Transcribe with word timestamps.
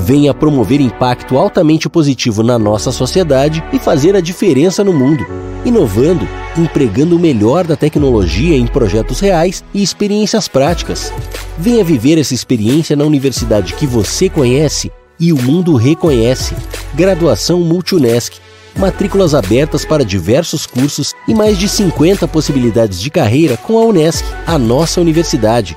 Venha 0.00 0.32
promover 0.32 0.80
impacto 0.80 1.36
altamente 1.36 1.88
positivo 1.88 2.42
na 2.42 2.58
nossa 2.58 2.90
sociedade 2.90 3.62
e 3.72 3.78
fazer 3.78 4.16
a 4.16 4.20
diferença 4.20 4.82
no 4.82 4.92
mundo, 4.92 5.26
inovando, 5.64 6.26
empregando 6.56 7.16
o 7.16 7.18
melhor 7.18 7.66
da 7.66 7.76
tecnologia 7.76 8.56
em 8.56 8.66
projetos 8.66 9.20
reais 9.20 9.62
e 9.74 9.82
experiências 9.82 10.48
práticas. 10.48 11.12
Venha 11.58 11.84
viver 11.84 12.18
essa 12.18 12.34
experiência 12.34 12.96
na 12.96 13.04
universidade 13.04 13.74
que 13.74 13.86
você 13.86 14.28
conhece 14.28 14.90
e 15.18 15.32
o 15.32 15.40
mundo 15.40 15.76
reconhece. 15.76 16.56
Graduação 16.94 17.60
Multunesc 17.60 18.40
matrículas 18.76 19.34
abertas 19.34 19.84
para 19.84 20.04
diversos 20.04 20.66
cursos 20.66 21.12
e 21.26 21.34
mais 21.34 21.58
de 21.58 21.68
50 21.68 22.26
possibilidades 22.28 23.00
de 23.00 23.10
carreira 23.10 23.56
com 23.56 23.78
a 23.78 23.84
Unesc, 23.84 24.24
a 24.46 24.58
nossa 24.58 25.00
universidade. 25.00 25.76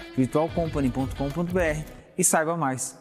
virtualcompany.com.br 0.15 1.91
e 2.17 2.23
saiba 2.23 2.57
mais. 2.57 2.99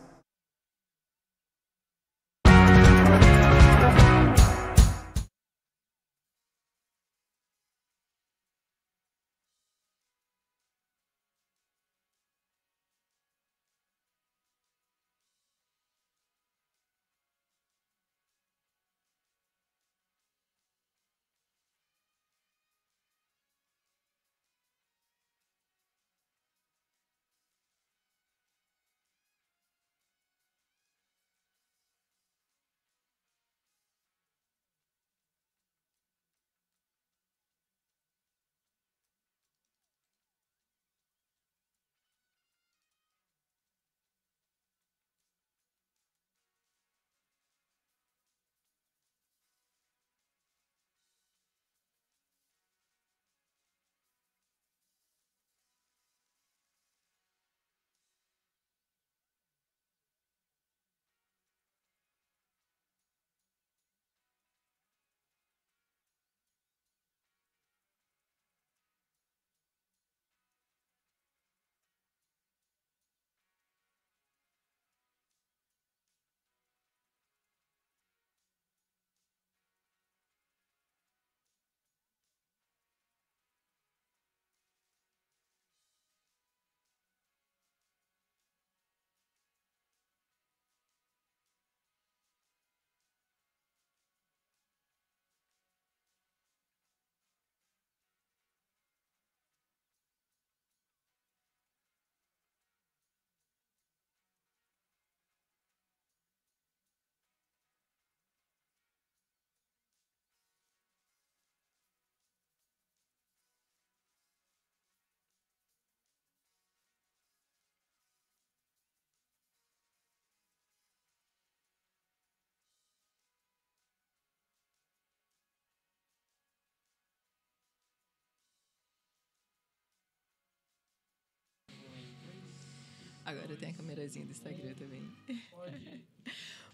Agora 133.24 133.54
tem 133.56 133.70
a 133.70 133.72
câmerazinha 133.74 134.24
do 134.24 134.30
Instagram 134.30 134.74
também. 134.74 135.02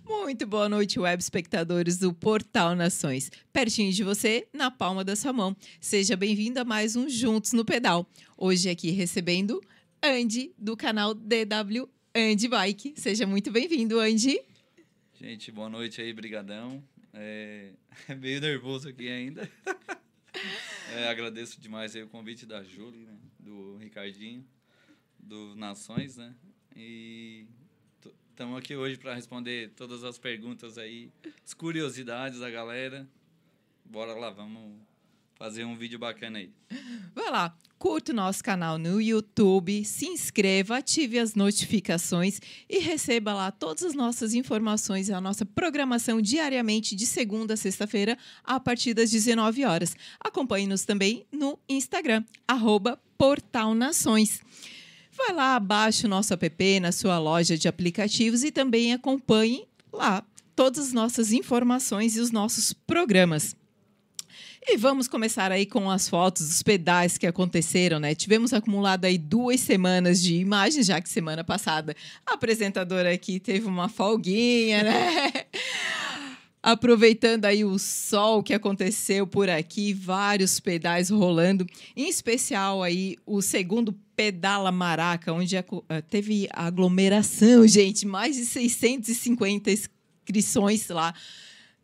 Muito 0.05 0.47
boa 0.47 0.69
noite, 0.69 1.01
web 1.01 1.21
espectadores 1.21 1.99
do 1.99 2.15
Portal 2.15 2.77
Nações. 2.77 3.31
Pertinho 3.53 3.93
de 3.93 4.05
você, 4.05 4.47
na 4.53 4.71
palma 4.71 5.03
da 5.03 5.17
sua 5.17 5.33
mão. 5.33 5.57
Seja 5.81 6.17
bem-vindo 6.17 6.61
a 6.61 6.65
mais 6.65 6.95
um 6.95 7.09
Juntos 7.09 7.53
no 7.53 7.65
Pedal. 7.65 8.09
Hoje 8.37 8.71
aqui 8.71 8.91
recebendo 8.93 9.61
Andy, 10.01 10.55
do 10.57 10.77
canal 10.77 11.13
DW 11.13 11.89
Andy 12.15 12.49
Bike. 12.49 12.95
Seja 12.97 13.27
muito 13.27 13.51
bem-vindo, 13.51 13.99
Andy. 13.99 14.41
Gente, 15.21 15.51
boa 15.51 15.69
noite 15.69 16.01
aí, 16.01 16.13
brigadão. 16.13 16.83
É, 17.13 17.73
é 18.09 18.15
meio 18.15 18.41
nervoso 18.41 18.89
aqui 18.89 19.09
ainda. 19.09 19.51
É, 20.95 21.09
agradeço 21.09 21.59
demais 21.59 21.97
aí 21.97 22.03
o 22.03 22.09
convite 22.09 22.45
da 22.45 22.63
Júlia, 22.63 23.01
né, 23.01 23.17
do 23.41 23.79
Ricardinho 23.79 24.45
do 25.27 25.57
Nações, 25.57 26.17
né? 26.17 26.33
E 26.75 27.47
estamos 28.31 28.57
aqui 28.59 28.77
hoje 28.77 28.97
para 28.97 29.15
responder 29.15 29.73
todas 29.77 30.05
as 30.05 30.19
perguntas 30.19 30.79
aí, 30.79 31.11
as 31.45 31.53
curiosidades 31.53 32.39
da 32.39 32.49
galera. 32.49 33.09
Bora 33.85 34.15
lá, 34.15 34.31
vamos 34.31 34.79
fazer 35.35 35.65
um 35.65 35.77
vídeo 35.77 35.99
bacana 35.99 36.39
aí. 36.39 36.51
Vai 37.15 37.31
lá, 37.31 37.57
curta 37.79 38.13
o 38.13 38.15
nosso 38.15 38.43
canal 38.43 38.79
no 38.79 39.01
YouTube, 39.01 39.85
se 39.85 40.07
inscreva, 40.07 40.79
ative 40.79 41.19
as 41.19 41.35
notificações 41.35 42.41
e 42.69 42.79
receba 42.79 43.35
lá 43.35 43.51
todas 43.51 43.83
as 43.83 43.95
nossas 43.95 44.33
informações 44.33 45.09
e 45.09 45.13
a 45.13 45.21
nossa 45.21 45.45
programação 45.45 46.23
diariamente 46.23 46.95
de 46.95 47.05
segunda 47.05 47.55
a 47.55 47.57
sexta-feira 47.57 48.17
a 48.45 48.61
partir 48.61 48.95
das 48.95 49.11
19 49.11 49.65
horas. 49.65 49.97
Acompanhe-nos 50.21 50.85
também 50.85 51.27
no 51.33 51.59
Instagram, 51.69 52.25
arroba 52.47 53.01
Portal 53.19 53.75
Nações. 53.75 54.41
Vai 55.17 55.33
lá, 55.33 55.59
baixe 55.59 56.07
o 56.07 56.09
nosso 56.09 56.35
app 56.35 56.81
na 56.81 56.93
sua 56.93 57.19
loja 57.19 57.57
de 57.57 57.69
aplicativos 57.69 58.45
e 58.45 58.51
também 58.51 58.93
acompanhe 58.93 59.67
lá 59.93 60.23
todas 60.55 60.89
as 60.89 60.93
nossas 60.93 61.33
informações 61.33 62.17
e 62.17 62.21
os 62.21 62.31
nossos 62.31 62.73
programas. 62.73 63.57
E 64.69 64.77
vamos 64.77 65.07
começar 65.07 65.53
aí 65.53 65.65
com 65.65 65.89
as 65.89 66.09
fotos 66.09 66.49
dos 66.49 66.63
pedais 66.63 67.17
que 67.17 67.27
aconteceram, 67.27 68.01
né? 68.01 68.17
Tivemos 68.17 68.53
acumulado 68.53 69.05
aí 69.05 69.17
duas 69.17 69.61
semanas 69.61 70.21
de 70.21 70.35
imagens, 70.35 70.87
já 70.87 71.01
que 71.01 71.09
semana 71.09 71.45
passada 71.45 71.95
a 72.27 72.35
apresentadora 72.35 73.13
aqui 73.13 73.39
teve 73.39 73.67
uma 73.67 73.89
folguinha, 73.89 74.83
né? 74.83 75.33
Aproveitando 76.67 77.45
aí 77.45 77.65
o 77.65 77.79
sol 77.79 78.43
que 78.43 78.53
aconteceu 78.53 79.25
por 79.25 79.49
aqui, 79.49 79.93
vários 79.93 80.59
pedais 80.59 81.11
rolando, 81.11 81.65
em 81.97 82.09
especial 82.09 82.83
aí 82.83 83.17
o 83.25 83.41
segundo 83.41 83.95
Pedala 84.17 84.73
Maraca, 84.73 85.33
onde 85.33 85.55
teve 86.11 86.49
aglomeração, 86.51 87.65
gente, 87.69 88.05
mais 88.05 88.35
de 88.35 88.45
650 88.45 89.71
inscrições 89.71 90.89
lá 90.89 91.15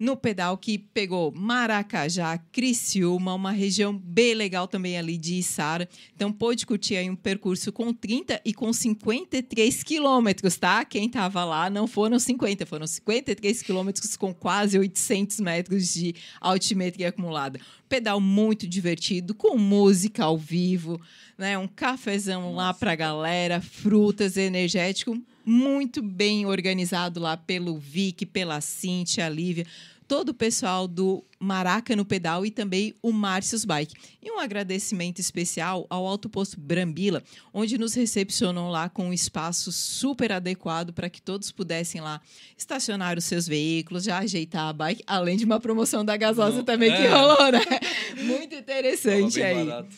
no 0.03 0.17
pedal 0.17 0.59
que 0.59 0.79
pegou 0.79 1.31
Maracajá, 1.31 2.37
Criciúma, 2.51 3.35
uma 3.35 3.53
região 3.53 3.97
bem 3.97 4.35
legal 4.35 4.67
também 4.67 4.99
ali 4.99 5.17
de 5.17 5.37
Içara. 5.39 5.89
Então 6.17 6.33
pôde 6.33 6.67
curtir 6.67 6.97
aí 6.97 7.09
um 7.09 7.15
percurso 7.15 7.71
com 7.71 7.95
30 7.95 8.41
e 8.45 8.53
com 8.53 8.73
53 8.73 9.85
quilômetros, 9.85 10.57
tá? 10.57 10.85
Quem 10.85 11.09
tava 11.09 11.45
lá 11.45 11.71
não 11.71 11.87
foram 11.87 12.19
50, 12.19 12.67
foram 12.67 12.85
53 12.85 13.63
quilômetros 13.63 14.17
com 14.17 14.35
quase 14.35 14.77
800 14.77 15.39
metros 15.39 15.95
de 15.95 16.17
altimetria 16.41 17.11
acumulada. 17.11 17.61
Pedal 17.89 18.21
muito 18.21 18.67
divertido, 18.67 19.33
com 19.33 19.57
música 19.57 20.25
ao 20.25 20.37
vivo, 20.37 21.01
né? 21.39 21.57
Um 21.57 21.69
cafezão 21.69 22.43
Nossa. 22.43 22.57
lá 22.57 22.75
pra 22.75 22.97
galera, 22.97 23.61
frutas, 23.61 24.37
energético, 24.37 25.17
muito 25.45 26.03
bem 26.03 26.47
organizado 26.47 27.21
lá 27.21 27.37
pelo 27.37 27.79
Vic, 27.79 28.27
pela 28.27 28.61
Cintia, 28.61 29.27
a 29.27 29.29
Lívia 29.29 29.67
todo 30.13 30.29
o 30.29 30.35
pessoal 30.35 30.87
do 30.87 31.25
Maraca 31.41 31.97
no 31.97 32.05
Pedal 32.05 32.45
e 32.45 32.51
também 32.51 32.95
o 33.01 33.11
Márcios 33.13 33.65
Bike. 33.65 33.95
E 34.23 34.31
um 34.31 34.39
agradecimento 34.39 35.21
especial 35.21 35.87
ao 35.89 36.07
Alto 36.07 36.29
Posto 36.29 36.61
Brambila, 36.61 37.23
onde 37.51 37.79
nos 37.79 37.95
recepcionam 37.95 38.69
lá 38.69 38.91
com 38.91 39.09
um 39.09 39.13
espaço 39.15 39.73
super 39.73 40.31
adequado 40.31 40.93
para 40.93 41.09
que 41.09 41.23
todos 41.23 41.51
pudessem 41.51 42.03
lá 42.03 42.21
estacionar 42.59 43.17
os 43.17 43.25
seus 43.25 43.49
veículos, 43.49 44.05
já 44.05 44.19
ajeitar 44.19 44.69
a 44.69 44.73
bike, 44.75 45.03
além 45.07 45.39
de 45.39 45.47
uma 45.47 45.59
promoção 45.59 46.05
da 46.05 46.15
gasosa 46.15 46.59
Não, 46.59 46.65
também 46.65 46.93
é. 46.93 46.97
que 46.99 47.07
rolou, 47.07 47.51
né? 47.51 47.65
Muito 48.23 48.55
interessante 48.55 49.43
aí. 49.43 49.65
Barato. 49.65 49.89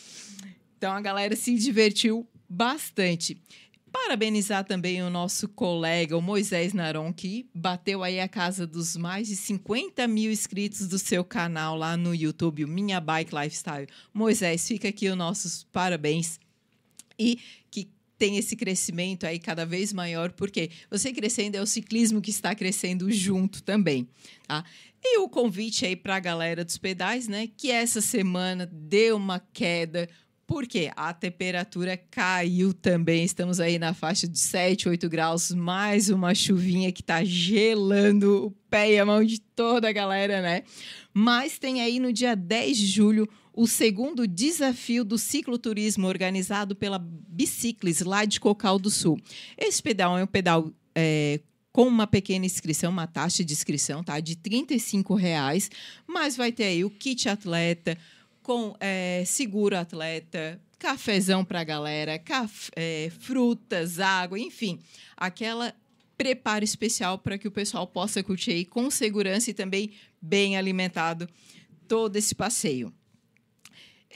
Então 0.77 0.93
a 0.93 1.01
galera 1.01 1.35
se 1.35 1.53
divertiu 1.55 2.25
bastante. 2.47 3.37
Parabenizar 3.95 4.65
também 4.65 5.01
o 5.01 5.09
nosso 5.09 5.47
colega, 5.47 6.17
o 6.17 6.21
Moisés 6.21 6.73
Naron, 6.73 7.13
que 7.13 7.49
bateu 7.55 8.03
aí 8.03 8.19
a 8.19 8.27
casa 8.27 8.67
dos 8.67 8.97
mais 8.97 9.29
de 9.29 9.37
50 9.37 10.05
mil 10.05 10.29
inscritos 10.29 10.85
do 10.89 10.99
seu 10.99 11.23
canal 11.23 11.77
lá 11.77 11.95
no 11.95 12.13
YouTube, 12.13 12.65
o 12.65 12.67
Minha 12.67 12.99
Bike 12.99 13.33
Lifestyle. 13.33 13.87
Moisés, 14.13 14.67
fica 14.67 14.89
aqui 14.89 15.07
os 15.07 15.15
nossos 15.15 15.63
parabéns. 15.71 16.41
E 17.17 17.39
que 17.71 17.89
tem 18.17 18.35
esse 18.35 18.57
crescimento 18.57 19.25
aí 19.25 19.39
cada 19.39 19.65
vez 19.65 19.93
maior, 19.93 20.33
porque 20.33 20.69
você 20.91 21.13
crescendo 21.13 21.55
é 21.55 21.61
o 21.61 21.65
ciclismo 21.65 22.21
que 22.21 22.31
está 22.31 22.53
crescendo 22.53 23.09
junto 23.09 23.63
também, 23.63 24.09
tá? 24.45 24.65
E 25.01 25.19
o 25.19 25.29
convite 25.29 25.85
aí 25.85 25.95
para 25.95 26.17
a 26.17 26.19
galera 26.19 26.65
dos 26.65 26.77
pedais, 26.77 27.29
né, 27.29 27.47
que 27.55 27.71
essa 27.71 28.01
semana 28.01 28.65
deu 28.65 29.15
uma 29.15 29.39
queda 29.39 30.09
porque 30.47 30.91
a 30.95 31.13
temperatura 31.13 31.97
caiu 31.97 32.73
também. 32.73 33.23
Estamos 33.23 33.59
aí 33.59 33.79
na 33.79 33.93
faixa 33.93 34.27
de 34.27 34.37
7, 34.37 34.89
8 34.89 35.09
graus, 35.09 35.51
mais 35.51 36.09
uma 36.09 36.35
chuvinha 36.35 36.91
que 36.91 37.01
está 37.01 37.23
gelando 37.23 38.47
o 38.47 38.51
pé 38.69 38.93
e 38.93 38.99
a 38.99 39.05
mão 39.05 39.23
de 39.23 39.39
toda 39.39 39.89
a 39.89 39.93
galera, 39.93 40.41
né? 40.41 40.63
Mas 41.13 41.57
tem 41.57 41.81
aí 41.81 41.99
no 41.99 42.13
dia 42.13 42.35
10 42.35 42.77
de 42.77 42.87
julho 42.87 43.27
o 43.53 43.67
segundo 43.67 44.27
desafio 44.27 45.03
do 45.03 45.17
cicloturismo 45.17 46.07
organizado 46.07 46.75
pela 46.75 46.99
Biciclis, 46.99 48.01
lá 48.01 48.25
de 48.25 48.39
Cocal 48.39 48.77
do 48.77 48.91
Sul. 48.91 49.17
Esse 49.57 49.81
pedal 49.81 50.17
é 50.17 50.23
um 50.23 50.27
pedal 50.27 50.71
é, 50.93 51.39
com 51.71 51.87
uma 51.87 52.05
pequena 52.05 52.45
inscrição, 52.45 52.91
uma 52.91 53.07
taxa 53.07 53.43
de 53.43 53.53
inscrição, 53.53 54.03
tá? 54.03 54.19
De 54.19 54.33
R$ 54.33 54.65
reais, 55.17 55.71
mas 56.05 56.37
vai 56.37 56.51
ter 56.51 56.65
aí 56.65 56.85
o 56.85 56.89
kit 56.89 57.27
atleta, 57.27 57.97
com 58.45 58.75
é, 58.79 59.23
seguro 59.25 59.75
atleta, 59.75 60.61
cafezão 60.77 61.43
para 61.43 61.61
a 61.61 61.63
galera, 61.63 62.19
café, 62.19 62.71
é, 62.75 63.09
frutas, 63.09 63.99
água, 63.99 64.37
enfim, 64.37 64.79
aquela 65.17 65.73
preparo 66.15 66.63
especial 66.63 67.17
para 67.17 67.39
que 67.39 67.47
o 67.47 67.51
pessoal 67.51 67.87
possa 67.87 68.21
curtir 68.21 68.51
aí 68.51 68.63
com 68.63 68.91
segurança 68.91 69.49
e 69.49 69.53
também 69.55 69.93
bem 70.21 70.55
alimentado 70.57 71.27
todo 71.87 72.17
esse 72.17 72.35
passeio. 72.35 72.93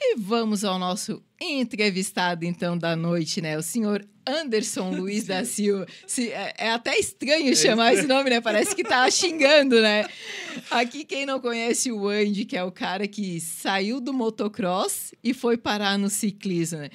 E 0.02 0.16
vamos 0.16 0.64
ao 0.64 0.78
nosso 0.78 1.22
entrevistado, 1.38 2.46
então, 2.46 2.76
da 2.76 2.96
noite, 2.96 3.42
né? 3.42 3.58
O 3.58 3.62
senhor 3.62 4.02
Anderson 4.26 4.90
Luiz 4.96 5.24
da 5.24 5.44
Silva. 5.44 5.86
Se, 6.06 6.30
é, 6.30 6.54
é, 6.56 6.70
até 6.70 6.98
estranho 6.98 7.54
chamar 7.54 7.92
esse 7.92 8.06
nome, 8.06 8.30
né? 8.30 8.40
Parece 8.40 8.74
que 8.74 8.82
tá 8.82 9.10
xingando, 9.10 9.80
né? 9.80 10.06
Aqui, 10.70 11.04
quem 11.04 11.26
não 11.26 11.38
conhece 11.38 11.92
o 11.92 12.08
Andy, 12.08 12.46
que 12.46 12.56
é 12.56 12.64
o 12.64 12.72
cara 12.72 13.06
que 13.06 13.40
saiu 13.40 14.00
do 14.00 14.12
motocross 14.12 15.12
e 15.22 15.34
foi 15.34 15.58
parar 15.58 15.98
no 15.98 16.08
ciclismo, 16.08 16.78
né? 16.78 16.90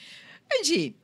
Andy, 0.59 0.95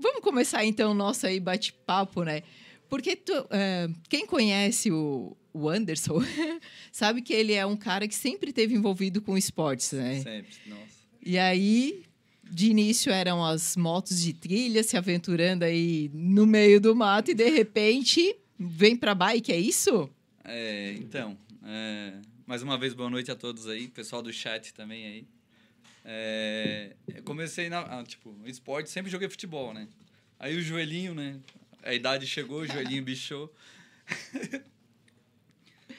vamos 0.00 0.22
começar, 0.22 0.64
então, 0.64 0.92
o 0.92 0.94
nosso 0.94 1.26
aí 1.26 1.38
bate-papo, 1.38 2.22
né? 2.22 2.42
Porque 2.88 3.14
tu, 3.14 3.32
uh, 3.32 3.94
quem 4.08 4.26
conhece 4.26 4.90
o, 4.90 5.36
o 5.52 5.68
Anderson 5.68 6.22
sabe 6.90 7.20
que 7.20 7.34
ele 7.34 7.52
é 7.52 7.66
um 7.66 7.76
cara 7.76 8.08
que 8.08 8.14
sempre 8.14 8.52
teve 8.52 8.74
envolvido 8.74 9.20
com 9.20 9.36
esportes, 9.36 9.92
né? 9.92 10.20
Sempre, 10.22 10.54
nossa. 10.66 10.95
E 11.26 11.40
aí, 11.40 12.04
de 12.44 12.70
início 12.70 13.10
eram 13.10 13.44
as 13.44 13.76
motos 13.76 14.22
de 14.22 14.32
trilha 14.32 14.84
se 14.84 14.96
aventurando 14.96 15.64
aí 15.64 16.08
no 16.14 16.46
meio 16.46 16.80
do 16.80 16.94
mato 16.94 17.32
e 17.32 17.34
de 17.34 17.50
repente 17.50 18.36
vem 18.56 18.94
para 18.94 19.12
bike, 19.12 19.50
é 19.50 19.58
isso? 19.58 20.08
É, 20.44 20.92
então, 20.92 21.36
é, 21.64 22.12
mais 22.46 22.62
uma 22.62 22.78
vez 22.78 22.94
boa 22.94 23.10
noite 23.10 23.28
a 23.28 23.34
todos 23.34 23.66
aí, 23.66 23.88
pessoal 23.88 24.22
do 24.22 24.32
chat 24.32 24.72
também 24.72 25.04
aí. 25.04 25.26
É, 26.04 26.94
eu 27.12 27.24
comecei 27.24 27.68
na, 27.68 27.80
ah, 27.80 28.04
tipo, 28.04 28.32
esporte, 28.44 28.88
sempre 28.88 29.10
joguei 29.10 29.28
futebol, 29.28 29.74
né? 29.74 29.88
Aí 30.38 30.56
o 30.56 30.62
joelhinho, 30.62 31.12
né? 31.12 31.40
A 31.82 31.92
idade 31.92 32.24
chegou, 32.24 32.60
o 32.60 32.66
joelhinho 32.68 33.02
bichou. 33.02 33.52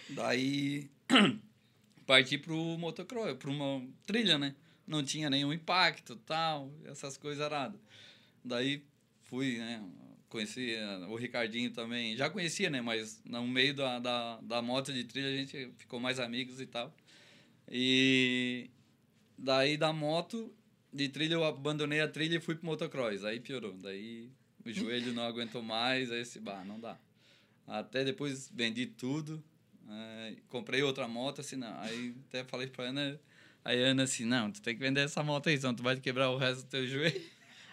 Daí 0.07 0.89
parti 2.07 2.37
pro 2.37 2.55
motocross, 2.77 3.35
para 3.35 3.49
uma 3.49 3.85
trilha, 4.05 4.37
né? 4.37 4.55
Não 4.87 5.03
tinha 5.03 5.29
nenhum 5.29 5.51
impacto, 5.51 6.15
tal, 6.15 6.71
essas 6.85 7.17
coisas 7.17 7.43
aradas. 7.43 7.79
Daí 8.43 8.83
fui, 9.23 9.57
né, 9.57 9.83
conheci 10.29 10.73
eh, 10.73 11.05
o 11.09 11.15
Ricardinho 11.15 11.71
também, 11.71 12.15
já 12.15 12.29
conhecia, 12.29 12.69
né, 12.69 12.81
mas 12.81 13.21
no 13.25 13.45
meio 13.47 13.73
da, 13.73 13.99
da, 13.99 14.39
da 14.41 14.61
moto 14.61 14.93
de 14.93 15.03
trilha 15.03 15.27
a 15.27 15.37
gente 15.37 15.71
ficou 15.77 15.99
mais 15.99 16.19
amigos 16.19 16.61
e 16.61 16.65
tal. 16.65 16.95
E 17.69 18.69
daí 19.37 19.75
da 19.77 19.91
moto 19.91 20.53
de 20.93 21.09
trilha 21.09 21.33
eu 21.33 21.43
abandonei 21.43 21.99
a 21.99 22.07
trilha 22.07 22.37
e 22.37 22.41
fui 22.41 22.55
pro 22.55 22.65
motocross, 22.65 23.25
aí 23.25 23.39
piorou, 23.39 23.73
daí 23.73 24.31
o 24.65 24.71
joelho 24.71 25.13
não 25.13 25.23
aguentou 25.23 25.61
mais, 25.61 26.11
aí 26.11 26.21
esse, 26.21 26.39
bah, 26.39 26.63
não 26.65 26.79
dá. 26.79 26.97
Até 27.67 28.05
depois 28.05 28.49
vendi 28.53 28.85
tudo, 28.85 29.43
é, 29.89 30.35
comprei 30.49 30.81
outra 30.83 31.07
moto, 31.07 31.41
assim, 31.41 31.55
não. 31.55 31.79
Aí 31.79 32.15
até 32.27 32.43
falei 32.43 32.67
pra 32.67 32.85
Ana, 32.85 33.19
Aí 33.67 33.83
a 33.83 33.87
Ana 33.87 34.03
assim, 34.03 34.23
não, 34.23 34.49
tu 34.49 34.61
tem 34.61 34.73
que 34.73 34.79
vender 34.79 35.01
essa 35.01 35.21
moto 35.21 35.49
aí, 35.49 35.57
senão 35.57 35.75
tu 35.75 35.83
vai 35.83 35.97
quebrar 35.97 36.29
o 36.29 36.37
resto 36.37 36.63
do 36.63 36.69
teu 36.69 36.87
joelho. 36.87 37.21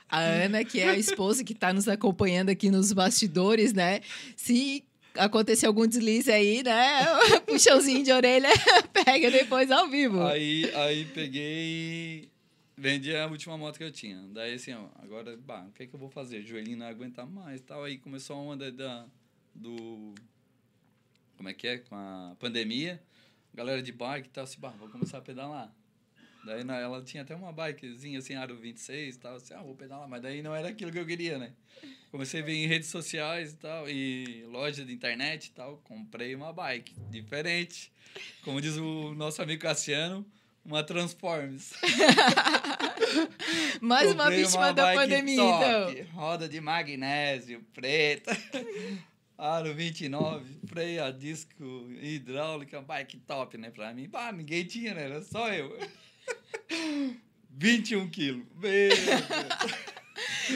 A 0.08 0.18
Ana, 0.18 0.64
que 0.64 0.80
é 0.80 0.88
a 0.88 0.98
esposa 0.98 1.44
que 1.44 1.52
está 1.52 1.72
nos 1.72 1.86
acompanhando 1.86 2.48
aqui 2.48 2.68
nos 2.68 2.92
bastidores, 2.92 3.72
né? 3.72 4.00
Se 4.34 4.84
acontecer 5.16 5.66
algum 5.66 5.86
deslize 5.86 6.32
aí, 6.32 6.64
né? 6.64 7.06
Puxãozinho 7.46 8.02
de 8.02 8.10
orelha, 8.10 8.48
pega 8.92 9.30
depois 9.30 9.70
ao 9.70 9.88
vivo. 9.88 10.20
Aí, 10.26 10.68
aí 10.74 11.04
peguei 11.04 12.28
vendi 12.76 13.14
a 13.14 13.28
última 13.28 13.56
moto 13.56 13.78
que 13.78 13.84
eu 13.84 13.92
tinha. 13.92 14.20
Daí 14.32 14.54
assim, 14.54 14.72
ó, 14.72 14.88
agora, 15.00 15.36
bah, 15.36 15.64
o 15.68 15.70
que 15.70 15.84
é 15.84 15.86
que 15.86 15.94
eu 15.94 16.00
vou 16.00 16.10
fazer? 16.10 16.38
O 16.40 16.44
joelhinho 16.44 16.76
não 16.76 16.86
aguenta 16.86 17.24
mais 17.24 17.60
tal. 17.60 17.84
Aí 17.84 17.98
começou 17.98 18.34
a 18.34 18.40
onda 18.40 18.72
da, 18.72 19.06
do... 19.54 20.12
Como 21.36 21.48
é 21.48 21.54
que 21.54 21.68
é? 21.68 21.78
Com 21.78 21.94
a 21.94 22.34
pandemia. 22.40 23.00
Galera 23.54 23.80
de 23.80 23.92
bike 23.92 24.26
e 24.26 24.30
tal, 24.32 24.42
assim, 24.42 24.58
bah, 24.58 24.74
vou 24.76 24.88
começar 24.88 25.18
a 25.18 25.22
pedalar. 25.22 25.72
Daí 26.44 26.62
na, 26.62 26.76
ela 26.76 27.02
tinha 27.02 27.22
até 27.22 27.34
uma 27.34 27.52
bikezinha 27.52 28.18
assim, 28.18 28.34
aro 28.34 28.56
26 28.56 29.14
e 29.14 29.18
tal, 29.18 29.36
assim, 29.36 29.54
ah, 29.54 29.62
vou 29.62 29.74
pedalar, 29.74 30.08
mas 30.08 30.22
daí 30.22 30.42
não 30.42 30.54
era 30.54 30.68
aquilo 30.68 30.92
que 30.92 30.98
eu 30.98 31.06
queria, 31.06 31.38
né? 31.38 31.52
Comecei 32.10 32.42
a 32.42 32.44
ver 32.44 32.52
em 32.52 32.66
redes 32.66 32.88
sociais 32.88 33.52
e 33.52 33.56
tal, 33.56 33.88
e 33.88 34.44
loja 34.48 34.84
de 34.84 34.92
internet 34.92 35.46
e 35.46 35.50
tal, 35.52 35.78
comprei 35.84 36.34
uma 36.34 36.52
bike 36.52 36.94
diferente. 37.10 37.90
Como 38.42 38.60
diz 38.60 38.76
o 38.76 39.14
nosso 39.14 39.42
amigo 39.42 39.62
Cassiano, 39.62 40.24
uma 40.64 40.82
Transformers. 40.82 41.72
Mais 43.80 44.12
uma 44.12 44.30
vítima 44.30 44.66
uma 44.66 44.72
da 44.72 44.94
pandemia, 44.94 45.36
top, 45.36 45.92
então. 45.92 46.06
Roda 46.12 46.48
de 46.48 46.60
magnésio, 46.60 47.64
preta. 47.72 48.36
Aro 49.36 49.74
29, 49.74 50.60
freio 50.66 51.04
a 51.04 51.10
disco 51.10 51.88
hidráulica, 52.00 52.80
bike 52.80 53.18
top, 53.18 53.58
né? 53.58 53.70
Pra 53.70 53.92
mim, 53.92 54.08
pá, 54.08 54.30
ninguém 54.30 54.64
tinha, 54.64 54.94
né? 54.94 55.04
Era 55.04 55.22
só 55.22 55.52
eu. 55.52 55.76
21 57.50 58.08
quilos. 58.10 58.44
Meu 58.60 58.70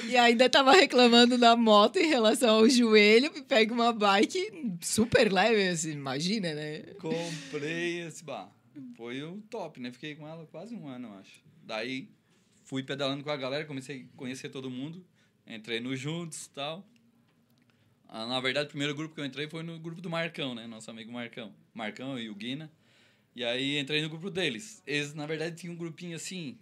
E 0.08 0.16
ainda 0.16 0.48
tava 0.48 0.72
reclamando 0.72 1.38
da 1.38 1.56
moto 1.56 1.96
em 1.96 2.06
relação 2.06 2.56
ao 2.56 2.68
joelho, 2.68 3.30
pega 3.44 3.72
uma 3.72 3.92
bike 3.92 4.76
super 4.80 5.32
leve, 5.32 5.68
assim, 5.68 5.92
imagina, 5.92 6.54
né? 6.54 6.82
Comprei 7.00 8.00
esse 8.00 8.22
bar. 8.22 8.52
Foi 8.96 9.22
o 9.22 9.40
top, 9.50 9.80
né? 9.80 9.90
Fiquei 9.90 10.14
com 10.14 10.28
ela 10.28 10.46
quase 10.46 10.74
um 10.74 10.86
ano, 10.86 11.12
acho. 11.18 11.42
Daí 11.62 12.08
fui 12.64 12.82
pedalando 12.82 13.24
com 13.24 13.30
a 13.30 13.36
galera, 13.36 13.64
comecei 13.64 14.02
a 14.02 14.16
conhecer 14.16 14.50
todo 14.50 14.70
mundo. 14.70 15.04
Entrei 15.46 15.80
no 15.80 15.96
Juntos 15.96 16.46
e 16.46 16.50
tal. 16.50 16.86
Ah, 18.06 18.26
na 18.26 18.40
verdade, 18.40 18.66
o 18.66 18.70
primeiro 18.70 18.94
grupo 18.94 19.14
que 19.14 19.20
eu 19.20 19.24
entrei 19.24 19.48
foi 19.48 19.62
no 19.62 19.78
grupo 19.78 20.00
do 20.00 20.08
Marcão, 20.08 20.54
né? 20.54 20.66
Nosso 20.66 20.90
amigo 20.90 21.10
Marcão. 21.12 21.52
Marcão 21.74 22.18
e 22.18 22.28
o 22.28 22.34
Guina. 22.34 22.70
E 23.38 23.44
aí 23.44 23.78
entrei 23.78 24.02
no 24.02 24.08
grupo 24.08 24.30
deles. 24.30 24.82
Eles, 24.84 25.14
na 25.14 25.24
verdade, 25.24 25.54
tinham 25.54 25.72
um 25.72 25.76
grupinho 25.76 26.16
assim, 26.16 26.58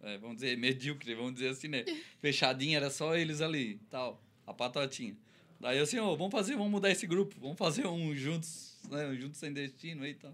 é, 0.00 0.16
vamos 0.18 0.36
dizer, 0.36 0.56
medíocre, 0.56 1.16
vamos 1.16 1.34
dizer 1.34 1.48
assim, 1.48 1.66
né? 1.66 1.84
Fechadinho, 2.22 2.76
era 2.76 2.90
só 2.90 3.16
eles 3.16 3.40
ali, 3.40 3.80
tal, 3.90 4.22
a 4.46 4.54
patotinha. 4.54 5.16
Daí 5.58 5.78
eu 5.78 5.82
assim, 5.82 5.98
ó, 5.98 6.14
vamos 6.14 6.30
fazer, 6.30 6.54
vamos 6.54 6.70
mudar 6.70 6.92
esse 6.92 7.08
grupo, 7.08 7.34
vamos 7.40 7.58
fazer 7.58 7.88
um 7.88 8.14
juntos, 8.14 8.78
né? 8.88 9.04
Um 9.08 9.16
juntos 9.16 9.40
sem 9.40 9.52
destino 9.52 10.04
aí 10.04 10.12
e 10.12 10.14
tal. 10.14 10.32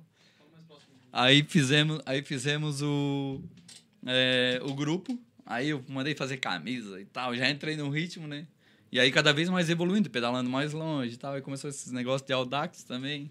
Aí 1.11 1.43
fizemos, 1.43 2.03
aí 2.05 2.23
fizemos 2.23 2.83
o, 2.83 3.41
é, 4.05 4.61
o 4.63 4.75
grupo, 4.75 5.19
aí 5.47 5.71
eu 5.71 5.83
mandei 5.89 6.15
fazer 6.15 6.37
camisa 6.37 7.01
e 7.01 7.07
tal, 7.07 7.35
já 7.35 7.49
entrei 7.49 7.79
no 7.79 7.89
ritmo, 7.89 8.29
né? 8.29 8.47
E 8.93 9.01
aí 9.01 9.11
cada 9.11 9.33
vez 9.33 9.49
mais 9.49 9.71
evoluindo, 9.71 10.11
pedalando 10.11 10.51
mais 10.51 10.75
longe 10.75 11.15
e 11.15 11.17
tal, 11.17 11.33
aí 11.33 11.41
começou 11.41 11.71
esses 11.71 11.91
negócios 11.91 12.27
de 12.27 12.35
Audax 12.35 12.85
também. 12.85 13.31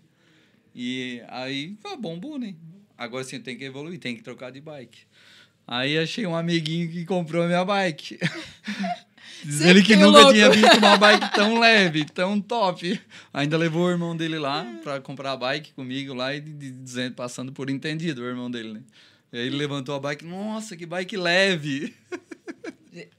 E 0.79 1.23
aí, 1.29 1.75
bombou, 1.99 2.37
né? 2.37 2.53
Agora 2.95 3.23
sim, 3.23 3.41
tem 3.41 3.57
que 3.57 3.63
evoluir, 3.63 3.97
tem 3.97 4.15
que 4.15 4.21
trocar 4.21 4.51
de 4.51 4.61
bike. 4.61 4.99
Aí 5.67 5.97
achei 5.97 6.23
um 6.27 6.35
amiguinho 6.35 6.87
que 6.91 7.03
comprou 7.03 7.43
a 7.43 7.47
minha 7.47 7.65
bike. 7.65 8.19
Diz 9.43 9.61
ele 9.61 9.81
que 9.81 9.95
nunca 9.95 10.19
louco. 10.19 10.33
tinha 10.33 10.51
visto 10.51 10.77
uma 10.77 10.95
bike 10.95 11.29
tão 11.33 11.59
leve, 11.59 12.05
tão 12.05 12.39
top. 12.39 13.01
Ainda 13.33 13.57
levou 13.57 13.87
o 13.87 13.89
irmão 13.89 14.15
dele 14.15 14.37
lá 14.37 14.65
para 14.83 15.01
comprar 15.01 15.31
a 15.31 15.37
bike 15.37 15.73
comigo 15.73 16.13
lá 16.13 16.35
e 16.35 16.41
dizendo, 16.41 17.15
passando 17.15 17.51
por 17.51 17.71
entendido 17.71 18.21
o 18.21 18.25
irmão 18.25 18.49
dele, 18.49 18.73
né? 18.73 18.81
E 19.33 19.39
aí 19.39 19.47
ele 19.47 19.57
levantou 19.57 19.95
a 19.95 19.99
bike, 19.99 20.23
nossa, 20.25 20.77
que 20.77 20.85
bike 20.85 21.17
leve. 21.17 21.91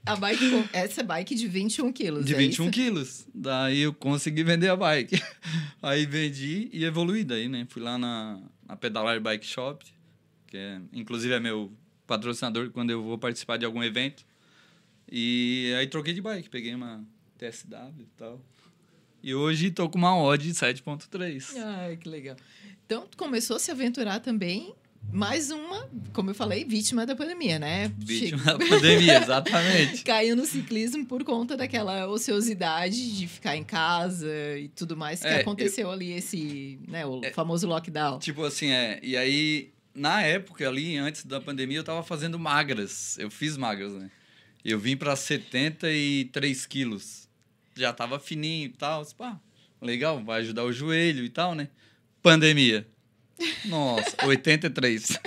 A 0.05 0.17
bike, 0.17 0.69
essa 0.73 1.03
bike 1.03 1.35
de 1.35 1.47
21 1.47 1.93
quilos. 1.93 2.25
De 2.25 2.35
é 2.35 2.39
21 2.39 2.65
isso? 2.65 2.73
quilos. 2.73 3.27
Daí 3.35 3.81
eu 3.81 3.93
consegui 3.93 4.43
vender 4.43 4.69
a 4.69 4.77
bike. 4.77 5.21
Aí 5.83 6.07
vendi 6.07 6.69
e 6.73 6.85
evolui 6.85 7.25
daí, 7.25 7.49
né? 7.49 7.67
Fui 7.69 7.83
lá 7.83 7.99
na, 7.99 8.41
na 8.67 8.77
Pedalar 8.77 9.21
Bike 9.21 9.47
Shop, 9.47 9.85
que 10.47 10.57
é, 10.57 10.81
inclusive 10.93 11.35
é 11.35 11.41
meu 11.41 11.73
patrocinador 12.07 12.71
quando 12.71 12.91
eu 12.91 13.03
vou 13.03 13.19
participar 13.19 13.57
de 13.57 13.65
algum 13.65 13.83
evento. 13.83 14.25
E 15.11 15.73
aí 15.79 15.87
troquei 15.87 16.13
de 16.13 16.21
bike, 16.21 16.51
peguei 16.51 16.75
uma 16.75 17.03
TSW 17.39 18.01
e 18.01 18.07
tal. 18.17 18.41
E 19.23 19.35
hoje 19.35 19.71
tô 19.71 19.89
com 19.89 19.99
uma 19.99 20.17
Odd 20.17 20.49
7.3. 20.49 21.57
Ai, 21.57 21.97
que 21.97 22.09
legal. 22.09 22.37
Então, 22.87 23.07
tu 23.07 23.17
começou 23.17 23.57
a 23.57 23.59
se 23.59 23.71
aventurar 23.71 24.21
também 24.21 24.75
mais 25.11 25.51
uma, 25.51 25.89
como 26.13 26.31
eu 26.31 26.35
falei, 26.35 26.65
vítima 26.65 27.07
da 27.07 27.17
pandemia, 27.17 27.59
né? 27.59 27.93
Vítima 27.97 28.43
da 28.43 28.59
pandemia, 28.59 29.19
exatamente. 29.23 30.05
Caiu 30.05 30.37
no 30.37 30.45
ciclismo 30.45 31.05
por 31.07 31.25
conta 31.25 31.57
daquela 31.57 32.07
ociosidade 32.07 33.17
de 33.17 33.27
ficar 33.27 33.57
em 33.57 33.65
casa 33.65 34.31
e 34.59 34.69
tudo 34.69 34.97
mais 34.97 35.21
que 35.21 35.27
é, 35.27 35.41
aconteceu 35.41 35.89
eu... 35.89 35.93
ali, 35.93 36.13
esse, 36.13 36.79
né, 36.87 37.07
o 37.07 37.21
é, 37.25 37.33
famoso 37.33 37.67
lockdown. 37.67 38.19
Tipo 38.19 38.45
assim, 38.45 38.71
é. 38.71 39.01
E 39.03 39.17
aí, 39.17 39.73
na 39.95 40.23
época 40.23 40.69
ali, 40.69 40.97
antes 40.97 41.25
da 41.25 41.41
pandemia, 41.41 41.79
eu 41.79 41.85
tava 41.85 42.03
fazendo 42.03 42.39
magras. 42.39 43.19
Eu 43.19 43.31
fiz 43.31 43.57
magras, 43.57 43.95
né? 43.95 44.11
Eu 44.65 44.79
vim 44.79 44.97
para 44.97 45.17
73 45.17 46.67
quilos. 46.67 47.29
Já 47.75 47.93
tava 47.93 48.19
fininho 48.19 48.67
e 48.67 48.71
tal. 48.71 49.05
Pá, 49.17 49.41
legal, 49.81 50.23
vai 50.23 50.41
ajudar 50.41 50.65
o 50.65 50.73
joelho 50.73 51.25
e 51.25 51.31
tal, 51.31 51.55
né? 51.55 51.69
Pandemia. 52.23 52.87
Nossa, 53.67 54.27
83. 54.27 55.19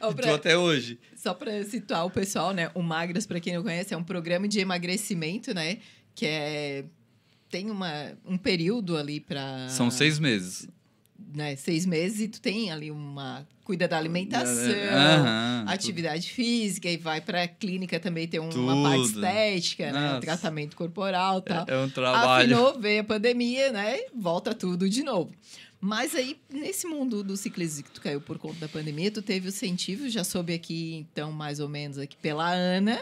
Oh, 0.00 0.12
pra... 0.14 0.34
até 0.34 0.56
hoje. 0.56 0.98
Só 1.16 1.32
para 1.32 1.64
situar 1.64 2.04
o 2.04 2.10
pessoal, 2.10 2.52
né? 2.52 2.70
O 2.74 2.82
Magras, 2.82 3.26
para 3.26 3.40
quem 3.40 3.54
não 3.54 3.62
conhece, 3.62 3.94
é 3.94 3.96
um 3.96 4.04
programa 4.04 4.46
de 4.46 4.60
emagrecimento, 4.60 5.54
né? 5.54 5.78
Que 6.14 6.26
é 6.26 6.84
tem 7.50 7.70
uma, 7.70 8.12
um 8.24 8.36
período 8.36 8.96
ali 8.96 9.20
para 9.20 9.68
São 9.68 9.90
seis 9.90 10.18
meses. 10.18 10.68
Né, 11.34 11.56
seis 11.56 11.86
meses 11.86 12.20
e 12.20 12.28
tu 12.28 12.40
tem 12.40 12.70
ali 12.70 12.90
uma 12.90 13.46
cuida 13.64 13.88
da 13.88 13.96
alimentação, 13.96 14.68
uhum, 14.68 15.64
atividade 15.66 16.26
tudo. 16.26 16.34
física 16.34 16.88
e 16.90 16.98
vai 16.98 17.22
para 17.22 17.44
a 17.44 17.48
clínica 17.48 17.98
também 17.98 18.28
tem 18.28 18.38
uma 18.38 18.50
tudo. 18.50 18.82
parte 18.82 19.02
estética, 19.06 19.92
né, 19.92 20.14
um 20.14 20.20
tratamento 20.20 20.76
corporal, 20.76 21.40
tal. 21.40 21.64
É, 21.66 21.72
é 21.72 21.78
um 21.78 21.88
trabalho. 21.88 22.54
Afinou, 22.54 22.78
veio 22.78 23.00
a 23.00 23.04
pandemia, 23.04 23.72
né? 23.72 23.98
Volta 24.14 24.54
tudo 24.54 24.88
de 24.88 25.02
novo. 25.02 25.32
Mas 25.86 26.16
aí, 26.16 26.36
nesse 26.52 26.84
mundo 26.84 27.22
do 27.22 27.36
ciclismo 27.36 27.84
que 27.84 27.92
tu 27.92 28.00
caiu 28.00 28.20
por 28.20 28.38
conta 28.38 28.58
da 28.58 28.68
pandemia, 28.68 29.08
tu 29.08 29.22
teve 29.22 29.46
o 29.46 29.50
incentivo, 29.50 30.08
já 30.08 30.24
soube 30.24 30.52
aqui, 30.52 30.96
então, 30.96 31.30
mais 31.30 31.60
ou 31.60 31.68
menos 31.68 31.96
aqui 31.96 32.16
pela 32.16 32.52
Ana, 32.52 33.00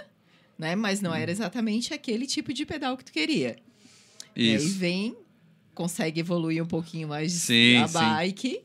né? 0.58 0.76
Mas 0.76 1.00
não 1.00 1.14
era 1.14 1.30
hum. 1.30 1.32
exatamente 1.32 1.94
aquele 1.94 2.26
tipo 2.26 2.52
de 2.52 2.66
pedal 2.66 2.94
que 2.98 3.04
tu 3.06 3.10
queria. 3.10 3.56
Isso. 4.36 4.66
E 4.66 4.68
aí 4.68 4.68
vem, 4.72 5.16
consegue 5.74 6.20
evoluir 6.20 6.62
um 6.62 6.66
pouquinho 6.66 7.08
mais 7.08 7.32
sim, 7.32 7.78
a 7.78 7.88
bike. 7.88 8.50
Sim. 8.50 8.60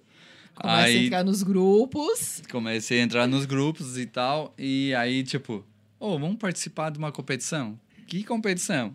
Começa 0.53 0.81
aí, 0.81 0.97
a 0.97 1.03
entrar 1.03 1.23
nos 1.23 1.41
grupos. 1.41 2.43
Comecei 2.51 2.99
a 2.99 3.03
entrar 3.03 3.25
nos 3.25 3.45
grupos 3.45 3.97
e 3.97 4.05
tal. 4.05 4.53
E 4.57 4.93
aí, 4.95 5.23
tipo, 5.23 5.65
ô, 5.97 6.07
oh, 6.07 6.19
vamos 6.19 6.35
participar 6.35 6.89
de 6.89 6.97
uma 6.97 7.13
competição? 7.13 7.79
Que 8.05 8.25
competição? 8.25 8.93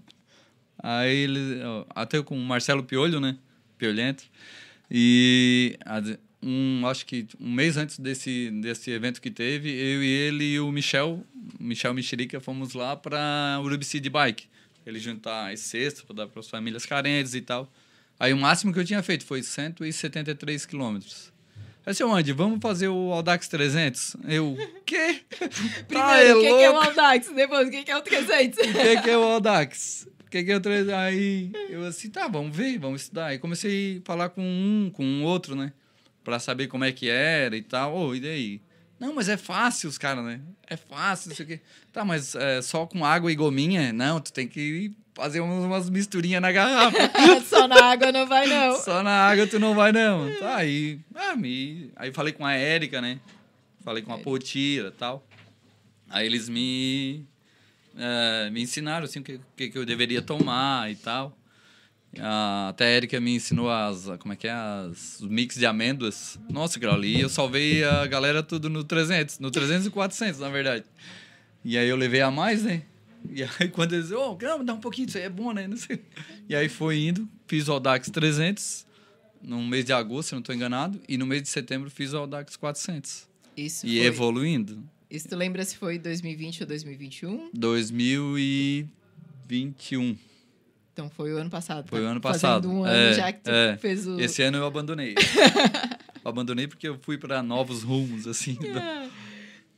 Aí 0.78 1.16
ele. 1.16 1.62
Até 1.94 2.22
com 2.22 2.36
o 2.36 2.44
Marcelo 2.44 2.84
Piolho, 2.84 3.20
né? 3.20 3.38
Piolhento. 3.78 4.24
E 4.90 5.78
um, 6.42 6.86
acho 6.86 7.06
que 7.06 7.26
um 7.40 7.50
mês 7.50 7.76
antes 7.76 7.98
desse, 7.98 8.50
desse 8.60 8.90
evento 8.90 9.20
que 9.20 9.30
teve, 9.30 9.70
eu 9.70 10.04
e 10.04 10.06
ele 10.06 10.44
e 10.44 10.60
o 10.60 10.70
Michel, 10.70 11.24
Michel 11.58 11.94
Mexerica, 11.94 12.38
fomos 12.40 12.74
lá 12.74 12.94
para 12.94 13.58
Urubici 13.62 13.98
de 13.98 14.10
bike. 14.10 14.46
Ele 14.84 14.98
juntar 14.98 15.52
as 15.52 15.60
cestas 15.60 16.04
para 16.04 16.16
dar 16.16 16.26
para 16.26 16.40
as 16.40 16.48
famílias 16.48 16.84
carentes 16.84 17.34
e 17.34 17.40
tal. 17.40 17.72
Aí 18.20 18.32
o 18.32 18.36
máximo 18.36 18.72
que 18.72 18.78
eu 18.78 18.84
tinha 18.84 19.02
feito 19.02 19.24
foi 19.24 19.42
173 19.42 20.66
quilômetros. 20.66 21.32
Aí, 21.86 21.94
seu 21.94 22.10
Andy, 22.10 22.32
vamos 22.32 22.60
fazer 22.62 22.88
o 22.88 23.12
Audax 23.12 23.46
300? 23.48 24.16
Eu, 24.26 24.56
quê? 24.86 25.20
Primeiro, 25.86 25.88
tá, 25.88 26.20
é 26.20 26.34
o 26.34 26.40
que, 26.40 26.46
que, 26.46 26.62
é 26.62 26.70
o 26.70 26.76
Audax? 26.76 27.28
Depois, 27.34 27.68
o 27.68 27.70
que, 27.70 27.84
que 27.84 27.90
é 27.90 27.96
o 27.96 28.02
300? 28.02 28.58
O 28.58 28.62
que, 28.72 29.02
que 29.02 29.10
é 29.10 29.18
o 29.18 29.22
Audax? 29.22 30.08
Que 30.34 30.42
que 30.42 30.50
eu 30.50 30.60
treino? 30.60 30.92
Aí 30.96 31.52
eu 31.68 31.84
assim, 31.84 32.10
tá, 32.10 32.26
vamos 32.26 32.56
ver, 32.56 32.76
vamos 32.78 33.02
estudar. 33.02 33.26
Aí 33.26 33.38
comecei 33.38 33.98
a 33.98 34.06
falar 34.06 34.30
com 34.30 34.42
um, 34.42 34.90
com 34.92 35.04
um 35.04 35.22
outro, 35.22 35.54
né? 35.54 35.72
Pra 36.24 36.40
saber 36.40 36.66
como 36.66 36.84
é 36.84 36.90
que 36.90 37.08
era 37.08 37.56
e 37.56 37.62
tal. 37.62 37.94
Ô, 37.94 38.08
oh, 38.08 38.14
e 38.16 38.20
daí? 38.20 38.60
Não, 38.98 39.14
mas 39.14 39.28
é 39.28 39.36
fácil 39.36 39.88
os 39.88 39.96
caras, 39.96 40.24
né? 40.24 40.40
É 40.66 40.76
fácil, 40.76 41.28
não 41.28 41.36
sei 41.36 41.44
o 41.44 41.48
quê. 41.48 41.60
Tá, 41.92 42.04
mas 42.04 42.34
é, 42.34 42.60
só 42.62 42.84
com 42.84 43.04
água 43.04 43.30
e 43.30 43.36
gominha? 43.36 43.92
Não, 43.92 44.20
tu 44.20 44.32
tem 44.32 44.48
que 44.48 44.92
fazer 45.14 45.38
umas 45.38 45.88
misturinhas 45.88 46.42
na 46.42 46.50
garrafa. 46.50 46.98
só 47.48 47.68
na 47.68 47.84
água 47.84 48.10
não 48.10 48.26
vai, 48.26 48.46
não. 48.48 48.76
Só 48.80 49.02
na 49.04 49.28
água 49.28 49.46
tu 49.46 49.60
não 49.60 49.74
vai, 49.74 49.92
não. 49.92 50.34
Tá, 50.40 50.56
aí... 50.56 50.98
Ah, 51.14 51.36
me... 51.36 51.92
Aí 51.94 52.12
falei 52.12 52.32
com 52.32 52.44
a 52.44 52.54
Érica, 52.54 53.00
né? 53.00 53.20
Falei 53.84 54.02
com 54.02 54.12
a 54.12 54.18
Potira 54.18 54.88
e 54.88 54.92
tal. 54.92 55.24
Aí 56.10 56.26
eles 56.26 56.48
me 56.48 57.24
é, 57.96 58.50
me 58.50 58.62
ensinaram 58.62 59.04
assim, 59.04 59.20
o 59.20 59.22
que, 59.22 59.40
que, 59.56 59.78
eu 59.78 59.84
deveria 59.84 60.22
tomar 60.22 60.90
e 60.90 60.96
tal. 60.96 61.36
A, 62.18 62.68
até 62.68 62.86
a 62.86 62.90
Erika 62.90 63.20
me 63.20 63.34
ensinou 63.34 63.70
as, 63.70 64.06
como 64.18 64.32
é 64.32 64.36
que 64.36 64.46
é, 64.46 64.52
as, 64.52 65.20
os 65.20 65.28
mix 65.28 65.56
de 65.56 65.66
amêndoas. 65.66 66.38
Nossa, 66.48 66.78
aquilo 66.78 66.92
ali, 66.92 67.20
eu 67.20 67.28
salvei 67.28 67.84
a 67.84 68.06
galera 68.06 68.42
tudo 68.42 68.68
no 68.68 68.84
300, 68.84 69.38
no 69.38 69.50
300 69.50 69.86
e 69.86 69.90
400, 69.90 70.40
na 70.40 70.48
verdade. 70.48 70.84
E 71.64 71.78
aí 71.78 71.88
eu 71.88 71.96
levei 71.96 72.20
a 72.20 72.30
mais, 72.30 72.62
né? 72.62 72.82
E 73.30 73.42
aí 73.42 73.68
quando 73.72 73.94
eles, 73.94 74.10
oh, 74.10 74.36
não, 74.40 74.64
dá 74.64 74.74
um 74.74 74.80
pouquinho, 74.80 75.08
isso 75.08 75.18
aí 75.18 75.24
é 75.24 75.30
bom, 75.30 75.52
né? 75.52 75.68
E 76.48 76.54
aí 76.54 76.68
foi 76.68 76.98
indo, 76.98 77.28
fiz 77.46 77.68
o 77.68 77.72
Audax 77.72 78.10
300 78.10 78.86
no 79.42 79.62
mês 79.62 79.84
de 79.84 79.92
agosto, 79.92 80.28
se 80.28 80.34
não 80.34 80.40
estou 80.40 80.54
enganado, 80.54 81.00
e 81.08 81.18
no 81.18 81.26
mês 81.26 81.42
de 81.42 81.48
setembro 81.48 81.90
fiz 81.90 82.12
o 82.12 82.18
Audax 82.18 82.56
400. 82.56 83.28
Isso 83.56 83.86
e 83.86 83.98
foi... 83.98 84.06
evoluindo. 84.06 84.82
Isso 85.14 85.28
tu 85.28 85.36
lembra 85.36 85.64
se 85.64 85.76
foi 85.76 85.96
2020 85.96 86.62
ou 86.62 86.66
2021? 86.66 87.50
2021. 87.54 90.18
Então 90.92 91.08
foi 91.08 91.32
o 91.32 91.36
ano 91.36 91.48
passado. 91.48 91.88
Foi 91.88 92.00
tá 92.00 92.06
o 92.06 92.08
ano 92.08 92.20
passado. 92.20 92.68
um 92.68 92.82
ano 92.82 92.92
é, 92.92 93.14
já 93.14 93.32
que 93.32 93.44
tu 93.44 93.50
é. 93.50 93.76
fez 93.76 94.08
o. 94.08 94.18
Esse 94.18 94.42
ano 94.42 94.58
eu 94.58 94.66
abandonei. 94.66 95.14
eu 95.14 96.28
abandonei 96.28 96.66
porque 96.66 96.88
eu 96.88 96.98
fui 96.98 97.16
para 97.16 97.44
novos 97.44 97.84
rumos, 97.84 98.26
assim. 98.26 98.58
É. 98.76 99.08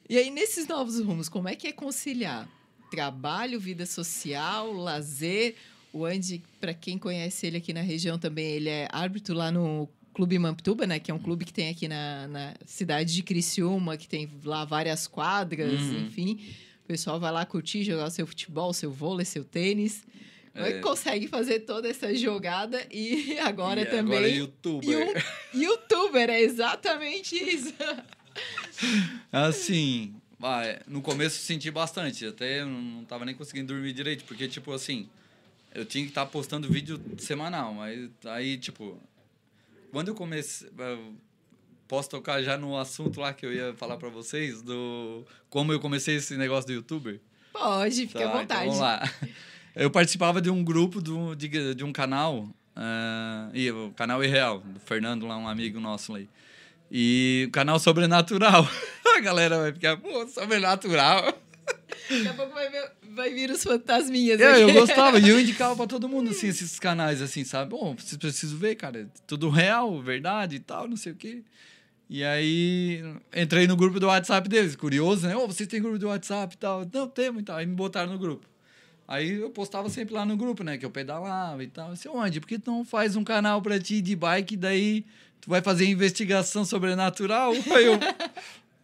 E 0.09 0.17
aí, 0.17 0.31
nesses 0.31 0.67
novos 0.67 0.99
rumos, 1.01 1.29
como 1.29 1.51
é 1.51 1.55
que 1.55 1.67
é 1.67 1.73
conciliar 1.73 2.49
trabalho, 2.91 3.61
vida 3.61 3.85
social, 3.85 4.73
lazer? 4.73 5.55
O 5.93 6.07
Andy, 6.07 6.43
para 6.59 6.73
quem 6.73 6.97
conhece 6.97 7.47
ele 7.47 7.59
aqui 7.59 7.75
na 7.75 7.83
região 7.83 8.19
também, 8.19 8.53
ele 8.53 8.71
é 8.71 8.89
árbitro 8.91 9.35
lá 9.35 9.51
no 9.51 9.87
Clube 10.17 10.39
Mamptuba, 10.39 10.87
né? 10.87 10.99
Que 10.99 11.11
é 11.11 11.15
um 11.15 11.19
clube 11.19 11.45
que 11.45 11.53
tem 11.53 11.69
aqui 11.69 11.87
na, 11.87 12.27
na 12.27 12.55
cidade 12.65 13.13
de 13.13 13.23
Criciúma, 13.23 13.99
que 13.99 14.09
tem 14.09 14.27
lá 14.43 14.65
várias 14.65 15.07
quadras, 15.07 15.79
uhum. 15.83 16.07
enfim. 16.07 16.41
O 16.83 16.87
pessoal 16.89 17.21
vai 17.21 17.31
lá 17.31 17.45
curtir, 17.45 17.85
jogar 17.85 18.09
seu 18.09 18.27
futebol, 18.27 18.73
seu 18.73 18.91
vôlei, 18.91 19.27
seu 19.27 19.45
tênis. 19.45 20.05
É 20.55 20.81
consegue 20.81 21.29
fazer 21.29 21.61
toda 21.61 21.87
essa 21.87 22.15
jogada 22.15 22.83
e 22.91 23.39
agora 23.45 23.83
E 23.83 23.85
também. 23.85 24.17
Agora 24.17 24.31
é 24.31 24.37
youtuber. 24.37 25.25
E 25.53 25.59
um 25.59 25.61
youtuber, 25.61 26.31
é 26.31 26.41
exatamente 26.41 27.37
isso. 27.37 27.75
Assim, 29.31 30.15
no 30.87 31.03
começo 31.03 31.39
senti 31.41 31.71
bastante, 31.71 32.25
até 32.25 32.65
não 32.65 33.05
tava 33.05 33.27
nem 33.27 33.35
conseguindo 33.35 33.75
dormir 33.75 33.93
direito, 33.93 34.25
porque, 34.25 34.49
tipo, 34.49 34.73
assim, 34.73 35.09
eu 35.75 35.85
tinha 35.85 36.05
que 36.05 36.11
estar 36.11 36.25
postando 36.25 36.69
vídeo 36.69 36.99
semanal, 37.19 37.75
mas 37.75 38.09
aí, 38.25 38.57
tipo, 38.57 38.99
quando 39.97 40.09
eu 40.09 40.15
comecei. 40.15 40.69
eu 40.77 41.15
Posso 41.89 42.11
tocar 42.11 42.43
já 42.43 42.59
no 42.59 42.77
assunto 42.77 43.19
lá 43.19 43.33
que 43.33 43.47
eu 43.47 43.53
ia 43.53 43.73
falar 43.77 43.97
pra 43.97 44.11
vocês, 44.11 44.61
do 44.61 45.25
como 45.49 45.73
eu 45.73 45.81
comecei 45.81 46.17
esse 46.17 46.37
negócio 46.37 46.67
do 46.67 46.73
youtuber? 46.75 47.19
Pode, 47.51 48.07
fica 48.07 48.27
à 48.27 48.31
Tá, 48.31 48.39
vontade. 48.39 48.69
Então 48.69 48.75
vamos 48.75 48.81
lá. 48.81 49.11
Eu 49.75 49.91
participava 49.91 50.41
de 50.41 50.51
um 50.51 50.65
grupo 50.65 51.01
do, 51.01 51.35
de, 51.35 51.75
de 51.75 51.85
um 51.85 51.93
canal, 51.93 52.49
ah, 52.75 53.49
e 53.55 53.71
o 53.71 53.93
canal 53.93 54.25
Irreal, 54.25 54.61
do 54.61 54.81
Fernando 54.81 55.27
lá, 55.27 55.37
um 55.37 55.47
amigo 55.47 55.79
nosso 55.79 56.15
aí. 56.15 56.29
E 56.91 57.45
o 57.49 57.53
canal 57.53 57.79
Sobrenatural. 57.79 58.67
A 59.17 59.21
galera 59.21 59.59
vai 59.61 59.73
ficar, 59.73 59.97
pô, 59.99 60.27
Sobrenatural. 60.29 61.33
Daqui 62.09 62.29
a 62.29 62.35
pouco 62.35 62.55
vai, 62.55 62.71
ver- 62.71 62.93
vai 63.15 63.35
vir 63.35 63.51
os 63.51 63.63
fantasminhas 63.63 64.41
É, 64.41 64.63
eu 64.63 64.69
aqui. 64.69 64.79
gostava, 64.79 65.19
e 65.19 65.29
eu 65.29 65.41
indicava 65.41 65.75
pra 65.77 65.87
todo 65.87 66.09
mundo, 66.09 66.31
assim, 66.31 66.47
esses 66.49 66.79
canais, 66.79 67.21
assim, 67.23 67.45
sabe? 67.45 67.71
Bom, 67.71 67.95
vocês 67.97 68.17
precisam 68.17 68.59
ver, 68.59 68.75
cara, 68.77 69.01
é 69.01 69.07
tudo 69.27 69.49
real, 69.49 70.01
verdade 70.03 70.57
e 70.57 70.61
tal, 70.61 70.87
não 70.89 70.97
sei 70.97 71.13
o 71.13 71.17
quê. 71.17 71.43
E 72.09 72.23
aí, 72.23 73.03
entrei 73.35 73.67
no 73.67 73.77
grupo 73.77 73.99
do 73.99 74.07
WhatsApp 74.07 74.49
deles, 74.49 74.77
curioso, 74.77 75.27
né? 75.27 75.37
Ô, 75.37 75.47
vocês 75.49 75.69
têm 75.69 75.83
grupo 75.83 75.99
do 75.99 76.07
WhatsApp 76.07 76.55
e 76.55 76.59
tal? 76.59 76.87
Não, 76.93 77.09
temos 77.09 77.43
e 77.43 77.45
tal. 77.45 77.57
Aí 77.57 77.67
me 77.67 77.75
botaram 77.75 78.13
no 78.13 78.19
grupo. 78.19 78.47
Aí 79.09 79.33
eu 79.35 79.51
postava 79.51 79.89
sempre 79.91 80.15
lá 80.15 80.25
no 80.25 80.37
grupo, 80.37 80.63
né? 80.63 80.79
Que 80.79 80.87
eu 80.87 80.91
pedalava 80.91 81.63
e 81.65 81.67
tal. 81.67 81.89
Eu 81.89 81.95
disse, 81.95 82.09
onde? 82.09 82.39
Por 82.41 82.47
que 82.47 82.59
tu 82.61 82.71
não 82.71 82.85
faz 82.85 83.17
um 83.17 83.25
canal 83.25 83.61
pra 83.61 83.79
ti 83.81 84.01
de 84.01 84.15
bike, 84.15 84.57
daí 84.57 85.05
tu 85.41 85.51
vai 85.51 85.61
fazer 85.61 85.87
investigação 85.87 86.65
sobrenatural? 86.65 87.53
Aí 87.75 87.87
eu... 87.87 87.99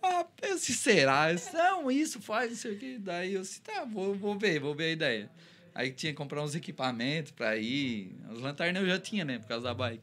Ah, 0.03 0.27
eu 0.43 0.57
disse, 0.57 0.75
será? 0.75 1.31
Eu 1.31 1.37
disse, 1.37 1.53
não, 1.53 1.91
isso 1.91 2.21
faz, 2.21 2.51
não 2.51 2.57
sei 2.57 2.97
o. 2.97 3.01
Daí 3.01 3.35
eu 3.35 3.43
disse, 3.43 3.61
tá, 3.61 3.85
vou, 3.85 4.15
vou 4.15 4.37
ver, 4.37 4.59
vou 4.59 4.75
ver 4.75 4.85
a 4.85 4.91
ideia. 4.91 5.31
Aí 5.75 5.91
tinha 5.93 6.13
que 6.13 6.17
comprar 6.17 6.43
uns 6.43 6.55
equipamentos 6.55 7.33
pra 7.33 7.57
ir. 7.57 8.15
As 8.31 8.39
lanternas 8.39 8.83
eu 8.83 8.89
já 8.89 8.99
tinha, 8.99 9.25
né? 9.25 9.39
Por 9.39 9.47
causa 9.47 9.65
da 9.65 9.75
bike. 9.75 10.03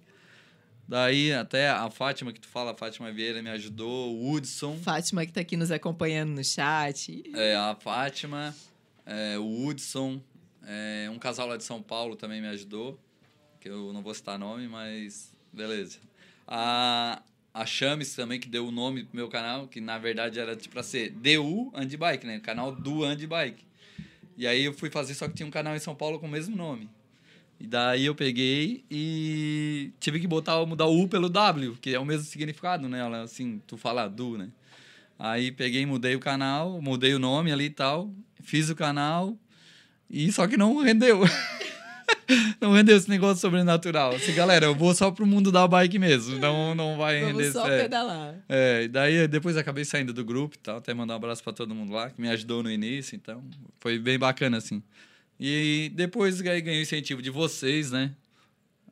Daí 0.87 1.31
até 1.31 1.69
a 1.69 1.87
Fátima, 1.91 2.33
que 2.33 2.39
tu 2.39 2.47
fala, 2.47 2.71
a 2.71 2.75
Fátima 2.75 3.11
Vieira 3.11 3.43
me 3.43 3.49
ajudou, 3.51 4.15
o 4.15 4.31
Hudson, 4.31 4.75
Fátima 4.79 5.23
que 5.23 5.31
tá 5.31 5.41
aqui 5.41 5.55
nos 5.55 5.69
acompanhando 5.69 6.31
no 6.31 6.43
chat. 6.43 7.21
é, 7.35 7.55
a 7.55 7.75
Fátima, 7.75 8.55
é, 9.05 9.37
o 9.37 9.67
Hudson, 9.67 10.19
é, 10.65 11.07
um 11.11 11.19
casal 11.19 11.47
lá 11.47 11.57
de 11.57 11.63
São 11.63 11.79
Paulo 11.79 12.15
também 12.15 12.41
me 12.41 12.47
ajudou, 12.47 12.99
que 13.59 13.69
eu 13.69 13.93
não 13.93 14.01
vou 14.01 14.15
citar 14.15 14.39
nome, 14.39 14.67
mas 14.67 15.31
beleza. 15.53 15.99
A, 16.47 17.21
a 17.53 17.65
Chames 17.65 18.15
também, 18.15 18.39
que 18.39 18.47
deu 18.47 18.67
o 18.67 18.71
nome 18.71 19.03
pro 19.03 19.15
meu 19.15 19.27
canal, 19.27 19.67
que 19.67 19.81
na 19.81 19.97
verdade 19.97 20.39
era 20.39 20.55
tipo 20.55 20.73
pra 20.73 20.83
ser 20.83 21.11
DU 21.11 21.71
Andbike, 21.75 22.25
né? 22.25 22.39
Canal 22.39 22.73
do 22.73 23.03
Andbike. 23.03 23.63
E 24.37 24.47
aí 24.47 24.63
eu 24.63 24.73
fui 24.73 24.89
fazer, 24.89 25.13
só 25.13 25.27
que 25.27 25.33
tinha 25.33 25.47
um 25.47 25.51
canal 25.51 25.75
em 25.75 25.79
São 25.79 25.93
Paulo 25.93 26.19
com 26.19 26.27
o 26.27 26.29
mesmo 26.29 26.55
nome. 26.55 26.89
E 27.59 27.67
daí 27.67 28.05
eu 28.05 28.15
peguei 28.15 28.85
e 28.89 29.91
tive 29.99 30.19
que 30.19 30.27
botar, 30.27 30.65
mudar 30.65 30.85
o 30.85 31.03
U 31.03 31.09
pelo 31.09 31.27
W, 31.27 31.77
que 31.81 31.93
é 31.93 31.99
o 31.99 32.05
mesmo 32.05 32.25
significado, 32.25 32.87
né? 32.87 33.01
Assim, 33.21 33.61
tu 33.67 33.75
fala 33.75 34.07
do, 34.07 34.37
né? 34.37 34.49
Aí 35.17 35.51
peguei, 35.51 35.85
mudei 35.85 36.15
o 36.15 36.19
canal, 36.19 36.81
mudei 36.81 37.13
o 37.13 37.19
nome 37.19 37.51
ali 37.51 37.65
e 37.65 37.69
tal, 37.69 38.09
fiz 38.41 38.69
o 38.69 38.75
canal 38.75 39.37
e 40.09 40.31
só 40.31 40.47
que 40.47 40.55
não 40.55 40.77
rendeu. 40.77 41.21
não 42.61 42.73
rendeu 42.73 42.95
esse 42.95 43.09
negócio 43.09 43.41
sobrenatural. 43.41 44.15
Assim, 44.15 44.33
galera, 44.33 44.65
eu 44.65 44.75
vou 44.75 44.93
só 44.93 45.11
pro 45.11 45.25
mundo 45.25 45.51
da 45.51 45.67
bike 45.67 45.97
mesmo, 45.97 46.37
não, 46.37 46.75
não 46.75 46.97
vai 46.97 47.19
Vamos 47.21 47.37
render 47.37 47.51
só 47.51 47.67
é. 47.67 47.81
pedalar. 47.83 48.35
É, 48.47 48.83
e 48.83 48.87
daí 48.87 49.27
depois 49.27 49.57
acabei 49.57 49.85
saindo 49.85 50.13
do 50.13 50.23
grupo 50.23 50.55
e 50.55 50.59
tal, 50.59 50.77
até 50.77 50.93
mandar 50.93 51.13
um 51.13 51.17
abraço 51.17 51.43
pra 51.43 51.53
todo 51.53 51.73
mundo 51.73 51.93
lá, 51.93 52.09
que 52.09 52.21
me 52.21 52.29
ajudou 52.29 52.63
no 52.63 52.71
início, 52.71 53.15
então 53.15 53.43
foi 53.79 53.97
bem 53.97 54.17
bacana, 54.19 54.57
assim. 54.57 54.81
E 55.39 55.91
depois 55.95 56.39
aí 56.41 56.61
ganhei 56.61 56.79
o 56.79 56.83
incentivo 56.83 57.21
de 57.21 57.29
vocês, 57.29 57.91
né? 57.91 58.11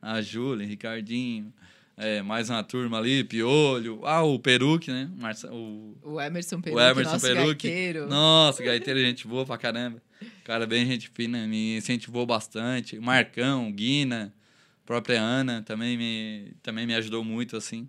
A 0.00 0.22
Júlia, 0.22 0.66
Ricardinho, 0.66 1.52
é, 1.96 2.22
mais 2.22 2.48
uma 2.48 2.62
turma 2.62 2.96
ali, 2.98 3.24
Piolho, 3.24 4.00
ah, 4.04 4.22
o 4.22 4.38
Peruque, 4.38 4.90
né? 4.90 5.10
Marça, 5.18 5.52
o, 5.52 5.96
O 6.02 6.20
Emerson 6.20 6.56
o 6.56 6.62
Peruque, 6.62 6.82
Emerson 6.82 7.12
nosso 7.12 7.26
Peruque. 7.26 7.68
gaiteiro. 7.68 8.08
Nossa, 8.08 8.62
gaiteiro, 8.62 9.00
gente 9.00 9.26
boa 9.26 9.44
pra 9.44 9.58
caramba. 9.58 10.00
Cara, 10.48 10.66
bem 10.66 10.86
gente 10.86 11.10
fina, 11.10 11.46
me 11.46 11.76
incentivou 11.76 12.24
bastante. 12.24 12.98
Marcão, 12.98 13.70
Guina, 13.70 14.32
própria 14.86 15.20
Ana 15.20 15.60
também 15.60 15.94
me, 15.94 16.54
também 16.62 16.86
me 16.86 16.94
ajudou 16.94 17.22
muito, 17.22 17.54
assim. 17.54 17.86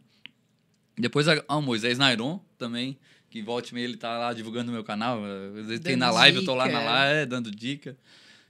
Depois 0.98 1.30
a- 1.30 1.42
ah, 1.48 1.56
o 1.56 1.62
Moisés 1.62 1.98
Nairon 1.98 2.38
também, 2.58 2.98
que 3.30 3.42
volta 3.42 3.70
e 3.70 3.74
meia 3.74 3.86
ele 3.86 3.96
tá 3.96 4.18
lá 4.18 4.34
divulgando 4.34 4.74
meu 4.74 4.84
canal. 4.84 5.24
Às 5.24 5.68
vezes 5.68 5.80
tem 5.80 5.96
na 5.96 6.12
live, 6.12 6.40
eu 6.40 6.44
tô 6.44 6.54
lá 6.54 6.66
dica. 6.68 6.78
na 6.78 6.84
live, 6.84 7.16
é, 7.20 7.26
dando 7.26 7.50
dica. 7.50 7.96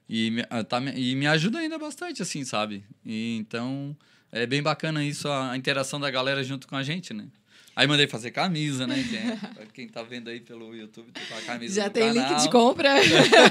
E 0.10 0.32
me, 0.32 0.44
ah, 0.50 0.64
tá, 0.64 0.82
e 0.82 1.14
me 1.14 1.28
ajuda 1.28 1.60
ainda 1.60 1.78
bastante, 1.78 2.20
assim, 2.24 2.44
sabe? 2.44 2.84
E, 3.06 3.38
então, 3.38 3.96
é 4.32 4.48
bem 4.48 4.64
bacana 4.64 5.06
isso, 5.06 5.28
a, 5.28 5.52
a 5.52 5.56
interação 5.56 6.00
da 6.00 6.10
galera 6.10 6.44
junto 6.44 6.68
com 6.68 6.76
a 6.76 6.82
gente, 6.82 7.14
né? 7.14 7.28
Aí 7.76 7.88
mandei 7.88 8.08
fazer 8.08 8.32
camisa, 8.32 8.86
né? 8.86 8.96
Quem, 9.10 9.68
quem 9.74 9.88
tá 9.88 10.04
vendo 10.04 10.30
aí 10.30 10.42
pelo 10.42 10.76
YouTube, 10.76 11.12
tem 11.12 11.38
a 11.38 11.42
camisa 11.42 11.76
Já 11.82 11.90
tem 11.90 12.12
link 12.12 12.24
canal. 12.24 12.42
de 12.42 12.50
compra? 12.50 12.96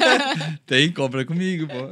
Tem, 0.67 0.93
compra 0.93 1.25
comigo, 1.25 1.67
pô. 1.67 1.89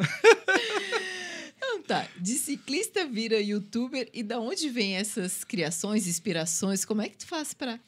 Então 1.57 1.83
tá, 1.83 2.07
de 2.20 2.33
ciclista 2.33 3.07
vira 3.07 3.40
youtuber 3.40 4.09
e 4.12 4.22
da 4.22 4.38
onde 4.38 4.68
vem 4.68 4.96
essas 4.96 5.44
criações, 5.44 6.07
inspirações? 6.07 6.85
Como 6.85 7.00
é 7.00 7.09
que 7.09 7.16
tu 7.16 7.26
faz 7.26 7.55
para 7.55 7.81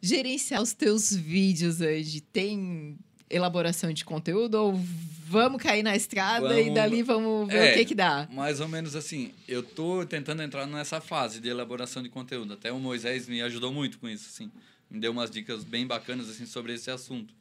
gerenciar 0.00 0.62
os 0.62 0.72
teus 0.72 1.14
vídeos 1.14 1.80
hoje? 1.80 2.20
Tem 2.20 2.96
elaboração 3.30 3.92
de 3.92 4.04
conteúdo 4.04 4.54
ou 4.56 4.80
vamos 5.26 5.62
cair 5.62 5.82
na 5.84 5.94
estrada 5.94 6.54
e 6.58 6.64
Vamos- 6.64 6.74
dali 6.74 7.02
vamos 7.02 7.48
ver 7.48 7.68
É. 7.68 7.70
o 7.70 7.74
que 7.74 7.84
que 7.86 7.94
dá? 7.94 8.28
Mais 8.32 8.58
ou 8.60 8.66
menos 8.68 8.96
assim, 8.96 9.32
eu 9.46 9.62
tô 9.62 10.04
tentando 10.04 10.42
entrar 10.42 10.66
nessa 10.66 11.00
fase 11.00 11.40
de 11.40 11.48
elaboração 11.48 12.02
de 12.02 12.08
conteúdo. 12.08 12.54
Até 12.54 12.72
o 12.72 12.78
Moisés 12.80 13.28
me 13.28 13.40
ajudou 13.42 13.72
muito 13.72 13.98
com 13.98 14.08
isso, 14.08 14.28
assim. 14.28 14.50
Me 14.90 14.98
deu 14.98 15.12
umas 15.12 15.30
dicas 15.30 15.62
bem 15.62 15.86
bacanas, 15.86 16.28
assim, 16.28 16.44
sobre 16.46 16.74
esse 16.74 16.90
assunto. 16.90 17.32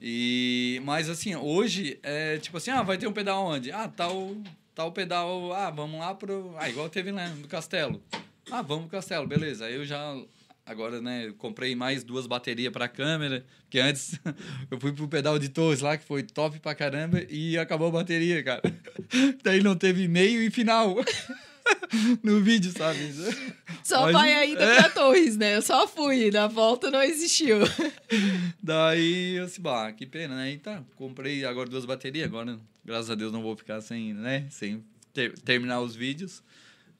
E, 0.00 0.80
mas, 0.84 1.08
assim, 1.08 1.34
hoje, 1.36 1.98
é 2.02 2.38
tipo 2.38 2.56
assim, 2.56 2.70
ah, 2.70 2.82
vai 2.82 2.96
ter 2.98 3.06
um 3.06 3.12
pedal 3.12 3.44
onde? 3.44 3.70
Ah, 3.70 3.88
tal, 3.88 4.34
tal 4.74 4.90
pedal, 4.90 5.52
ah, 5.52 5.70
vamos 5.70 6.00
lá 6.00 6.14
pro... 6.14 6.54
Ah, 6.58 6.68
igual 6.68 6.88
teve 6.88 7.12
lá 7.12 7.28
no 7.28 7.46
Castelo. 7.46 8.02
Ah, 8.50 8.62
vamos 8.62 8.84
pro 8.88 8.92
Castelo, 8.98 9.26
beleza. 9.26 9.66
Aí 9.66 9.74
eu 9.74 9.84
já... 9.84 10.16
Agora, 10.64 11.00
né, 11.00 11.32
comprei 11.38 11.74
mais 11.74 12.04
duas 12.04 12.26
baterias 12.26 12.72
pra 12.72 12.86
câmera, 12.86 13.44
porque 13.64 13.80
antes 13.80 14.18
eu 14.70 14.78
fui 14.80 14.92
pro 14.92 15.08
pedal 15.08 15.36
de 15.38 15.48
Torres 15.48 15.80
lá, 15.80 15.96
que 15.96 16.04
foi 16.04 16.22
top 16.22 16.60
pra 16.60 16.74
caramba, 16.74 17.20
e 17.28 17.58
acabou 17.58 17.88
a 17.88 17.90
bateria, 17.90 18.42
cara. 18.44 18.62
Daí 19.42 19.60
não 19.62 19.74
teve 19.76 20.06
meio 20.06 20.40
e 20.40 20.50
final 20.50 20.94
no 22.22 22.40
vídeo, 22.40 22.70
sabe? 22.70 22.98
Só 23.82 24.02
Mas- 24.02 24.12
vai 24.12 24.32
ainda 24.34 24.62
é. 24.62 24.76
pra 24.76 24.88
Torres, 24.90 25.36
né? 25.36 25.56
Eu 25.56 25.62
só 25.62 25.86
fui, 25.88 26.30
na 26.30 26.46
volta 26.46 26.90
não 26.92 27.02
existiu. 27.02 27.58
Daí 28.62 29.34
eu 29.36 29.46
disse, 29.46 29.60
bah, 29.60 29.90
que 29.92 30.06
pena, 30.06 30.36
né? 30.36 30.52
E 30.52 30.58
tá, 30.58 30.82
comprei 30.96 31.44
agora 31.44 31.68
duas 31.68 31.84
baterias, 31.84 32.26
agora, 32.26 32.58
graças 32.84 33.10
a 33.10 33.14
Deus, 33.16 33.32
não 33.32 33.42
vou 33.42 33.56
ficar 33.56 33.80
sem, 33.80 34.14
né? 34.14 34.46
Sem 34.50 34.84
ter- 35.12 35.36
terminar 35.40 35.80
os 35.80 35.94
vídeos. 35.96 36.42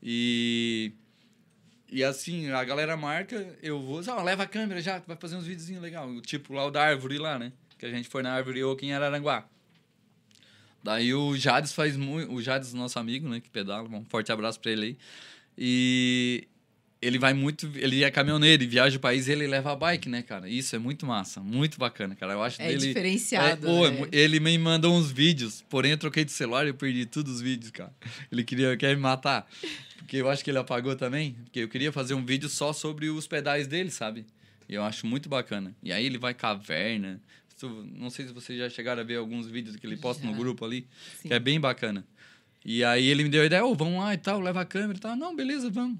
E. 0.03 0.93
E 1.93 2.03
assim, 2.03 2.51
a 2.51 2.65
galera 2.65 2.97
marca, 2.97 3.55
eu 3.63 3.79
vou, 3.79 4.01
ah, 4.09 4.23
leva 4.23 4.45
a 4.45 4.47
câmera 4.47 4.81
já, 4.81 4.99
tu 4.99 5.07
vai 5.07 5.17
fazer 5.17 5.37
uns 5.37 5.47
videozinhos 5.47 5.83
legais. 5.83 6.23
Tipo 6.23 6.55
lá 6.55 6.65
o 6.65 6.71
da 6.71 6.83
árvore 6.83 7.19
lá, 7.19 7.39
né? 7.39 7.53
Que 7.79 7.85
a 7.85 7.91
gente 7.91 8.09
foi 8.09 8.23
na 8.23 8.33
árvore 8.33 8.65
oak 8.65 8.87
em 8.87 8.95
Araranguá. 8.95 9.47
Daí 10.83 11.13
o 11.13 11.37
Jades 11.37 11.75
faz 11.75 11.95
muito. 11.95 12.33
O 12.33 12.41
Jades, 12.41 12.73
nosso 12.73 12.99
amigo, 12.99 13.29
né? 13.29 13.41
Que 13.41 13.51
pedala. 13.51 13.87
Um 13.91 14.07
forte 14.07 14.33
abraço 14.33 14.59
pra 14.59 14.71
ele 14.71 14.87
aí. 14.87 14.99
E 15.59 16.49
ele 17.03 17.19
vai 17.19 17.35
muito. 17.35 17.71
Ele 17.75 18.05
é 18.05 18.11
caminhoneiro 18.11 18.63
e 18.63 18.67
viaja 18.67 18.97
o 18.97 19.01
país 19.01 19.27
e 19.27 19.33
ele 19.33 19.47
leva 19.47 19.73
a 19.73 19.77
bike, 19.77 20.09
né, 20.09 20.23
cara? 20.23 20.49
Isso 20.49 20.75
é 20.77 20.79
muito 20.79 21.05
massa, 21.05 21.41
muito 21.41 21.77
bacana, 21.79 22.15
cara. 22.15 22.33
Eu 22.35 22.43
acho 22.43 22.63
É 22.63 22.69
dele. 22.69 22.87
diferenciado. 22.87 23.67
É, 23.69 23.71
é 23.71 23.91
né? 23.91 23.99
mu- 23.99 24.09
ele 24.13 24.39
me 24.41 24.57
mandou 24.57 24.95
uns 24.97 25.11
vídeos, 25.11 25.63
porém 25.69 25.91
eu 25.91 25.99
troquei 25.99 26.25
de 26.25 26.33
celular 26.33 26.65
e 26.65 26.69
eu 26.69 26.75
perdi 26.75 27.05
todos 27.05 27.35
os 27.35 27.41
vídeos, 27.43 27.71
cara. 27.73 27.93
Ele 28.31 28.45
queria 28.45 28.77
quer 28.77 28.95
me 28.95 29.03
matar. 29.03 29.47
Porque 29.99 30.17
eu 30.17 30.31
acho 30.31 30.45
que 30.45 30.51
ele 30.51 30.59
apagou 30.59 30.95
também. 30.97 31.35
Porque 31.45 31.61
eu 31.61 31.69
queria 31.69 31.91
fazer 31.93 32.15
um 32.15 32.25
vídeo 32.25 32.49
só 32.49 32.73
sobre 32.73 33.09
os 33.11 33.27
pedais 33.27 33.67
dele, 33.67 33.91
sabe? 33.91 34.25
E 34.69 34.75
eu 34.75 34.83
acho 34.85 35.07
muito 35.07 35.29
bacana. 35.29 35.75
E 35.83 35.93
aí 35.93 36.07
ele 36.07 36.19
vai 36.19 36.33
caverna. 36.35 37.21
Não 37.97 38.11
sei 38.11 38.27
se 38.27 38.33
vocês 38.33 38.59
já 38.59 38.69
chegaram 38.69 39.01
a 39.03 39.05
ver 39.05 39.17
alguns 39.17 39.47
vídeos 39.47 39.77
que 39.77 39.87
ele 39.87 39.97
posta 39.97 40.25
no 40.27 40.33
Já. 40.33 40.39
grupo 40.39 40.65
ali, 40.65 40.87
Sim. 41.21 41.29
que 41.29 41.35
é 41.35 41.39
bem 41.39 41.61
bacana. 41.61 42.05
E 42.65 42.83
aí 42.85 43.07
ele 43.07 43.23
me 43.23 43.29
deu 43.29 43.43
a 43.43 43.47
ideia, 43.47 43.65
ô, 43.65 43.75
vamos 43.75 44.01
lá 44.01 44.13
e 44.15 44.19
tal, 44.19 44.41
leva 44.41 44.61
a 44.61 44.65
câmera 44.65 44.97
e 44.99 45.01
tal. 45.01 45.15
Não, 45.17 45.35
beleza, 45.35 45.71
vamos. 45.71 45.99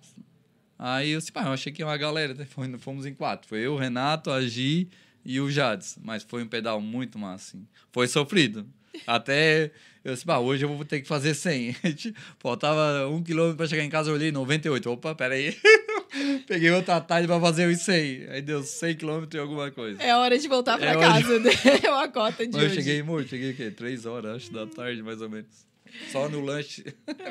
Aí 0.85 1.11
eu 1.13 1.19
disse, 1.21 1.31
pá, 1.31 1.45
eu 1.45 1.53
achei 1.53 1.73
que 1.73 1.81
ia 1.81 1.87
uma 1.87 1.97
galera, 1.97 2.35
né? 2.35 2.45
Foi- 2.45 2.77
fomos 2.79 3.07
em 3.07 3.15
quatro. 3.15 3.49
Foi 3.49 3.61
eu, 3.61 3.77
Renato, 3.77 4.31
a 4.33 4.45
Gi, 4.45 4.89
e 5.25 5.41
o 5.41 5.49
Jades. 5.49 5.97
Mas 6.03 6.25
foi 6.25 6.43
um 6.43 6.49
pedal 6.49 6.81
muito 6.81 7.19
massa, 7.21 7.57
assim. 7.57 7.67
Foi 7.93 8.09
sofrido. 8.09 8.67
Até 9.07 9.71
eu 10.05 10.13
disse, 10.13 10.27
bah, 10.27 10.41
hoje 10.41 10.65
eu 10.65 10.69
vou 10.75 10.85
ter 10.85 11.01
que 11.01 11.07
fazer 11.07 11.35
100. 11.35 11.77
Faltava 12.41 13.09
um 13.09 13.23
quilômetro 13.23 13.57
para 13.57 13.69
chegar 13.69 13.85
em 13.85 13.89
casa, 13.89 14.11
eu 14.11 14.15
olhei 14.15 14.33
98. 14.33 14.91
Opa, 14.91 15.15
peraí. 15.15 15.57
Peguei 16.47 16.71
outra 16.73 17.01
tarde 17.01 17.27
para 17.29 17.41
fazer 17.41 17.69
os 17.69 17.79
100. 17.81 18.27
Aí 18.31 18.43
deu 18.43 18.63
100 18.65 18.97
quilômetros 18.97 19.35
e 19.35 19.39
alguma 19.39 19.71
coisa. 19.71 20.03
É 20.03 20.15
hora 20.17 20.37
de 20.37 20.49
voltar 20.49 20.77
para 20.79 20.91
É 20.91 20.99
casa, 20.99 21.39
né? 21.39 21.51
É 21.85 21.91
uma 21.91 22.09
cota 22.09 22.45
de 22.47 22.57
eu 22.59 22.65
hoje. 22.65 22.75
cheguei 22.75 23.03
morto, 23.03 23.29
cheguei 23.29 23.53
o 23.53 23.57
quê? 23.57 23.71
3 23.71 24.05
horas, 24.05 24.37
acho, 24.37 24.53
da 24.53 24.67
tarde, 24.67 25.01
mais 25.03 25.23
ou 25.23 25.31
menos. 25.31 25.65
Só 26.11 26.29
no 26.29 26.41
lanche. 26.41 26.85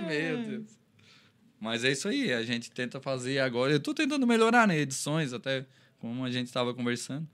Meu 0.07 0.37
Deus. 0.37 0.80
Mas 1.61 1.83
é 1.83 1.91
isso 1.91 2.07
aí, 2.07 2.33
a 2.33 2.41
gente 2.41 2.71
tenta 2.71 2.99
fazer 2.99 3.37
agora. 3.37 3.71
Eu 3.71 3.79
tô 3.79 3.93
tentando 3.93 4.25
melhorar, 4.25 4.67
né? 4.67 4.79
Edições, 4.79 5.31
até 5.31 5.63
como 5.99 6.25
a 6.25 6.31
gente 6.31 6.47
estava 6.47 6.73
conversando. 6.73 7.27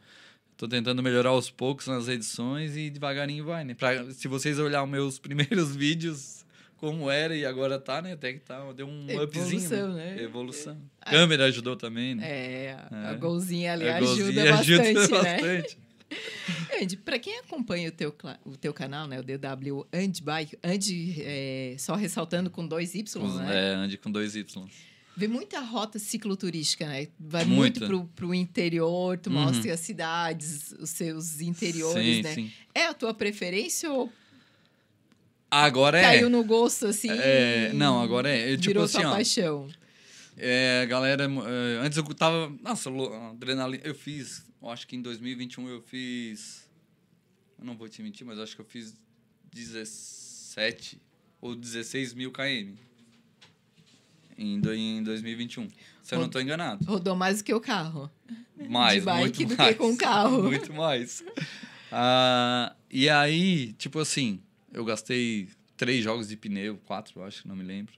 Tô 0.57 0.67
tentando 0.67 1.01
melhorar 1.01 1.29
aos 1.29 1.49
poucos 1.49 1.87
nas 1.87 2.09
edições 2.09 2.75
e 2.75 2.89
devagarinho 2.89 3.45
vai, 3.45 3.63
né? 3.63 3.73
Pra, 3.73 4.11
se 4.11 4.27
vocês 4.27 4.59
olharem 4.59 4.85
os 4.85 4.91
meus 4.91 5.17
primeiros 5.19 5.73
vídeos, 5.75 6.45
como 6.75 7.09
era 7.09 7.33
e 7.37 7.45
agora 7.45 7.79
tá, 7.79 8.01
né? 8.01 8.13
Até 8.13 8.33
que 8.33 8.39
tá, 8.39 8.69
deu 8.73 8.85
um 8.87 9.05
upzinho. 9.23 9.45
Evolução, 9.47 9.93
né? 9.93 10.21
Evolução. 10.21 10.77
Câmera 11.05 11.45
ajudou 11.45 11.77
também, 11.77 12.13
né? 12.15 12.27
É, 12.27 12.77
a, 12.91 13.09
a 13.09 13.13
É. 13.13 13.15
golzinha 13.15 13.71
ali 13.73 13.87
A 13.87 13.95
ajuda 13.97 14.07
golzinha 14.43 14.51
bastante, 14.51 14.97
ajuda 14.97 15.23
né? 15.23 15.63
Andy, 16.81 16.97
para 16.97 17.19
quem 17.19 17.37
acompanha 17.39 17.89
o 17.89 17.91
teu, 17.91 18.15
o 18.45 18.55
teu 18.57 18.73
canal, 18.73 19.07
né, 19.07 19.19
o 19.19 19.23
DW 19.23 19.85
Andy 19.93 20.21
Bike, 20.21 20.57
Andy, 20.63 21.15
é, 21.21 21.75
só 21.77 21.95
ressaltando 21.95 22.49
com 22.49 22.65
dois 22.67 22.95
Y, 22.95 23.37
né? 23.37 23.71
É, 23.71 23.73
ande 23.75 23.97
com 23.97 24.11
dois 24.11 24.35
Y. 24.35 24.65
Vê 25.15 25.27
muita 25.27 25.59
rota 25.61 25.97
cicloturística, 25.97 26.85
né? 26.85 27.07
Vai 27.19 27.43
muito 27.43 27.79
Muita. 27.79 27.87
pro, 27.87 28.05
pro 28.15 28.35
interior, 28.35 29.17
tu 29.17 29.31
Uhum. 29.31 29.41
mostra 29.45 29.73
as 29.73 29.79
cidades, 29.79 30.71
os 30.79 30.91
seus 30.91 31.41
interiores, 31.41 32.17
sim, 32.17 32.21
né? 32.21 32.33
Sim. 32.35 32.51
É 32.73 32.85
a 32.85 32.93
tua 32.93 33.13
preferência 33.13 33.91
ou 33.91 34.11
Agora 35.49 35.97
é. 35.97 36.01
caiu 36.03 36.29
no 36.29 36.43
gosto 36.43 36.87
assim? 36.87 37.09
É, 37.09 37.71
não, 37.73 38.01
agora 38.01 38.29
é. 38.29 38.51
Eu, 38.51 38.57
tipo 38.57 38.67
virou 38.67 38.83
assim, 38.83 38.99
tua 38.99 39.09
ó. 39.09 39.13
paixão. 39.13 39.67
É, 40.37 40.85
galera, 40.85 41.23
é, 41.23 41.79
antes 41.85 41.97
eu 41.97 42.03
tava. 42.13 42.53
Nossa, 42.61 42.89
adrenalina. 43.31 43.81
Eu 43.85 43.95
fiz, 43.95 44.43
eu 44.61 44.69
acho 44.69 44.87
que 44.87 44.95
em 44.95 45.01
2021 45.01 45.67
eu 45.69 45.81
fiz. 45.81 46.67
Eu 47.57 47.65
não 47.65 47.75
vou 47.75 47.87
te 47.87 48.01
mentir, 48.01 48.25
mas 48.25 48.39
acho 48.39 48.55
que 48.55 48.61
eu 48.61 48.65
fiz 48.65 48.95
17 49.51 51.01
ou 51.41 51.55
16 51.55 52.13
mil 52.13 52.31
km. 52.31 52.75
Em, 54.37 54.59
do, 54.59 54.73
em 54.73 55.01
2021. 55.01 55.67
Se 56.03 56.13
eu 56.13 56.19
não 56.19 56.29
tô 56.29 56.39
enganado. 56.39 56.85
Rodou 56.85 57.15
mais 57.15 57.39
do 57.39 57.43
que 57.43 57.53
o 57.53 57.59
carro. 57.59 58.09
Mais, 58.69 58.99
de 58.99 59.01
bike 59.01 59.21
muito 59.21 59.45
do 59.45 59.55
que 59.55 59.61
mais. 59.61 59.77
com 59.77 59.97
carro. 59.97 60.43
Muito 60.43 60.73
mais. 60.73 61.23
Ah, 61.91 62.75
e 62.89 63.09
aí, 63.09 63.73
tipo 63.73 63.99
assim, 63.99 64.39
eu 64.71 64.85
gastei 64.85 65.49
três 65.75 66.03
jogos 66.03 66.27
de 66.27 66.35
pneu, 66.35 66.77
quatro, 66.85 67.23
acho, 67.23 67.47
não 67.47 67.55
me 67.55 67.63
lembro. 67.63 67.93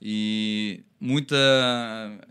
E 0.00 0.82
muita, 1.00 1.36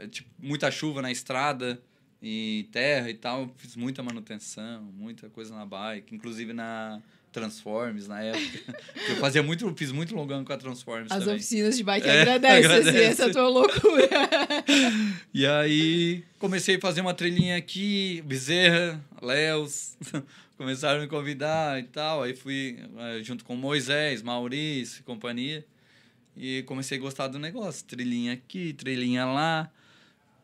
tipo, 0.10 0.30
muita 0.40 0.72
chuva 0.72 1.02
na 1.02 1.12
estrada 1.12 1.82
e 2.22 2.68
terra 2.72 3.10
e 3.10 3.14
tal. 3.14 3.42
eu 3.42 3.52
Fiz 3.58 3.76
muita 3.76 4.02
manutenção, 4.04 4.84
muita 4.98 5.30
coisa 5.30 5.56
na 5.56 5.66
bike, 5.66 6.14
inclusive 6.16 6.54
na 6.54 7.02
Transforms 7.32 8.08
na 8.08 8.22
época. 8.22 8.76
eu 9.10 9.16
fazia 9.18 9.44
muito, 9.44 9.72
fiz 9.76 9.92
muito 9.92 10.16
longão 10.16 10.44
com 10.44 10.52
a 10.54 10.58
Transforms 10.58 11.12
As 11.12 11.20
também. 11.20 11.36
oficinas 11.36 11.78
de 11.78 11.84
bike 11.84 12.08
É, 12.08 12.22
agradecem, 12.22 12.58
assim, 12.66 12.80
agradece. 12.90 13.04
essa 13.24 13.32
tua 13.32 13.48
loucura. 13.48 14.10
E 15.34 15.46
aí 15.46 16.24
comecei 16.40 16.78
a 16.78 16.80
fazer 16.80 17.02
uma 17.02 17.14
trilhinha 17.14 17.58
aqui, 17.58 18.24
Bezerra, 18.26 19.00
Léus, 19.22 19.96
começaram 20.58 21.00
a 21.00 21.02
me 21.04 21.08
convidar 21.08 21.80
e 21.80 21.84
tal. 21.84 22.24
Aí 22.24 22.36
fui 22.36 22.80
eh, 22.98 23.20
junto 23.24 23.46
com 23.46 23.56
Moisés, 23.56 24.24
Maurício 24.24 25.02
e 25.02 25.04
companhia. 25.04 25.64
E 26.36 26.64
comecei 26.64 26.98
a 26.98 27.02
gostar 27.02 27.28
do 27.28 27.38
negócio. 27.38 27.86
Trilhinha 27.86 28.34
aqui, 28.34 28.74
trilhinha 28.74 29.26
lá. 29.26 29.72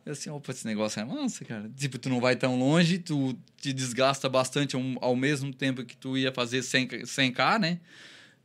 Eu 0.05 0.11
assim, 0.11 0.29
opa, 0.29 0.51
esse 0.51 0.65
negócio 0.65 0.99
é 0.99 1.05
massa, 1.05 1.45
cara. 1.45 1.69
Tipo, 1.75 1.97
tu 1.97 2.09
não 2.09 2.19
vai 2.19 2.35
tão 2.35 2.59
longe, 2.59 2.99
tu 2.99 3.37
te 3.57 3.71
desgasta 3.71 4.27
bastante 4.27 4.75
ao, 4.99 5.15
mesmo 5.15 5.53
tempo 5.53 5.85
que 5.85 5.95
tu 5.95 6.17
ia 6.17 6.31
fazer 6.31 6.61
100, 6.61 6.87
100k, 7.03 7.59
né? 7.59 7.79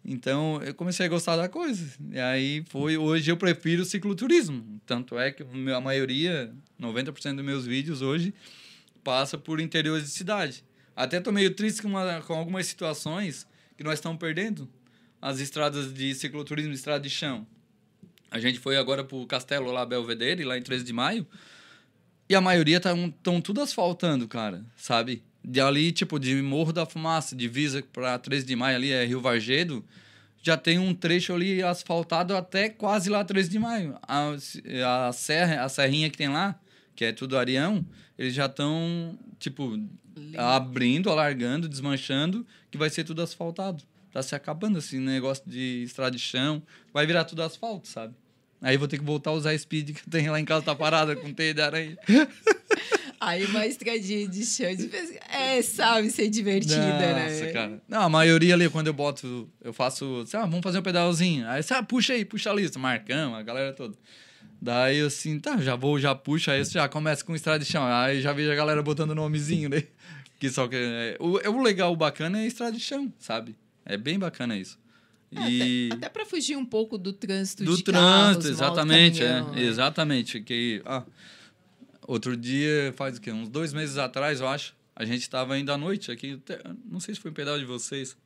Então, 0.04 0.62
eu 0.62 0.72
comecei 0.72 1.04
a 1.04 1.08
gostar 1.08 1.36
da 1.36 1.48
coisa. 1.48 1.84
E 2.12 2.20
aí 2.20 2.64
foi, 2.68 2.96
hoje 2.96 3.30
eu 3.30 3.36
prefiro 3.36 3.84
cicloturismo. 3.84 4.80
Tanto 4.86 5.18
é 5.18 5.32
que 5.32 5.42
a 5.42 5.80
maioria, 5.80 6.54
90% 6.80 7.34
dos 7.34 7.44
meus 7.44 7.66
vídeos 7.66 8.02
hoje, 8.02 8.32
passa 9.02 9.36
por 9.36 9.60
interiores 9.60 10.04
de 10.04 10.10
cidade. 10.10 10.64
Até 10.94 11.20
tô 11.20 11.32
meio 11.32 11.54
triste 11.54 11.82
com, 11.82 11.88
uma, 11.88 12.22
com 12.22 12.34
algumas 12.34 12.66
situações 12.66 13.46
que 13.76 13.82
nós 13.82 13.94
estamos 13.94 14.18
perdendo. 14.18 14.68
As 15.20 15.40
estradas 15.40 15.92
de 15.92 16.14
cicloturismo, 16.14 16.72
estrada 16.72 17.00
de 17.00 17.10
chão. 17.10 17.44
A 18.30 18.38
gente 18.38 18.58
foi 18.58 18.76
agora 18.76 19.02
pro 19.02 19.26
Castelo 19.26 19.70
lá, 19.70 19.86
Belvedere, 19.86 20.44
lá 20.44 20.58
em 20.58 20.62
13 20.62 20.84
de 20.84 20.92
maio. 20.92 21.26
E 22.28 22.34
a 22.34 22.40
maioria 22.40 22.76
estão 22.76 23.40
tudo 23.40 23.62
asfaltando, 23.62 24.28
cara, 24.28 24.62
sabe? 24.76 25.22
De 25.42 25.60
ali, 25.60 25.90
tipo, 25.92 26.18
de 26.18 26.34
Morro 26.42 26.72
da 26.72 26.84
Fumaça, 26.84 27.34
divisa 27.34 27.82
para 27.92 28.18
13 28.18 28.44
de 28.44 28.54
maio 28.54 28.76
ali, 28.76 28.92
é 28.92 29.04
Rio 29.04 29.20
Vargedo, 29.20 29.82
já 30.42 30.56
tem 30.56 30.78
um 30.78 30.94
trecho 30.94 31.32
ali 31.32 31.62
asfaltado 31.62 32.36
até 32.36 32.68
quase 32.68 33.08
lá 33.08 33.24
13 33.24 33.48
de 33.48 33.58
maio. 33.58 33.98
A, 34.02 34.34
a, 35.08 35.12
serra, 35.12 35.62
a 35.62 35.68
serrinha 35.68 36.10
que 36.10 36.18
tem 36.18 36.28
lá, 36.28 36.58
que 36.94 37.04
é 37.04 37.12
tudo 37.12 37.38
Arião, 37.38 37.84
eles 38.18 38.34
já 38.34 38.46
estão, 38.46 39.18
tipo, 39.38 39.78
abrindo, 40.36 41.10
alargando, 41.10 41.68
desmanchando, 41.68 42.46
que 42.70 42.76
vai 42.76 42.90
ser 42.90 43.04
tudo 43.04 43.22
asfaltado. 43.22 43.82
Tá 44.18 44.22
se 44.24 44.34
acabando 44.34 44.80
esse 44.80 44.98
negócio 44.98 45.44
de 45.46 45.84
estrada 45.84 46.10
de 46.10 46.18
chão, 46.18 46.60
vai 46.92 47.06
virar 47.06 47.24
tudo 47.24 47.40
asfalto, 47.40 47.86
sabe? 47.86 48.14
Aí 48.60 48.76
vou 48.76 48.88
ter 48.88 48.98
que 48.98 49.04
voltar 49.04 49.30
a 49.30 49.34
usar 49.34 49.50
a 49.50 49.58
speed 49.58 49.94
que 49.94 50.00
eu 50.00 50.10
tenho 50.10 50.32
lá 50.32 50.40
em 50.40 50.44
casa, 50.44 50.64
tá 50.64 50.74
parada 50.74 51.14
com 51.14 51.32
teia 51.32 51.54
de 51.54 51.62
aranha. 51.62 51.96
Aí 53.20 53.44
uma 53.46 53.64
estradinha 53.64 54.26
de 54.26 54.44
chão 54.44 54.74
de 54.74 54.90
É, 55.30 55.62
sabe, 55.62 56.10
ser 56.10 56.28
divertida, 56.28 56.98
né? 56.98 57.30
Nossa, 57.30 57.52
cara. 57.52 57.80
Não, 57.86 58.02
a 58.02 58.08
maioria 58.08 58.54
ali, 58.54 58.68
quando 58.68 58.88
eu 58.88 58.92
boto, 58.92 59.48
eu 59.62 59.72
faço, 59.72 60.24
sei 60.26 60.40
lá, 60.40 60.46
vamos 60.46 60.64
fazer 60.64 60.80
um 60.80 60.82
pedalzinho. 60.82 61.46
Aí, 61.46 61.62
você, 61.62 61.74
ah, 61.74 61.82
puxa 61.84 62.14
aí, 62.14 62.24
puxa 62.24 62.50
a 62.50 62.54
lista, 62.54 62.76
Marcão, 62.76 63.36
a 63.36 63.42
galera 63.42 63.72
toda. 63.72 63.96
Daí 64.60 65.00
assim, 65.00 65.38
tá, 65.38 65.58
já 65.58 65.76
vou, 65.76 65.96
já 65.96 66.12
puxa, 66.12 66.50
aí 66.50 66.64
você 66.64 66.72
já 66.72 66.88
começa 66.88 67.24
com 67.24 67.36
estrada 67.36 67.60
de 67.60 67.66
chão. 67.66 67.84
Aí 67.86 68.20
já 68.20 68.32
vejo 68.32 68.50
a 68.50 68.56
galera 68.56 68.82
botando 68.82 69.14
nomezinho, 69.14 69.68
né? 69.68 69.84
Que 70.40 70.50
só 70.50 70.66
que. 70.66 70.74
É, 70.76 71.16
o, 71.20 71.38
é 71.38 71.48
o 71.48 71.62
legal, 71.62 71.92
o 71.92 71.96
bacana 71.96 72.40
é 72.40 72.46
estrada 72.46 72.72
de 72.72 72.80
chão, 72.80 73.12
sabe? 73.20 73.56
É 73.88 73.96
bem 73.96 74.18
bacana 74.18 74.56
isso. 74.56 74.78
E. 75.32 75.88
É, 75.90 75.94
Até, 75.94 76.06
até 76.06 76.08
para 76.08 76.26
fugir 76.26 76.56
um 76.56 76.64
pouco 76.64 76.96
do 76.96 77.12
trânsito 77.12 77.64
do 77.64 77.76
de 77.76 77.82
trânsito, 77.82 78.42
carros, 78.42 78.46
exatamente, 78.46 79.20
caminhão, 79.20 79.52
é, 79.52 79.56
né? 79.56 79.62
exatamente. 79.62 80.40
Que, 80.40 80.82
ah, 80.84 81.04
outro 82.06 82.36
dia, 82.36 82.92
faz 82.96 83.18
o 83.18 83.20
quê? 83.20 83.32
Uns 83.32 83.48
dois 83.48 83.72
meses 83.72 83.98
atrás, 83.98 84.40
eu 84.40 84.48
acho, 84.48 84.76
a 84.94 85.04
gente 85.04 85.22
estava 85.22 85.58
indo 85.58 85.72
à 85.72 85.76
noite 85.76 86.10
aqui, 86.10 86.40
não 86.84 87.00
sei 87.00 87.14
se 87.14 87.20
foi 87.20 87.30
um 87.30 87.34
pedal 87.34 87.58
de 87.58 87.64
vocês, 87.64 88.16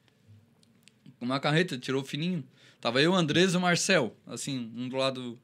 uma 1.20 1.40
carreta, 1.40 1.79
tirou 1.79 2.05
fininho. 2.05 2.44
Tava 2.81 3.01
eu, 3.01 3.14
Andrés 3.14 3.55
e 3.55 3.57
o 3.57 3.61
Marcel, 3.61 4.16
assim, 4.27 4.72
um 4.77 4.88
do 4.88 4.96
lado... 4.96 5.38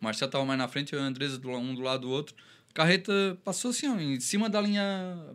O 0.00 0.04
Marcel 0.04 0.28
tava 0.28 0.44
mais 0.44 0.58
na 0.58 0.68
frente, 0.68 0.92
eu 0.92 1.00
e 1.00 1.02
o 1.02 1.04
Andrés 1.04 1.34
um 1.36 1.74
do 1.74 1.80
lado 1.80 2.02
do 2.02 2.10
outro. 2.10 2.36
A 2.70 2.72
carreta 2.74 3.38
passou 3.42 3.70
assim, 3.70 3.88
ó, 3.88 3.98
em 3.98 4.20
cima 4.20 4.50
da 4.50 4.60
linha 4.60 4.84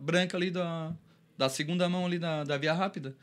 branca 0.00 0.36
ali 0.36 0.50
da, 0.50 0.92
da 1.36 1.48
segunda 1.48 1.88
mão 1.88 2.06
ali 2.06 2.18
da, 2.20 2.44
da 2.44 2.56
via 2.56 2.72
rápida. 2.72 3.16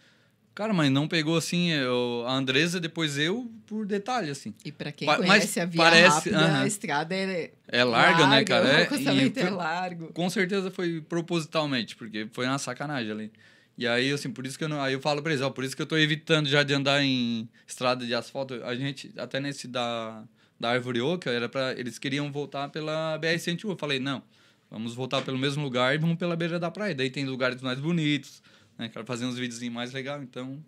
Cara, 0.53 0.73
mas 0.73 0.91
não 0.91 1.07
pegou 1.07 1.37
assim, 1.37 1.69
eu, 1.71 2.25
a 2.27 2.33
Andresa, 2.33 2.79
depois 2.79 3.17
eu, 3.17 3.49
por 3.65 3.85
detalhe, 3.85 4.29
assim. 4.29 4.53
E 4.65 4.71
para 4.71 4.91
quem 4.91 5.05
Pa- 5.07 5.15
conhece 5.17 5.59
a 5.61 5.65
via 5.65 5.77
parece- 5.81 6.15
rápida, 6.29 6.37
aham. 6.39 6.61
a 6.61 6.67
estrada 6.67 7.15
é 7.15 7.51
É 7.69 7.83
larga, 7.85 8.27
né, 8.27 8.43
cara? 8.43 8.65
O 8.65 8.67
É, 8.67 8.81
acostamento 8.83 9.39
e 9.39 9.43
é 9.43 9.49
largo. 9.49 10.07
com 10.13 10.29
certeza 10.29 10.69
foi 10.69 10.99
propositalmente, 11.01 11.95
porque 11.95 12.27
foi 12.33 12.45
uma 12.45 12.57
sacanagem 12.59 13.11
ali. 13.11 13.31
E 13.77 13.87
aí, 13.87 14.11
assim, 14.11 14.29
por 14.29 14.45
isso 14.45 14.57
que 14.57 14.63
eu 14.65 14.69
não. 14.69 14.81
Aí 14.81 14.93
eu 14.93 14.99
falo 14.99 15.21
pra 15.23 15.31
eles, 15.31 15.41
ó, 15.41 15.49
por 15.49 15.63
isso 15.63 15.75
que 15.75 15.81
eu 15.81 15.85
tô 15.85 15.97
evitando 15.97 16.47
já 16.49 16.61
de 16.63 16.73
andar 16.73 17.01
em 17.01 17.47
estrada 17.65 18.05
de 18.05 18.13
asfalto. 18.13 18.55
A 18.65 18.75
gente, 18.75 19.11
até 19.17 19.39
nesse 19.39 19.67
da, 19.67 20.23
da 20.59 20.69
Árvore 20.71 20.99
Oca, 21.01 21.31
era 21.31 21.47
pra. 21.47 21.71
Eles 21.79 21.97
queriam 21.97 22.29
voltar 22.31 22.67
pela 22.69 23.17
BR-101. 23.17 23.69
Eu 23.69 23.77
falei, 23.77 23.99
não, 23.99 24.21
vamos 24.69 24.93
voltar 24.93 25.21
pelo 25.21 25.37
mesmo 25.37 25.63
lugar 25.63 25.95
e 25.95 25.97
vamos 25.97 26.17
pela 26.17 26.35
beira 26.35 26.59
da 26.59 26.69
praia. 26.69 26.93
Daí 26.93 27.09
tem 27.09 27.23
lugares 27.25 27.61
mais 27.61 27.79
bonitos, 27.79 28.43
né? 28.81 28.89
Quero 28.89 29.05
fazer 29.05 29.25
uns 29.25 29.37
vídeos 29.37 29.61
mais 29.69 29.93
legais, 29.93 30.21
então. 30.21 30.59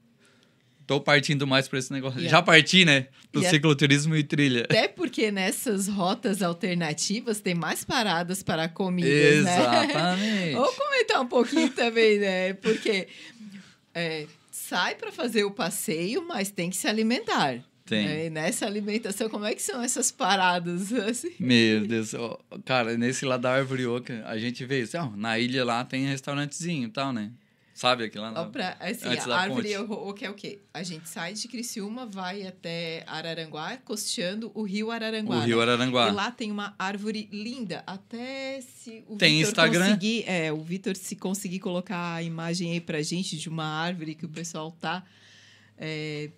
Tô 0.85 0.99
partindo 0.99 1.47
mais 1.47 1.67
pra 1.67 1.79
esse 1.79 1.91
negócio. 1.93 2.19
E 2.19 2.27
Já 2.27 2.41
parti, 2.41 2.83
né? 2.83 3.07
E 3.33 3.45
a- 3.45 3.49
cicloturismo 3.49 4.15
e 4.15 4.23
trilha. 4.23 4.63
Até 4.65 4.87
porque 4.87 5.31
nessas 5.31 5.87
rotas 5.87 6.41
alternativas 6.41 7.39
tem 7.39 7.55
mais 7.55 7.85
paradas 7.85 8.43
para 8.43 8.67
comidas, 8.67 9.43
né? 9.45 9.59
Exatamente. 9.59 10.53
Vamos 10.55 10.75
comentar 10.75 11.21
um 11.21 11.27
pouquinho 11.27 11.69
também, 11.69 12.19
né? 12.19 12.53
Porque 12.53 13.07
é, 13.93 14.27
sai 14.51 14.95
para 14.95 15.11
fazer 15.11 15.45
o 15.45 15.51
passeio, 15.51 16.27
mas 16.27 16.51
tem 16.51 16.69
que 16.69 16.75
se 16.75 16.87
alimentar. 16.87 17.63
Tem. 17.85 18.05
É, 18.07 18.29
nessa 18.29 18.65
alimentação, 18.65 19.29
como 19.29 19.45
é 19.45 19.53
que 19.55 19.61
são 19.61 19.81
essas 19.81 20.11
paradas? 20.11 20.91
Assim? 20.93 21.31
Meu 21.39 21.85
Deus. 21.87 22.11
Cara, 22.65 22.97
nesse 22.97 23.25
lá 23.25 23.37
da 23.37 23.53
Árvore 23.53 23.85
Oca, 23.85 24.21
a 24.25 24.37
gente 24.37 24.65
vê 24.65 24.81
isso. 24.81 24.97
na 25.15 25.39
ilha 25.39 25.63
lá 25.65 25.83
tem 25.85 26.05
restaurantezinho 26.05 26.87
e 26.87 26.91
tal, 26.91 27.11
né? 27.13 27.31
Sabe 27.73 28.03
aquele 28.03 28.23
lá? 28.23 28.31
Na- 28.31 28.45
pra, 28.45 28.77
assim, 28.79 29.07
Antes 29.07 29.23
a 29.25 29.29
da 29.29 29.37
árvore 29.39 29.75
o 29.77 30.13
que 30.13 30.23
é 30.25 30.29
o 30.29 30.33
quê? 30.35 30.59
A 30.71 30.83
gente 30.83 31.09
sai 31.09 31.33
de 31.33 31.47
Criciúma, 31.47 32.05
vai 32.05 32.45
até 32.45 33.03
Araranguá, 33.07 33.77
costeando 33.77 34.51
o 34.53 34.61
rio 34.61 34.91
Araranguá. 34.91 35.37
O 35.37 35.41
Rio 35.41 35.57
né? 35.57 35.63
Araranguá. 35.63 36.07
E 36.07 36.11
lá 36.11 36.29
tem 36.29 36.51
uma 36.51 36.75
árvore 36.77 37.27
linda. 37.31 37.83
Até 37.87 38.61
se 38.61 39.03
o 39.07 39.17
Tem 39.17 39.37
Vitor 39.37 39.49
Instagram? 39.49 39.85
conseguir, 39.85 40.23
é, 40.27 40.51
o 40.53 40.61
Vitor 40.61 40.95
se 40.95 41.15
conseguir 41.15 41.59
colocar 41.59 42.13
a 42.15 42.21
imagem 42.21 42.71
aí 42.73 42.79
pra 42.79 43.01
gente 43.01 43.35
de 43.37 43.49
uma 43.49 43.65
árvore 43.65 44.13
que 44.13 44.25
o 44.25 44.29
pessoal 44.29 44.71
tá 44.79 45.03
é, 45.75 46.29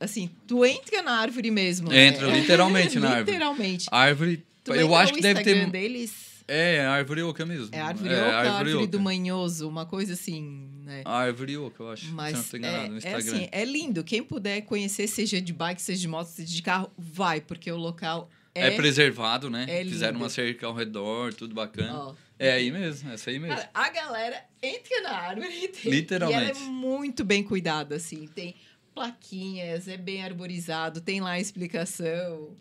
assim, 0.00 0.28
tu 0.48 0.64
entra 0.66 1.00
na 1.00 1.12
árvore 1.20 1.50
mesmo. 1.50 1.88
né? 1.90 2.08
Entra 2.08 2.26
literalmente 2.26 2.98
na 2.98 3.08
árvore. 3.22 3.32
Literalmente. 3.32 3.86
Árvore. 3.90 4.44
Tu 4.64 4.74
eu 4.74 4.94
acho 4.96 5.12
que 5.12 5.20
deve 5.20 5.44
ter. 5.44 5.70
deles 5.70 6.25
É, 6.48 6.86
árvore 6.86 7.22
oca 7.22 7.44
mesmo. 7.44 7.68
é 7.72 7.80
árvore 7.80 8.08
é, 8.14 8.22
oca, 8.22 8.36
árvore, 8.36 8.74
oca. 8.74 8.86
do 8.86 9.00
manhoso, 9.00 9.68
uma 9.68 9.84
coisa 9.84 10.12
assim, 10.12 10.70
né? 10.84 11.02
Árvore 11.04 11.56
oca, 11.56 11.82
eu 11.82 11.90
acho. 11.90 12.02
se 12.02 12.08
não 12.08 12.16
Mas 12.16 12.38
estou 12.38 12.58
enganado, 12.58 12.88
no 12.88 12.92
é, 12.92 12.94
é 12.94 12.98
Instagram. 12.98 13.18
assim, 13.18 13.48
é 13.50 13.64
lindo. 13.64 14.04
Quem 14.04 14.22
puder 14.22 14.60
conhecer, 14.62 15.08
seja 15.08 15.40
de 15.40 15.52
bike, 15.52 15.82
seja 15.82 16.00
de 16.00 16.08
moto, 16.08 16.28
seja 16.28 16.54
de 16.54 16.62
carro, 16.62 16.90
vai, 16.96 17.40
porque 17.40 17.70
o 17.70 17.76
local 17.76 18.30
é. 18.54 18.68
É, 18.68 18.70
preservado, 18.70 19.50
né? 19.50 19.66
é 19.68 19.84
Fizeram 19.84 20.12
lindo. 20.14 20.24
uma 20.24 20.30
cerca 20.30 20.66
ao 20.66 20.74
redor, 20.74 21.34
tudo 21.34 21.54
bacana. 21.54 21.94
ó. 21.94 22.14
É 22.38 22.52
aí 22.52 22.70
mesmo, 22.70 23.10
essa 23.10 23.30
aí 23.30 23.38
mesmo. 23.38 23.56
Cara, 23.56 23.70
a 23.72 23.88
galera 23.90 24.44
entra 24.62 25.00
na 25.02 25.10
árvore 25.10 25.64
e 25.64 25.68
tem, 25.68 25.90
Literalmente. 25.90 26.42
E 26.42 26.50
ela 26.50 26.68
é 26.68 26.70
muito 26.70 27.24
bem 27.24 27.42
cuidada, 27.42 27.96
assim. 27.96 28.26
Tem 28.28 28.54
plaquinhas, 28.94 29.88
é 29.88 29.96
bem 29.96 30.22
arborizado, 30.22 31.00
tem 31.00 31.20
lá 31.20 31.32
a 31.32 31.40
explicação. 31.40 32.54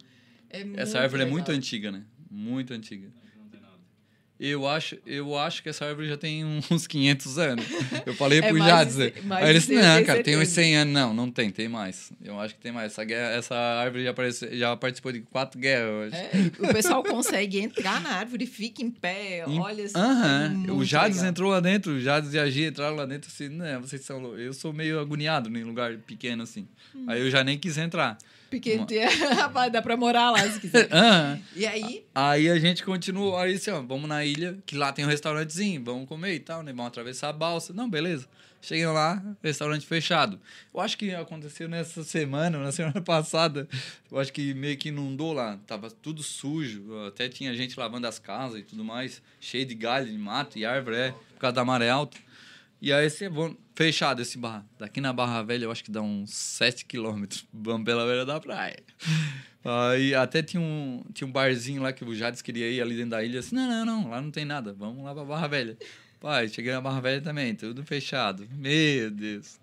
É 0.50 0.66
Essa 0.76 1.00
árvore 1.00 1.22
é 1.22 1.26
legal. 1.26 1.38
muito 1.38 1.52
antiga, 1.52 1.92
né? 1.92 2.04
Muito 2.30 2.74
antiga. 2.74 3.10
Eu 4.38 4.68
acho, 4.68 4.98
eu 5.06 5.38
acho 5.38 5.64
que 5.64 5.70
essa 5.70 5.86
árvore 5.86 6.10
já 6.10 6.18
tem 6.18 6.44
uns 6.70 6.86
500 6.86 7.38
anos. 7.38 7.66
Eu 8.06 8.14
falei 8.16 8.40
É 8.44 8.50
pro 8.50 8.58
mais 8.58 9.44
Aí 9.44 9.50
ele 9.50 9.60
disse, 9.60 9.74
não, 9.74 10.04
cara, 10.04 10.22
tem 10.24 10.36
uns 10.36 10.50
certeza." 10.50 10.62
100 10.62 10.76
anos. 10.76 10.94
Não, 10.94 11.14
não 11.14 11.32
tem, 11.32 11.50
tem 11.50 11.70
mais. 11.70 12.12
Eu 12.22 12.38
acho 12.40 12.54
que 12.54 12.60
tem 12.60 12.72
mais. 12.72 12.92
Essa, 12.92 13.04
guerra- 13.06 13.32
essa 13.32 13.56
árvore 13.56 14.04
já, 14.04 14.10
aparece, 14.12 14.58
já 14.58 14.76
participou 14.76 15.12
de 15.14 15.22
quatro 15.22 15.58
guerras. 15.60 16.14
É, 16.14 16.32
o 16.60 16.74
pessoal 16.74 17.02
consegue 17.04 17.60
entrar 17.60 18.02
na 18.02 18.10
árvore, 18.10 18.46
fica 18.46 18.82
em 18.84 18.92
pé, 18.92 19.46
Em- 19.48 19.60
olha 19.60 19.86
assim. 19.86 19.98
Aham. 19.98 20.46
é 20.46 20.50
muito 20.50 20.74
O 20.74 20.80
legal. 20.80 21.30
entrou 21.30 21.52
lá 21.52 21.60
dentro, 21.62 21.94
o 21.94 22.02
Jades 22.02 22.34
e 22.34 22.40
a 22.40 22.50
Gia 22.50 22.68
entraram 22.68 22.96
lá 22.98 23.06
dentro 23.06 23.30
assim, 23.34 23.48
né, 23.50 23.78
vocês 23.80 24.02
são. 24.04 24.38
Eu 24.38 24.54
sou 24.54 24.74
meio 24.74 25.00
agoniado 25.00 25.50
em 25.58 25.64
lugar 25.64 25.96
pequeno 26.00 26.44
assim. 26.44 26.68
Hum. 26.94 27.06
Aí 27.08 27.22
eu 27.22 27.30
já 27.32 27.44
nem 27.44 27.58
quis 27.58 27.78
entrar. 27.78 28.18
Porque 28.50 28.76
Uma- 28.76 28.86
tem- 28.86 29.06
dar 29.72 29.82
pra 29.84 29.98
morar 29.98 30.32
lá 30.32 30.40
se 30.50 30.60
quiser. 30.60 30.88
Aham. 30.94 31.40
E 31.56 31.66
aí, 31.66 32.06
Aí 32.14 32.50
a 32.50 32.60
gente 32.60 32.84
continuou, 32.84 33.38
aí 33.38 33.56
assim, 33.56 33.72
ó, 33.72 33.82
vamos 33.82 34.08
na 34.08 34.24
ilha, 34.24 34.58
que 34.66 34.76
lá 34.78 34.92
tem 34.94 35.04
um 35.06 35.08
restaurantezinho, 35.08 35.84
vamos 35.84 36.08
comer 36.08 36.34
e 36.36 36.40
tal, 36.40 36.64
né? 36.64 36.72
Vamos 36.72 36.88
atravessar 36.88 37.30
a 37.30 37.34
balsa. 37.34 37.74
Não, 37.74 37.90
beleza. 37.90 38.28
Cheguei 38.62 38.88
lá, 38.88 39.22
restaurante 39.44 39.86
fechado. 39.86 40.40
Eu 40.74 40.80
acho 40.82 40.98
que 40.98 41.14
aconteceu 41.14 41.70
nessa 41.70 42.04
semana, 42.04 42.58
na 42.58 42.72
semana 42.74 43.00
passada, 43.02 43.68
eu 44.12 44.18
acho 44.20 44.34
que 44.34 44.54
meio 44.56 44.76
que 44.76 44.90
inundou 44.90 45.34
lá. 45.34 45.60
Tava 45.68 45.92
tudo 45.92 46.24
sujo, 46.24 46.84
até 47.08 47.30
tinha 47.30 47.54
gente 47.56 47.78
lavando 47.80 48.08
as 48.08 48.18
casas 48.18 48.60
e 48.62 48.64
tudo 48.64 48.84
mais, 48.84 49.22
cheio 49.40 49.66
de 49.66 49.76
galho, 49.76 50.08
de 50.08 50.18
mato 50.18 50.58
e 50.58 50.66
árvore, 50.66 50.96
é, 50.98 51.12
por 51.12 51.40
causa 51.42 51.56
da 51.56 51.66
maré 51.66 51.90
alta. 51.92 52.18
E 52.82 52.92
aí, 52.92 53.06
assim, 53.08 53.30
vamos, 53.30 53.58
fechado 53.76 54.22
esse 54.22 54.38
bar. 54.38 54.66
Daqui 54.78 55.02
na 55.02 55.12
Barra 55.12 55.42
Velha, 55.44 55.66
eu 55.66 55.72
acho 55.72 55.84
que 55.84 55.92
dá 55.92 56.02
uns 56.02 56.34
7 56.34 56.86
quilômetros. 56.86 57.46
Pela 57.84 58.06
beira 58.06 58.26
da 58.26 58.40
praia. 58.40 58.78
Aí 59.64 60.14
até 60.14 60.44
tinha 60.44 60.62
um, 60.62 61.04
tinha 61.14 61.28
um 61.28 61.32
barzinho 61.32 61.82
lá 61.82 61.92
que 61.92 62.06
o 62.06 62.14
Jades 62.16 62.42
queria 62.42 62.70
ir 62.70 62.82
ali 62.82 62.96
dentro 62.96 63.12
da 63.12 63.24
ilha. 63.24 63.40
Assim, 63.40 63.56
não, 63.56 63.68
não, 63.68 63.86
não, 63.86 64.10
lá 64.10 64.22
não 64.22 64.32
tem 64.32 64.46
nada. 64.46 64.74
Vamos 64.74 65.04
lá 65.04 65.14
pra 65.14 65.24
Barra 65.24 65.48
Velha. 65.48 65.78
Pai, 66.20 66.48
cheguei 66.48 66.72
na 66.72 66.82
Barra 66.82 67.02
Velha 67.02 67.22
também, 67.22 67.56
tudo 67.56 67.84
fechado. 67.84 68.48
Meu 68.52 69.10
Deus. 69.12 69.60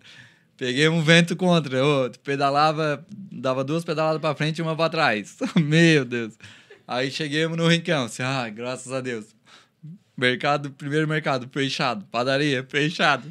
Peguei 0.56 0.88
um 0.88 1.02
vento 1.02 1.34
contra, 1.34 1.84
outro. 1.84 2.20
Pedalava, 2.20 3.04
dava 3.10 3.64
duas 3.64 3.84
pedaladas 3.84 4.20
pra 4.20 4.34
frente 4.34 4.58
e 4.58 4.62
uma 4.62 4.76
pra 4.76 4.88
trás. 4.88 5.36
Meu 5.56 6.04
Deus. 6.04 6.34
Aí 6.86 7.10
cheguemos 7.10 7.56
no 7.56 7.66
Rincão. 7.66 8.04
Assim, 8.04 8.22
ah, 8.22 8.48
graças 8.48 8.92
a 8.92 9.00
Deus. 9.00 9.34
Mercado, 10.16 10.70
primeiro 10.70 11.08
mercado, 11.08 11.48
fechado. 11.52 12.04
Padaria, 12.10 12.64
fechado. 12.68 13.28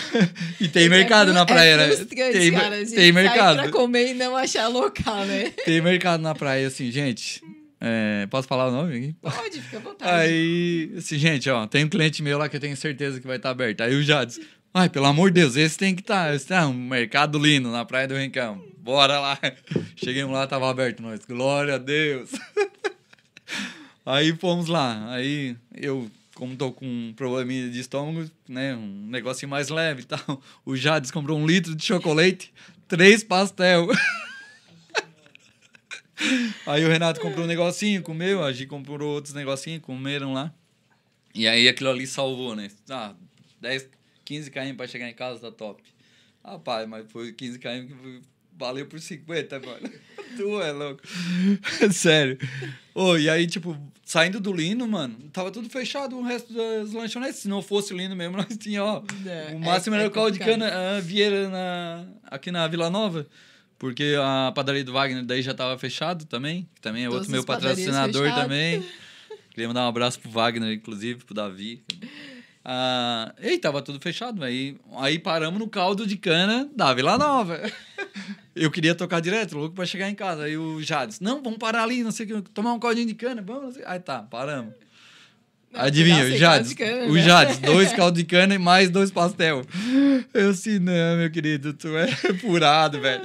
e 0.60 0.68
tem 0.68 0.88
mercado 0.88 1.30
é, 1.30 1.34
na 1.34 1.44
praia, 1.44 1.72
é 1.72 1.76
né? 1.76 1.96
Tem, 2.32 2.52
cara, 2.52 2.76
a 2.76 2.78
gente 2.78 2.94
tem 2.94 3.12
mercado. 3.12 3.56
pra 3.58 3.70
comer 3.70 4.10
e 4.10 4.14
não 4.14 4.36
achar 4.36 4.68
local, 4.68 5.24
né? 5.24 5.50
Tem 5.64 5.80
mercado 5.80 6.22
na 6.22 6.34
praia, 6.34 6.66
assim, 6.66 6.90
gente. 6.90 7.42
é, 7.80 8.26
posso 8.30 8.48
falar 8.48 8.68
o 8.68 8.70
nome 8.70 8.96
aqui? 8.96 9.16
Pode, 9.20 9.60
fica 9.60 9.76
à 9.76 9.80
vontade. 9.80 10.10
Aí, 10.10 10.92
assim, 10.96 11.18
gente, 11.18 11.50
ó, 11.50 11.66
tem 11.66 11.84
um 11.84 11.88
cliente 11.88 12.22
meu 12.22 12.38
lá 12.38 12.48
que 12.48 12.56
eu 12.56 12.60
tenho 12.60 12.76
certeza 12.76 13.20
que 13.20 13.26
vai 13.26 13.36
estar 13.36 13.50
aberto. 13.50 13.82
Aí 13.82 13.94
o 13.94 14.02
Jades, 14.02 14.40
ai, 14.72 14.88
pelo 14.88 15.06
amor 15.06 15.30
de 15.30 15.40
Deus, 15.40 15.56
esse 15.56 15.76
tem 15.76 15.94
que 15.94 16.02
estar. 16.02 16.34
Esse 16.34 16.46
tá 16.46 16.66
um 16.66 16.72
mercado 16.72 17.38
lindo 17.38 17.70
na 17.70 17.84
Praia 17.84 18.08
do 18.08 18.16
Rincão. 18.16 18.62
Bora 18.78 19.20
lá. 19.20 19.38
Chegamos 19.96 20.32
lá, 20.32 20.46
tava 20.46 20.70
aberto 20.70 21.02
nós. 21.02 21.20
Glória 21.26 21.74
a 21.74 21.78
Deus. 21.78 22.30
Aí 24.04 24.34
fomos 24.36 24.68
lá. 24.68 25.12
Aí 25.12 25.56
eu, 25.74 26.10
como 26.34 26.56
tô 26.56 26.72
com 26.72 26.86
um 26.86 27.12
probleminha 27.14 27.70
de 27.70 27.80
estômago, 27.80 28.30
né, 28.48 28.74
um 28.74 29.06
negocinho 29.08 29.50
mais 29.50 29.68
leve 29.68 30.02
e 30.02 30.04
tal, 30.04 30.42
o 30.64 30.76
Jades 30.76 31.10
comprou 31.10 31.38
um 31.38 31.46
litro 31.46 31.74
de 31.74 31.84
chocolate, 31.84 32.52
três 32.88 33.22
pastel. 33.22 33.88
Aí 36.66 36.84
o 36.84 36.88
Renato 36.88 37.20
comprou 37.20 37.44
um 37.44 37.48
negocinho, 37.48 38.00
comeu, 38.02 38.44
a 38.44 38.52
Gi 38.52 38.66
comprou 38.66 39.14
outros 39.14 39.34
negocinhos, 39.34 39.82
comeram 39.82 40.32
lá. 40.32 40.54
E 41.34 41.48
aí 41.48 41.66
aquilo 41.66 41.90
ali 41.90 42.06
salvou, 42.06 42.54
né? 42.54 42.70
Ah, 42.88 43.14
10, 43.60 43.88
15 44.24 44.50
km 44.50 44.76
pra 44.76 44.86
chegar 44.86 45.08
em 45.08 45.14
casa 45.14 45.40
tá 45.40 45.50
top. 45.50 45.82
Rapaz, 46.44 46.88
mas 46.88 47.10
foi 47.10 47.32
15 47.32 47.58
km 47.58 48.20
valeu 48.56 48.86
por 48.86 49.00
50, 49.00 49.60
mano. 49.60 49.90
Tu 50.36 50.62
é 50.62 50.72
louco. 50.72 51.02
Sério. 51.92 52.38
Ô, 52.94 53.18
e 53.18 53.28
aí, 53.28 53.46
tipo, 53.46 53.76
saindo 54.02 54.40
do 54.40 54.52
Lino, 54.52 54.88
mano, 54.88 55.14
tava 55.30 55.50
tudo 55.50 55.68
fechado 55.68 56.16
o 56.16 56.22
resto 56.22 56.54
das 56.54 56.92
lanchonetes. 56.92 57.40
Se 57.40 57.48
não 57.48 57.60
fosse 57.60 57.92
o 57.92 57.96
Lino 57.96 58.16
mesmo, 58.16 58.36
nós 58.38 58.56
tinha, 58.56 58.82
ó. 58.82 59.02
É, 59.26 59.54
o 59.54 59.60
máximo 59.60 59.94
é- 59.94 59.98
era 59.98 60.06
é 60.06 60.08
o 60.08 60.10
caldo 60.10 60.32
de 60.32 60.38
cana, 60.38 60.96
a 60.96 61.00
Vieira 61.00 61.48
na, 61.48 62.06
aqui 62.24 62.50
na 62.50 62.66
Vila 62.66 62.88
Nova. 62.88 63.26
Porque 63.78 64.14
a 64.18 64.52
padaria 64.54 64.84
do 64.84 64.92
Wagner 64.92 65.24
daí 65.24 65.42
já 65.42 65.52
tava 65.52 65.76
fechado 65.76 66.24
também. 66.24 66.68
Que 66.74 66.80
também 66.80 67.04
é 67.04 67.08
Todas 67.08 67.22
outro 67.22 67.32
meu 67.32 67.44
patrocinador 67.44 68.32
também. 68.32 68.82
Queria 69.50 69.66
mandar 69.66 69.84
um 69.84 69.88
abraço 69.88 70.20
pro 70.20 70.30
Wagner, 70.30 70.72
inclusive, 70.72 71.24
pro 71.24 71.34
Davi. 71.34 71.82
Ah, 72.64 73.34
e 73.42 73.58
tava 73.58 73.82
tudo 73.82 73.98
fechado. 74.00 74.44
Aí, 74.44 74.76
aí 74.98 75.18
paramos 75.18 75.58
no 75.58 75.68
caldo 75.68 76.06
de 76.06 76.16
cana 76.16 76.70
da 76.74 76.94
Vila 76.94 77.18
Nova. 77.18 77.60
Eu 78.54 78.70
queria 78.70 78.94
tocar 78.94 79.20
direto, 79.20 79.56
louco 79.56 79.74
pra 79.74 79.86
chegar 79.86 80.08
em 80.08 80.14
casa. 80.14 80.44
Aí 80.44 80.56
o 80.56 80.82
Jades, 80.82 81.20
não, 81.20 81.42
vamos 81.42 81.58
parar 81.58 81.84
ali, 81.84 82.02
não 82.02 82.10
sei 82.10 82.26
o 82.26 82.42
que, 82.42 82.50
tomar 82.50 82.72
um 82.72 82.78
caldinho 82.78 83.06
de 83.06 83.14
cana, 83.14 83.42
vamos. 83.42 83.76
Aí 83.84 83.98
tá, 83.98 84.22
paramos. 84.22 84.74
Adivinha, 85.74 86.24
o 86.24 86.36
Jades, 86.36 86.74
cana, 86.74 87.06
o 87.06 87.14
né? 87.14 87.22
Jades, 87.22 87.58
dois 87.60 87.92
caldos 87.92 88.20
de 88.20 88.26
cana 88.26 88.54
e 88.54 88.58
mais 88.58 88.90
dois 88.90 89.10
pastel. 89.10 89.64
Eu 90.34 90.50
assim, 90.50 90.78
não, 90.78 91.16
meu 91.16 91.30
querido, 91.30 91.72
tu 91.72 91.96
é 91.96 92.08
furado, 92.40 93.00
velho. 93.00 93.22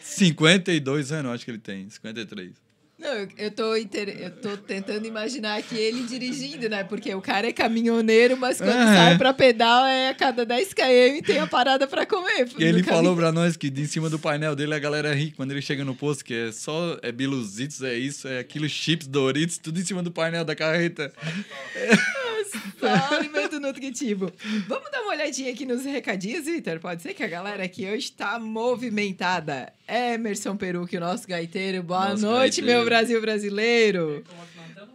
52 0.00 1.12
anos, 1.12 1.32
acho 1.32 1.44
que 1.44 1.50
ele 1.50 1.58
tem, 1.58 1.88
53. 1.90 2.69
Não, 3.00 3.08
eu, 3.14 3.28
eu, 3.38 3.50
tô 3.50 3.74
inter... 3.76 4.08
eu 4.10 4.30
tô 4.30 4.56
tentando 4.58 5.06
imaginar 5.06 5.56
aqui 5.58 5.74
ele 5.76 6.02
dirigindo, 6.02 6.68
né? 6.68 6.84
Porque 6.84 7.14
o 7.14 7.20
cara 7.22 7.48
é 7.48 7.52
caminhoneiro, 7.52 8.36
mas 8.36 8.58
quando 8.58 8.70
É. 8.76 8.86
sai 8.94 9.16
pra 9.18 9.32
pedal 9.32 9.86
é 9.86 10.10
a 10.10 10.14
cada 10.14 10.44
10 10.44 10.74
km 10.74 11.16
e 11.16 11.22
tem 11.22 11.38
a 11.38 11.46
parada 11.46 11.86
pra 11.86 12.04
comer. 12.04 12.46
E 12.58 12.62
ele 12.62 12.78
no 12.80 12.84
falou 12.84 13.02
caminho. 13.04 13.16
pra 13.16 13.32
nós 13.32 13.56
que 13.56 13.70
de 13.70 13.82
em 13.82 13.86
cima 13.86 14.10
do 14.10 14.18
painel 14.18 14.54
dele 14.54 14.74
a 14.74 14.78
galera 14.78 15.14
ri 15.14 15.30
quando 15.32 15.50
ele 15.52 15.62
chega 15.62 15.82
no 15.84 15.94
posto, 15.94 16.22
que 16.24 16.34
é 16.34 16.52
só 16.52 16.98
é 17.02 17.10
biluzitos, 17.10 17.82
é 17.82 17.94
isso, 17.96 18.28
é 18.28 18.38
aquilo, 18.38 18.68
chips, 18.68 19.06
Doritos, 19.06 19.56
tudo 19.56 19.80
em 19.80 19.84
cima 19.84 20.02
do 20.02 20.10
painel 20.10 20.44
da 20.44 20.54
carreta. 20.54 21.10
Só 22.78 23.14
alimento 23.16 23.58
nutritivo. 23.60 24.32
Vamos 24.68 24.90
dar 24.90 25.00
uma 25.02 25.12
olhadinha 25.12 25.52
aqui 25.52 25.64
nos 25.66 25.84
recadinhos, 25.84 26.44
Vitor? 26.46 26.78
Pode 26.80 27.02
ser 27.02 27.14
que 27.14 27.22
a 27.22 27.28
galera 27.28 27.64
aqui 27.64 27.86
hoje 27.86 28.12
tá 28.12 28.38
movimentada. 28.38 29.72
Emerson 29.88 30.56
Peruque, 30.56 30.96
o 30.96 31.00
nosso 31.00 31.26
gaiteiro. 31.26 31.82
Boa 31.82 32.10
Nosso 32.10 32.22
noite, 32.26 32.60
gaiteiro. 32.60 32.66
meu 32.80 32.84
Brasil 32.84 33.20
brasileiro. 33.20 34.24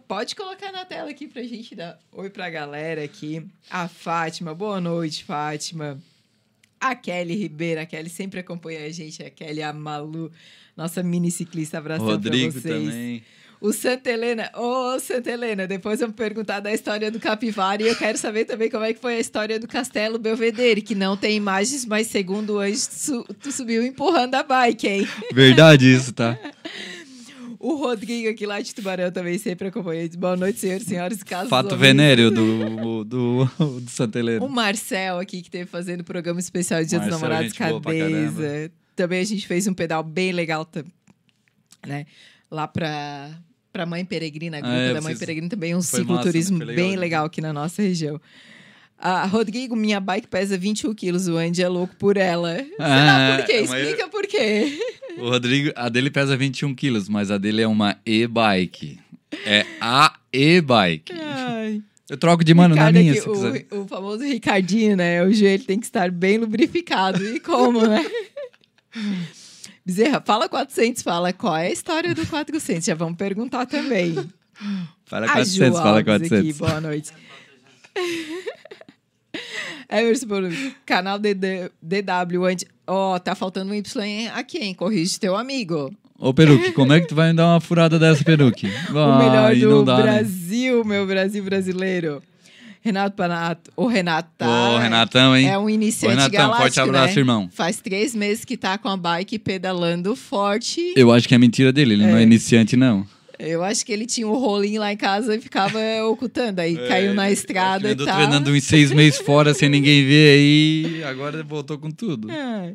Pode 0.08 0.34
colocar 0.36 0.70
na 0.72 0.84
tela 0.84 1.10
aqui 1.10 1.26
pra 1.26 1.42
gente 1.42 1.74
dar 1.74 1.98
oi 2.12 2.30
pra 2.30 2.48
galera 2.48 3.02
aqui. 3.02 3.44
A 3.70 3.88
Fátima, 3.88 4.54
boa 4.54 4.80
noite, 4.80 5.24
Fátima. 5.24 5.98
A 6.80 6.94
Kelly 6.94 7.34
Ribeiro, 7.34 7.80
a 7.80 7.86
Kelly 7.86 8.08
sempre 8.10 8.38
acompanha 8.40 8.84
a 8.84 8.90
gente, 8.90 9.22
a 9.22 9.30
Kelly, 9.30 9.62
a 9.62 9.72
Malu, 9.72 10.30
nossa 10.76 11.02
mini 11.02 11.30
ciclista, 11.30 11.78
abração 11.78 12.06
Rodrigo 12.06 12.52
pra 12.52 12.60
vocês. 12.60 12.88
também. 12.90 13.22
O 13.60 13.72
Santa 13.72 14.10
Helena, 14.10 14.50
ô 14.54 14.94
oh, 14.94 15.00
Santa 15.00 15.30
Helena, 15.30 15.66
depois 15.66 16.00
eu 16.00 16.08
vou 16.08 16.14
perguntar 16.14 16.60
da 16.60 16.72
história 16.72 17.10
do 17.10 17.18
capivara 17.18 17.82
e 17.82 17.86
eu 17.86 17.96
quero 17.96 18.18
saber 18.18 18.44
também 18.44 18.70
como 18.70 18.84
é 18.84 18.92
que 18.92 19.00
foi 19.00 19.14
a 19.14 19.20
história 19.20 19.58
do 19.58 19.66
Castelo 19.66 20.18
Belvedere, 20.18 20.82
que 20.82 20.94
não 20.94 21.16
tem 21.16 21.36
imagens, 21.36 21.86
mas 21.86 22.06
segundo 22.08 22.54
o 22.54 22.58
anjo, 22.58 23.24
tu 23.40 23.50
subiu 23.50 23.84
empurrando 23.84 24.34
a 24.34 24.42
bike, 24.42 24.86
hein? 24.86 25.08
Verdade 25.32 25.90
isso, 25.90 26.12
tá? 26.12 26.38
O 27.58 27.76
Rodrigo 27.76 28.28
aqui 28.28 28.44
lá 28.46 28.60
de 28.60 28.74
Tubarão 28.74 29.10
também 29.10 29.38
sempre 29.38 29.68
acompanha. 29.68 30.08
Boa 30.16 30.36
noite, 30.36 30.60
senhores 30.60 30.86
e 30.86 30.88
senhores. 30.88 31.22
Casos 31.22 31.48
Fato 31.48 31.76
venéreo 31.76 32.30
do, 32.30 33.04
do, 33.04 33.44
do 33.44 33.90
Santa 33.90 34.18
Helena. 34.18 34.44
O 34.44 34.48
Marcel 34.48 35.18
aqui, 35.18 35.42
que 35.42 35.50
teve 35.50 35.64
fazendo 35.64 36.04
programa 36.04 36.38
especial 36.38 36.82
de 36.82 36.90
Dia 36.90 37.00
dos 37.00 37.08
Namorados 37.08 37.52
Cadeza. 37.54 38.70
Também 38.94 39.20
a 39.20 39.24
gente 39.24 39.46
fez 39.46 39.66
um 39.66 39.74
pedal 39.74 40.02
bem 40.02 40.32
legal, 40.32 40.68
né? 41.86 42.06
Lá 42.50 42.68
pra, 42.68 43.30
pra 43.76 43.86
Mãe 43.86 44.04
Peregrina, 44.04 44.58
a 44.58 44.60
ah, 44.62 44.76
é, 44.76 44.94
da 44.94 45.00
Mãe 45.02 45.16
Peregrina, 45.16 45.48
também 45.48 45.74
um 45.74 45.82
cicloturismo 45.82 46.58
legal, 46.58 46.76
bem 46.76 46.96
legal 46.96 47.26
aqui 47.26 47.40
na 47.40 47.52
nossa 47.52 47.82
região. 47.82 48.20
Ah, 48.98 49.26
Rodrigo, 49.26 49.76
minha 49.76 50.00
bike 50.00 50.26
pesa 50.26 50.56
21 50.56 50.94
quilos, 50.94 51.28
o 51.28 51.36
Andy 51.36 51.62
é 51.62 51.68
louco 51.68 51.94
por 51.96 52.16
ela. 52.16 52.64
Ah, 52.80 53.36
por 53.36 53.46
quê? 53.46 53.56
Explica 53.58 54.02
eu... 54.02 54.08
por 54.08 54.26
quê. 54.26 54.78
O 55.18 55.28
Rodrigo, 55.28 55.70
a 55.76 55.90
dele 55.90 56.10
pesa 56.10 56.36
21 56.36 56.74
quilos, 56.74 57.08
mas 57.08 57.30
a 57.30 57.36
dele 57.36 57.60
é 57.60 57.68
uma 57.68 57.98
e-bike. 58.06 58.98
É 59.44 59.66
a 59.80 60.18
e-bike. 60.32 61.12
Eu 62.08 62.16
troco 62.16 62.42
de 62.42 62.54
mano 62.54 62.74
Ricardo 62.74 62.94
na 62.94 63.00
minha, 63.00 63.12
aqui, 63.12 63.28
o. 63.28 63.82
O 63.82 63.88
famoso 63.88 64.24
Ricardinho, 64.24 64.96
né? 64.96 65.22
O 65.22 65.32
joelho 65.32 65.64
tem 65.64 65.78
que 65.78 65.86
estar 65.86 66.10
bem 66.10 66.38
lubrificado. 66.38 67.22
E 67.22 67.40
como, 67.40 67.86
né? 67.86 68.04
Bezerra, 69.86 70.20
fala 70.20 70.48
400, 70.48 71.00
fala 71.00 71.32
qual 71.32 71.56
é 71.56 71.68
a 71.68 71.70
história 71.70 72.12
do 72.12 72.26
400. 72.26 72.84
Já 72.84 72.96
vamos 72.96 73.16
perguntar 73.16 73.66
também. 73.66 74.16
Fala 75.04 75.28
400, 75.28 75.78
fala 75.78 76.02
400. 76.02 76.38
Aqui, 76.38 76.52
boa 76.54 76.80
noite. 76.80 77.12
Emerson 79.88 80.26
Bono, 80.26 80.48
canal 80.84 81.20
DD, 81.20 81.70
DW. 81.80 82.66
Ó, 82.88 83.14
oh, 83.14 83.20
tá 83.20 83.36
faltando 83.36 83.70
um 83.70 83.74
Y 83.74 84.28
aqui, 84.34 84.58
hein? 84.58 84.74
Corrige 84.74 85.20
teu 85.20 85.36
amigo. 85.36 85.94
Ô, 86.18 86.34
Peruque, 86.34 86.72
como 86.72 86.92
é 86.92 87.00
que 87.00 87.06
tu 87.06 87.14
vai 87.14 87.30
me 87.30 87.36
dar 87.36 87.46
uma 87.46 87.60
furada 87.60 87.96
dessa, 87.96 88.24
Peruque? 88.24 88.66
o 88.90 89.18
melhor 89.18 89.54
do 89.54 89.84
dá, 89.84 89.98
né? 89.98 90.02
Brasil, 90.02 90.78
né? 90.78 90.84
meu 90.84 91.06
Brasil 91.06 91.44
brasileiro. 91.44 92.20
Renato 92.86 93.16
Panato. 93.16 93.72
O 93.76 93.86
Renato 93.88 94.30
tá. 94.38 94.46
Ô, 94.46 94.78
Renatão, 94.78 95.36
hein? 95.36 95.48
É 95.48 95.58
um 95.58 95.68
iniciante 95.68 96.14
Ô, 96.14 96.18
Renatão, 96.18 96.38
galáctico, 96.38 96.62
forte 96.62 96.80
abraço, 96.80 97.14
né? 97.14 97.20
irmão. 97.20 97.50
Faz 97.52 97.80
três 97.80 98.14
meses 98.14 98.44
que 98.44 98.56
tá 98.56 98.78
com 98.78 98.88
a 98.88 98.96
bike 98.96 99.40
pedalando 99.40 100.14
forte. 100.14 100.94
Eu 100.94 101.10
acho 101.10 101.26
que 101.26 101.34
é 101.34 101.38
mentira 101.38 101.72
dele, 101.72 101.94
ele 101.94 102.04
é. 102.04 102.06
não 102.06 102.16
é 102.16 102.22
iniciante, 102.22 102.76
não. 102.76 103.04
Eu 103.38 103.64
acho 103.64 103.84
que 103.84 103.92
ele 103.92 104.06
tinha 104.06 104.26
um 104.26 104.36
rolinho 104.36 104.80
lá 104.80 104.92
em 104.92 104.96
casa 104.96 105.34
e 105.34 105.40
ficava 105.40 105.78
ocultando. 106.08 106.60
Aí 106.60 106.76
é, 106.76 106.86
caiu 106.86 107.12
na 107.12 107.28
estrada 107.28 107.90
e 107.90 107.96
tal. 107.96 108.06
treinando 108.06 108.52
uns 108.52 108.62
seis 108.62 108.92
meses 108.92 109.18
fora 109.20 109.52
sem 109.52 109.68
ninguém 109.68 110.06
ver 110.06 110.38
aí, 110.38 111.02
agora 111.02 111.42
voltou 111.42 111.76
com 111.76 111.90
tudo. 111.90 112.30
É. 112.30 112.72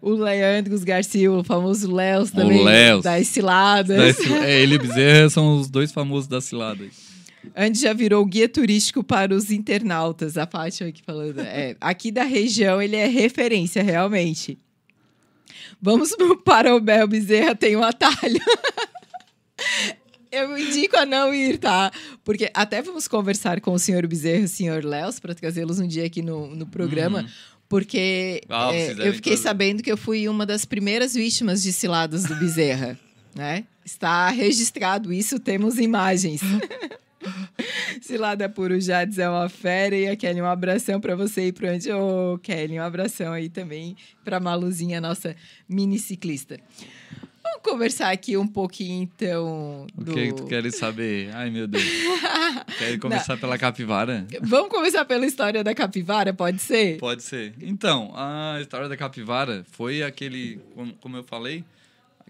O 0.00 0.12
Leandros 0.12 0.84
Garcia, 0.84 1.32
o 1.32 1.42
famoso 1.42 1.92
Léo 1.92 2.28
também. 2.30 2.60
O 2.60 2.64
Léo. 2.64 3.02
Das 3.02 3.26
ciladas. 3.26 4.20
é, 4.44 4.62
ele 4.62 4.76
e 4.76 4.78
Bezerra 4.78 5.28
são 5.28 5.58
os 5.58 5.68
dois 5.68 5.90
famosos 5.90 6.28
das 6.28 6.44
ciladas. 6.44 7.07
Antes 7.56 7.80
já 7.80 7.92
virou 7.92 8.24
guia 8.24 8.48
turístico 8.48 9.02
para 9.02 9.34
os 9.34 9.50
internautas. 9.50 10.36
A 10.36 10.46
Fátima 10.46 10.88
aqui 10.90 11.02
falando. 11.02 11.40
É, 11.40 11.76
aqui 11.80 12.10
da 12.10 12.24
região 12.24 12.80
ele 12.80 12.96
é 12.96 13.06
referência, 13.06 13.82
realmente. 13.82 14.58
Vamos 15.80 16.14
para 16.44 16.74
o 16.74 16.80
Bel 16.80 17.06
Bezerra, 17.06 17.54
tem 17.54 17.76
um 17.76 17.82
atalho. 17.82 18.40
Eu 20.30 20.58
indico 20.58 20.96
a 20.96 21.06
não 21.06 21.32
ir, 21.32 21.58
tá? 21.58 21.90
Porque 22.22 22.50
até 22.52 22.82
vamos 22.82 23.08
conversar 23.08 23.60
com 23.60 23.72
o 23.72 23.78
senhor 23.78 24.06
Bezerra 24.06 24.40
e 24.40 24.44
o 24.44 24.48
senhor 24.48 24.84
Léo 24.84 25.10
para 25.22 25.34
trazê-los 25.34 25.80
um 25.80 25.86
dia 25.86 26.04
aqui 26.04 26.20
no, 26.20 26.54
no 26.54 26.66
programa. 26.66 27.22
Uhum. 27.22 27.28
Porque 27.68 28.42
ah, 28.48 28.70
é, 28.74 28.92
eu 29.08 29.14
fiquei 29.14 29.32
fazer. 29.32 29.48
sabendo 29.48 29.82
que 29.82 29.90
eu 29.90 29.96
fui 29.96 30.28
uma 30.28 30.44
das 30.44 30.64
primeiras 30.64 31.14
vítimas 31.14 31.62
de 31.62 31.72
ciladas 31.72 32.24
do 32.24 32.34
Bezerra. 32.36 32.98
né? 33.34 33.64
Está 33.84 34.28
registrado 34.28 35.12
isso, 35.12 35.38
temos 35.38 35.78
imagens. 35.78 36.40
Cilada 38.00 38.48
Puro 38.48 38.80
Jades 38.80 39.18
é 39.18 39.28
uma 39.28 39.48
fera 39.48 39.96
e 39.96 40.08
a 40.08 40.16
Kelly, 40.16 40.40
um 40.40 40.46
abração 40.46 41.00
para 41.00 41.14
você 41.16 41.48
e 41.48 41.52
pro 41.52 41.68
Andy. 41.68 41.90
Ô, 41.92 42.34
oh, 42.34 42.38
Kelly, 42.38 42.78
um 42.78 42.82
abração 42.82 43.32
aí 43.32 43.48
também 43.48 43.96
para 44.24 44.40
Maluzinha, 44.40 45.00
nossa 45.00 45.34
mini 45.68 45.98
ciclista. 45.98 46.58
Vamos 47.42 47.62
conversar 47.62 48.10
aqui 48.10 48.36
um 48.36 48.46
pouquinho, 48.46 49.02
então. 49.02 49.86
Do... 49.94 50.12
O 50.12 50.14
que, 50.14 50.26
que 50.28 50.34
tu 50.34 50.44
queres 50.44 50.76
saber? 50.76 51.30
Ai, 51.34 51.50
meu 51.50 51.66
Deus. 51.66 51.82
Quer 52.78 52.98
começar 52.98 53.34
Não. 53.34 53.40
pela 53.40 53.56
capivara? 53.56 54.26
Vamos 54.42 54.68
começar 54.68 55.04
pela 55.04 55.24
história 55.24 55.64
da 55.64 55.74
capivara, 55.74 56.32
pode 56.34 56.60
ser? 56.60 56.98
Pode 56.98 57.22
ser. 57.22 57.54
Então, 57.60 58.12
a 58.14 58.58
história 58.60 58.88
da 58.88 58.96
capivara 58.96 59.64
foi 59.72 60.02
aquele, 60.02 60.60
como 61.00 61.16
eu 61.16 61.24
falei, 61.24 61.64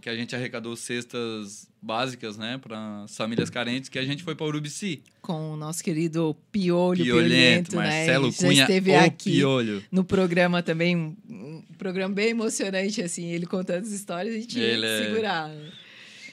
que 0.01 0.09
a 0.09 0.17
gente 0.17 0.35
arrecadou 0.35 0.75
cestas 0.77 1.69
básicas, 1.81 2.37
né, 2.37 2.59
para 2.59 3.07
famílias 3.09 3.51
carentes, 3.51 3.89
que 3.89 3.99
a 3.99 4.05
gente 4.05 4.23
foi 4.23 4.35
para 4.35 4.47
Urubici. 4.47 5.03
Com 5.21 5.53
o 5.53 5.57
nosso 5.57 5.83
querido 5.83 6.37
Piolho 6.51 7.05
Piolhento, 7.05 7.77
né? 7.77 7.83
Marcelo 7.83 8.31
Já 8.31 8.39
Cunha, 8.39 8.63
esteve 8.63 8.95
aqui 8.95 9.33
Piolho. 9.33 9.85
no 9.91 10.05
programa 10.05 10.63
também, 10.63 10.97
um 10.97 11.63
programa 11.77 12.15
bem 12.15 12.31
emocionante, 12.31 13.03
assim, 13.03 13.27
ele 13.27 13.47
contando 13.47 13.83
as 13.83 13.93
histórias 13.93 14.35
e 14.35 14.47
tinha 14.47 14.65
ele 14.65 14.83
que 14.83 14.87
é... 14.87 15.05
segurar. 15.05 15.51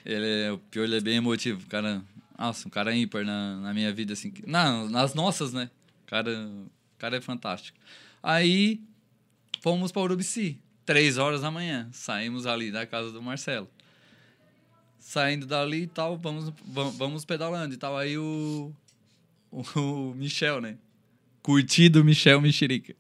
Ele 0.06 0.26
é, 0.26 0.52
o 0.52 0.58
Piolho 0.58 0.96
é 0.96 1.02
bem 1.02 1.18
emotivo, 1.18 1.66
cara, 1.68 2.04
nossa, 2.38 2.68
um 2.68 2.72
cara 2.72 2.96
ímpar 2.96 3.26
na, 3.26 3.58
na 3.58 3.74
minha 3.74 3.92
vida, 3.94 4.14
assim, 4.14 4.34
não, 4.46 4.90
nas 4.90 5.14
nossas, 5.14 5.54
né, 5.54 5.70
cara, 6.06 6.50
cara 6.98 7.18
é 7.18 7.22
fantástico. 7.22 7.78
Aí, 8.22 8.82
fomos 9.62 9.92
para 9.92 10.02
Urubici, 10.04 10.60
três 10.86 11.18
horas 11.18 11.42
da 11.42 11.50
manhã, 11.52 11.90
saímos 11.92 12.46
ali 12.46 12.72
da 12.72 12.86
casa 12.86 13.12
do 13.12 13.22
Marcelo 13.22 13.70
saindo 15.06 15.46
dali 15.46 15.84
e 15.84 15.88
tal, 15.88 16.18
vamos, 16.18 16.52
vamos 16.98 17.24
pedalando 17.24 17.76
e 17.76 17.78
tal. 17.78 17.96
Aí 17.96 18.18
o, 18.18 18.74
o, 19.52 20.14
Michel, 20.16 20.60
né? 20.60 20.78
Curtido 21.44 22.04
Michel 22.04 22.42
Mexerica. 22.42 22.96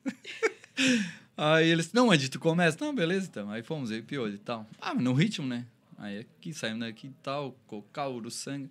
aí 1.36 1.68
eles, 1.68 1.92
não, 1.92 2.14
Ed, 2.14 2.30
tu 2.30 2.40
começa? 2.40 2.78
Não, 2.80 2.94
beleza, 2.94 3.28
então. 3.28 3.50
Aí 3.50 3.64
fomos, 3.64 3.90
aí 3.90 4.04
piolho 4.04 4.36
e 4.36 4.38
tal. 4.38 4.70
Ah, 4.80 4.94
no 4.94 5.14
ritmo, 5.14 5.48
né? 5.48 5.66
Aí 5.98 6.20
aqui, 6.20 6.54
saímos 6.54 6.82
daqui 6.82 7.08
e 7.08 7.14
tal, 7.24 7.58
Cocal, 7.66 8.14
Uruçanga. 8.14 8.70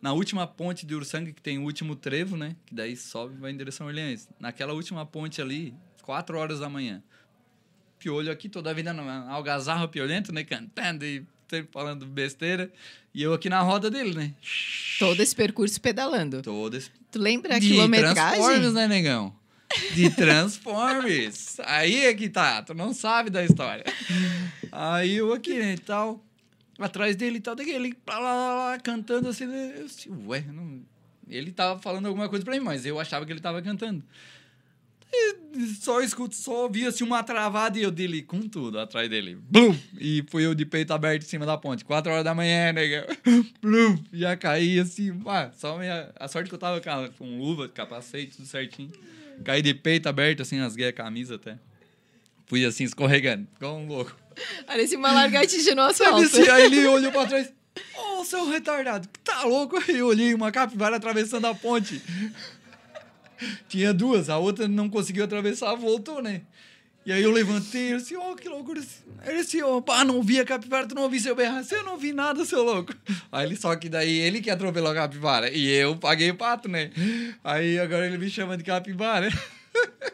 Na 0.00 0.12
última 0.12 0.44
ponte 0.44 0.84
de 0.84 0.92
Uruçanga, 0.92 1.32
que 1.32 1.40
tem 1.40 1.58
o 1.58 1.62
último 1.62 1.94
trevo, 1.94 2.36
né? 2.36 2.56
Que 2.66 2.74
daí 2.74 2.96
sobe 2.96 3.36
e 3.36 3.38
vai 3.38 3.52
em 3.52 3.56
direção 3.56 3.86
a 3.86 3.90
Orleans. 3.90 4.28
Naquela 4.40 4.72
última 4.72 5.06
ponte 5.06 5.40
ali, 5.40 5.72
quatro 6.02 6.36
horas 6.36 6.58
da 6.58 6.68
manhã. 6.68 7.00
Piolho 8.02 8.32
aqui, 8.32 8.48
toda 8.48 8.68
a 8.68 8.72
vida 8.72 8.92
na 8.92 9.30
algazarra 9.30 9.86
piolento, 9.86 10.32
né? 10.32 10.42
Cantando 10.42 11.04
e 11.04 11.24
falando 11.70 12.04
besteira. 12.04 12.68
E 13.14 13.22
eu 13.22 13.32
aqui 13.32 13.48
na 13.48 13.60
roda 13.60 13.88
dele, 13.88 14.12
né? 14.12 14.34
Todo 14.98 15.20
esse 15.20 15.36
percurso 15.36 15.80
pedalando. 15.80 16.42
Todo 16.42 16.76
esse... 16.76 16.90
Tu 17.12 17.18
lembra 17.20 17.56
a 17.56 17.58
de 17.60 17.68
quilometragem? 17.68 18.14
Transformers, 18.14 18.72
né, 18.72 18.88
negão? 18.88 19.32
De 19.94 20.10
Transformers. 20.16 21.60
Aí 21.60 22.06
é 22.06 22.14
que 22.14 22.28
tá, 22.28 22.62
tu 22.62 22.74
não 22.74 22.92
sabe 22.92 23.30
da 23.30 23.44
história. 23.44 23.84
Aí 24.72 25.14
eu 25.14 25.32
aqui, 25.32 25.54
né, 25.54 25.74
e 25.74 25.78
tal, 25.78 26.20
atrás 26.80 27.14
dele 27.14 27.36
e 27.36 27.40
tal, 27.40 27.54
daqui 27.54 27.70
ele 27.70 27.94
lá, 28.08 28.18
lá, 28.18 28.54
lá, 28.54 28.78
cantando 28.80 29.28
assim, 29.28 29.46
né? 29.46 29.74
eu 29.78 29.84
assim, 29.84 30.10
ué, 30.26 30.44
não... 30.52 30.80
ele 31.28 31.52
tava 31.52 31.80
falando 31.80 32.06
alguma 32.06 32.28
coisa 32.28 32.44
pra 32.44 32.54
mim, 32.54 32.60
mas 32.60 32.84
eu 32.84 32.98
achava 32.98 33.24
que 33.24 33.32
ele 33.32 33.40
tava 33.40 33.62
cantando. 33.62 34.02
E 35.14 35.36
só 35.80 36.00
escuto, 36.00 36.34
só 36.34 36.62
ouvi 36.62 36.86
assim 36.86 37.04
uma 37.04 37.22
travada 37.22 37.78
e 37.78 37.82
eu 37.82 37.90
dele 37.90 38.22
com 38.22 38.48
tudo 38.48 38.78
atrás 38.78 39.10
dele. 39.10 39.36
Blum! 39.50 39.76
E 39.98 40.24
fui 40.30 40.46
eu 40.46 40.54
de 40.54 40.64
peito 40.64 40.92
aberto 40.92 41.24
em 41.24 41.26
cima 41.26 41.44
da 41.44 41.58
ponte. 41.58 41.84
Quatro 41.84 42.10
horas 42.10 42.24
da 42.24 42.34
manhã, 42.34 42.72
nega. 42.72 43.06
Blum! 43.60 44.02
Já 44.12 44.34
caí 44.36 44.80
assim, 44.80 45.12
ah, 45.26 45.50
só 45.54 45.76
minha, 45.78 46.10
a 46.18 46.26
sorte 46.28 46.48
que 46.48 46.54
eu 46.54 46.58
tava 46.58 46.80
com 47.18 47.38
luva, 47.38 47.68
capacete, 47.68 48.36
tudo 48.36 48.46
certinho. 48.46 48.90
Caí 49.44 49.60
de 49.60 49.74
peito 49.74 50.08
aberto, 50.08 50.40
assim, 50.40 50.58
rasguei 50.58 50.88
a 50.88 50.92
camisa 50.92 51.34
até. 51.34 51.58
Fui 52.46 52.64
assim, 52.64 52.84
escorregando, 52.84 53.46
igual 53.56 53.76
um 53.76 53.86
louco. 53.86 54.16
Parecia 54.66 54.98
uma 54.98 55.12
largatija 55.12 55.74
no 55.74 55.82
asfalto. 55.82 56.22
Assim, 56.22 56.48
aí 56.48 56.64
ele 56.64 56.86
olhou 56.86 57.12
pra 57.12 57.26
trás. 57.28 57.52
Ô, 57.96 58.20
oh, 58.20 58.24
seu 58.24 58.48
retardado, 58.48 59.08
tá 59.24 59.44
louco? 59.44 59.76
Aí 59.76 59.98
eu 59.98 60.06
olhei 60.06 60.34
uma 60.34 60.50
capivara 60.50 60.96
atravessando 60.96 61.46
a 61.46 61.54
ponte. 61.54 62.00
Tinha 63.68 63.92
duas, 63.92 64.28
a 64.28 64.38
outra 64.38 64.68
não 64.68 64.88
conseguiu 64.88 65.24
atravessar, 65.24 65.74
voltou, 65.74 66.22
né? 66.22 66.42
E 67.04 67.12
aí 67.12 67.22
eu 67.22 67.32
levantei, 67.32 67.92
eu 67.92 67.96
disse, 67.96 68.16
oh, 68.16 68.36
que 68.36 68.48
loucura. 68.48 68.80
Ele 69.26 69.38
disse, 69.38 69.60
oh, 69.62 69.82
pá, 69.82 70.04
não 70.04 70.22
vi 70.22 70.38
a 70.38 70.44
capivara, 70.44 70.86
tu 70.86 70.94
não 70.94 71.08
vi 71.10 71.18
seu 71.18 71.34
berrar. 71.34 71.64
Eu 71.68 71.82
não 71.82 71.98
vi 71.98 72.12
nada, 72.12 72.44
seu 72.44 72.62
louco. 72.62 72.94
Aí 73.30 73.46
ele, 73.46 73.56
só 73.56 73.74
que 73.74 73.88
daí 73.88 74.18
ele 74.18 74.40
que 74.40 74.50
atropelou 74.50 74.92
a 74.92 74.94
capivara. 74.94 75.50
E 75.50 75.66
eu 75.68 75.96
paguei 75.96 76.30
o 76.30 76.36
pato, 76.36 76.68
né? 76.68 76.92
Aí 77.42 77.76
agora 77.78 78.06
ele 78.06 78.18
me 78.18 78.30
chama 78.30 78.56
de 78.56 78.62
capivara. 78.62 79.28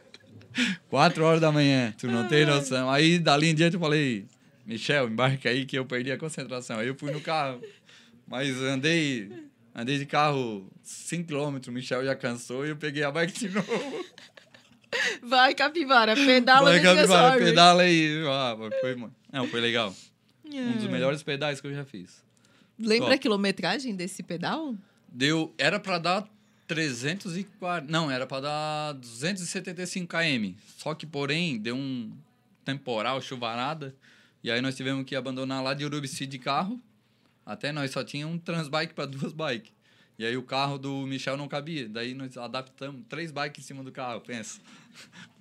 Quatro 0.89 1.25
horas 1.25 1.43
da 1.43 1.53
manhã, 1.53 1.93
tu 1.99 2.07
não 2.07 2.27
tem 2.27 2.47
noção. 2.47 2.91
Aí 2.91 3.19
dali 3.19 3.49
em 3.49 3.55
diante 3.55 3.75
eu 3.75 3.81
falei, 3.81 4.25
Michel, 4.65 5.09
embarca 5.09 5.51
aí 5.51 5.67
que 5.67 5.79
eu 5.79 5.85
perdi 5.85 6.11
a 6.11 6.17
concentração. 6.17 6.79
Aí 6.79 6.89
eu 6.89 6.95
fui 6.95 7.13
no 7.13 7.21
carro. 7.21 7.61
Mas 8.27 8.57
andei, 8.63 9.31
andei 9.81 9.99
de 9.99 10.07
carro 10.07 10.71
5km, 10.85 11.69
o 11.69 11.73
Michel 11.73 12.05
já 12.05 12.15
cansou 12.17 12.67
e 12.67 12.71
eu 12.71 12.77
peguei 12.77 13.03
a 13.03 13.11
bike 13.11 13.39
de 13.39 13.49
novo. 13.55 14.05
Vai, 15.23 15.55
capivara, 15.55 16.15
pedala 16.15 16.71
Vai, 16.71 16.81
capivara, 16.83 17.39
pedala 17.39 17.83
aí. 17.83 18.23
Ah, 18.27 18.57
foi. 18.81 18.97
Não, 19.33 19.47
foi 19.47 19.61
legal. 19.61 19.95
Um 20.45 20.71
É. 20.71 20.73
dos 20.73 20.87
melhores 20.87 21.23
pedais 21.23 21.61
que 21.61 21.67
eu 21.67 21.75
já 21.75 21.85
fiz. 21.85 22.23
Lembra 22.79 23.07
Top. 23.09 23.15
a 23.15 23.19
quilometragem 23.19 23.95
desse 23.95 24.23
pedal? 24.23 24.75
Deu, 25.09 25.53
era 25.59 25.79
pra 25.79 25.99
dar 25.99 26.27
340, 26.67 27.91
não, 27.91 28.11
era 28.11 28.27
pra 28.27 28.41
dar 28.41 28.93
275 28.95 30.07
km. 30.07 30.55
Só 30.77 30.95
que, 30.95 31.05
porém, 31.07 31.59
deu 31.59 31.75
um 31.77 32.11
temporal, 32.65 33.21
chuvarada, 33.21 33.95
e 34.43 34.51
aí 34.51 34.61
nós 34.61 34.77
tivemos 34.77 35.05
que 35.05 35.17
abandonar 35.17 35.63
lá 35.63 35.75
de 35.75 35.85
Urubici 35.85 36.25
de 36.27 36.39
carro. 36.39 36.81
Até 37.49 37.73
nós 37.73 37.91
só 37.91 38.05
tinha 38.05 38.29
um 38.29 38.37
transbike 38.39 38.93
para 38.93 39.07
duas 39.07 39.33
bikes. 39.33 39.73
E 40.19 40.27
aí 40.27 40.37
o 40.37 40.43
carro 40.43 40.77
do 40.77 41.07
Michel 41.07 41.37
não 41.39 41.49
cabia. 41.49 41.89
Daí 41.89 42.13
nós 42.13 42.37
adaptamos 42.37 43.03
três 43.09 43.31
bikes 43.33 43.65
em 43.65 43.67
cima 43.67 43.83
do 43.83 43.91
carro, 43.91 44.21
pensa. 44.21 44.61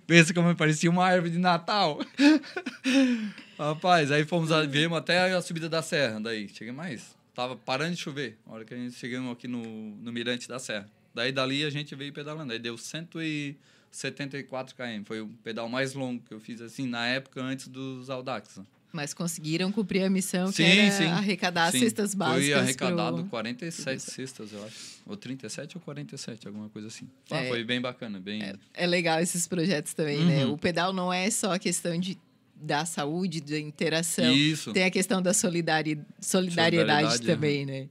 Pensa 0.07 0.33
como 0.33 0.55
parecia 0.55 0.89
uma 0.89 1.03
árvore 1.05 1.33
de 1.33 1.37
Natal. 1.37 1.99
Rapaz, 3.59 4.09
aí 4.09 4.23
fomos, 4.23 4.53
a- 4.53 4.63
viemos 4.63 4.97
até 4.97 5.33
a 5.33 5.41
subida 5.41 5.67
da 5.67 5.81
serra. 5.81 6.17
Daí, 6.21 6.47
cheguei 6.47 6.71
mais. 6.71 7.13
Tava 7.35 7.57
parando 7.57 7.93
de 7.95 8.01
chover. 8.01 8.37
A 8.47 8.53
hora 8.53 8.63
que 8.63 8.73
a 8.73 8.77
gente 8.77 8.95
chegamos 8.95 9.29
aqui 9.33 9.49
no, 9.49 9.61
no 9.97 10.11
Mirante 10.13 10.47
da 10.47 10.59
Serra. 10.59 10.89
Daí 11.13 11.33
dali 11.33 11.65
a 11.65 11.69
gente 11.69 11.93
veio 11.93 12.13
pedalando. 12.13 12.53
Aí 12.53 12.59
deu 12.59 12.77
174 12.77 14.73
km. 14.75 15.03
Foi 15.05 15.19
o 15.19 15.27
pedal 15.43 15.67
mais 15.67 15.93
longo 15.93 16.23
que 16.23 16.33
eu 16.33 16.39
fiz 16.39 16.61
assim 16.61 16.87
na 16.87 17.05
época 17.07 17.41
antes 17.41 17.67
dos 17.67 18.09
Audax. 18.09 18.61
Mas 18.91 19.13
conseguiram 19.13 19.71
cumprir 19.71 20.03
a 20.03 20.09
missão 20.09 20.47
que 20.49 20.57
Sim, 20.57 20.63
era 20.63 20.91
sim. 20.91 21.03
arrecadar 21.05 21.71
Sim, 21.71 21.79
cestas 21.79 22.13
básicas. 22.15 22.45
Foi 22.53 22.53
arrecadado 22.53 23.17
pro- 23.17 23.25
47 23.29 24.01
cestas, 24.01 24.53
eu 24.53 24.63
acho. 24.65 24.75
Ou 25.05 25.15
37 25.17 25.77
ou 25.77 25.81
47, 25.81 26.47
alguma 26.47 26.69
coisa 26.69 26.87
assim. 26.87 27.07
Ah, 27.29 27.43
É. 27.43 27.49
foi 27.49 27.63
bem 27.63 27.81
bacana, 27.81 28.19
bem... 28.19 28.41
É, 28.41 28.55
é 28.73 28.87
legal 28.87 29.19
esses 29.19 29.45
projetos 29.45 29.93
também, 29.93 30.23
né? 30.25 30.45
Uhum. 30.45 30.53
O 30.53 30.57
pedal 30.57 30.93
não 30.93 31.11
é 31.11 31.29
só 31.29 31.53
a 31.53 31.59
questão 31.59 31.99
de, 31.99 32.17
da 32.55 32.85
saúde, 32.85 33.41
da 33.41 33.59
interação. 33.59 34.33
Isso. 34.33 34.71
Tem 34.71 34.83
a 34.85 34.89
questão 34.89 35.21
da 35.21 35.33
solidari 35.33 35.99
solidariedade, 36.21 37.11
Solidariedade, 37.11 37.25
também, 37.25 37.65
né? 37.65 37.87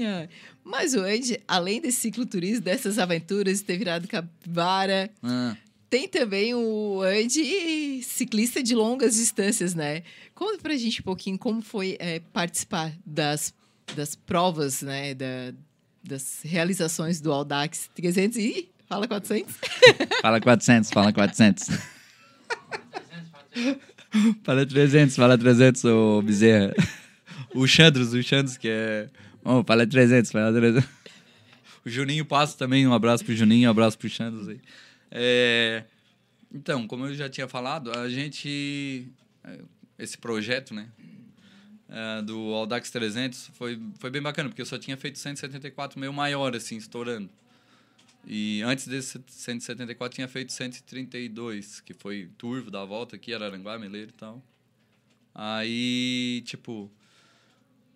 É. 0.00 0.28
Mas 0.64 0.94
Andy, 0.94 1.38
além 1.46 1.80
desse 1.80 2.00
cicloturismo, 2.00 2.62
dessas 2.64 2.98
aventuras, 2.98 3.58
de 3.58 3.64
ter 3.64 3.76
virado 3.78 4.06
capivara, 4.08 5.10
Ah, 5.22 5.56
tem 5.90 6.06
também 6.06 6.54
o 6.54 7.02
Andy 7.02 8.02
ciclista 8.02 8.62
de 8.62 8.74
longas 8.74 9.16
distâncias, 9.16 9.74
né? 9.74 10.02
Conta 10.34 10.58
pra 10.62 10.76
gente 10.76 11.00
um 11.00 11.04
pouquinho 11.04 11.38
como 11.38 11.62
foi 11.62 11.96
é, 11.98 12.20
participar 12.32 12.92
das, 13.04 13.54
das 13.96 14.14
provas, 14.14 14.82
né? 14.82 15.14
Da, 15.14 15.54
das 16.04 16.40
realizações 16.44 17.20
do 17.20 17.32
Audax 17.32 17.90
300 17.94 18.38
e... 18.38 18.68
Fala 18.86 19.06
400? 19.06 19.54
Fala 20.22 20.40
400, 20.40 20.90
fala 20.90 21.12
400. 21.12 21.68
fala 24.42 24.64
300, 24.64 25.14
fala 25.14 25.36
300, 25.36 25.84
ô 25.84 26.22
Bezerra. 26.22 26.74
O 27.54 27.66
Chandros, 27.66 28.14
o 28.14 28.22
Chandros, 28.22 28.56
que 28.56 28.68
é... 28.68 29.10
Oh, 29.44 29.62
fala 29.62 29.86
300, 29.86 30.32
fala 30.32 30.58
300. 30.58 30.88
O 31.84 31.90
Juninho 31.90 32.24
Passo 32.24 32.56
também, 32.56 32.86
um 32.86 32.94
abraço 32.94 33.22
pro 33.24 33.36
Juninho, 33.36 33.68
um 33.68 33.70
abraço 33.70 33.98
pro 33.98 34.08
Chandros 34.08 34.48
aí. 34.48 34.58
É, 35.10 35.84
Então, 36.52 36.86
como 36.86 37.06
eu 37.06 37.14
já 37.14 37.28
tinha 37.28 37.48
falado, 37.48 37.92
a 37.92 38.08
gente... 38.08 39.06
é, 39.44 39.58
Esse 39.98 40.16
projeto, 40.18 40.74
né? 40.74 40.88
é, 41.88 42.22
do 42.22 42.52
Audax 42.54 42.90
300 42.90 43.48
foi, 43.54 43.80
foi 43.98 44.10
bem 44.10 44.20
bacana, 44.22 44.48
porque 44.48 44.60
eu 44.62 44.66
só 44.66 44.78
tinha 44.78 44.96
feito 44.96 45.18
174 45.18 45.98
meio 45.98 46.12
maior, 46.12 46.54
assim, 46.54 46.76
estourando. 46.76 47.30
E 48.26 48.60
antes 48.62 48.86
desse 48.86 49.18
174 49.26 50.14
tinha 50.14 50.28
feito 50.28 50.52
132, 50.52 51.80
que 51.80 51.94
foi 51.94 52.28
turvo 52.36 52.70
da 52.70 52.84
volta 52.84 53.16
aqui, 53.16 53.32
Araranguá, 53.32 53.78
Meleiro 53.78 54.10
e 54.10 54.12
tal. 54.12 54.42
Aí, 55.34 56.42
tipo, 56.44 56.90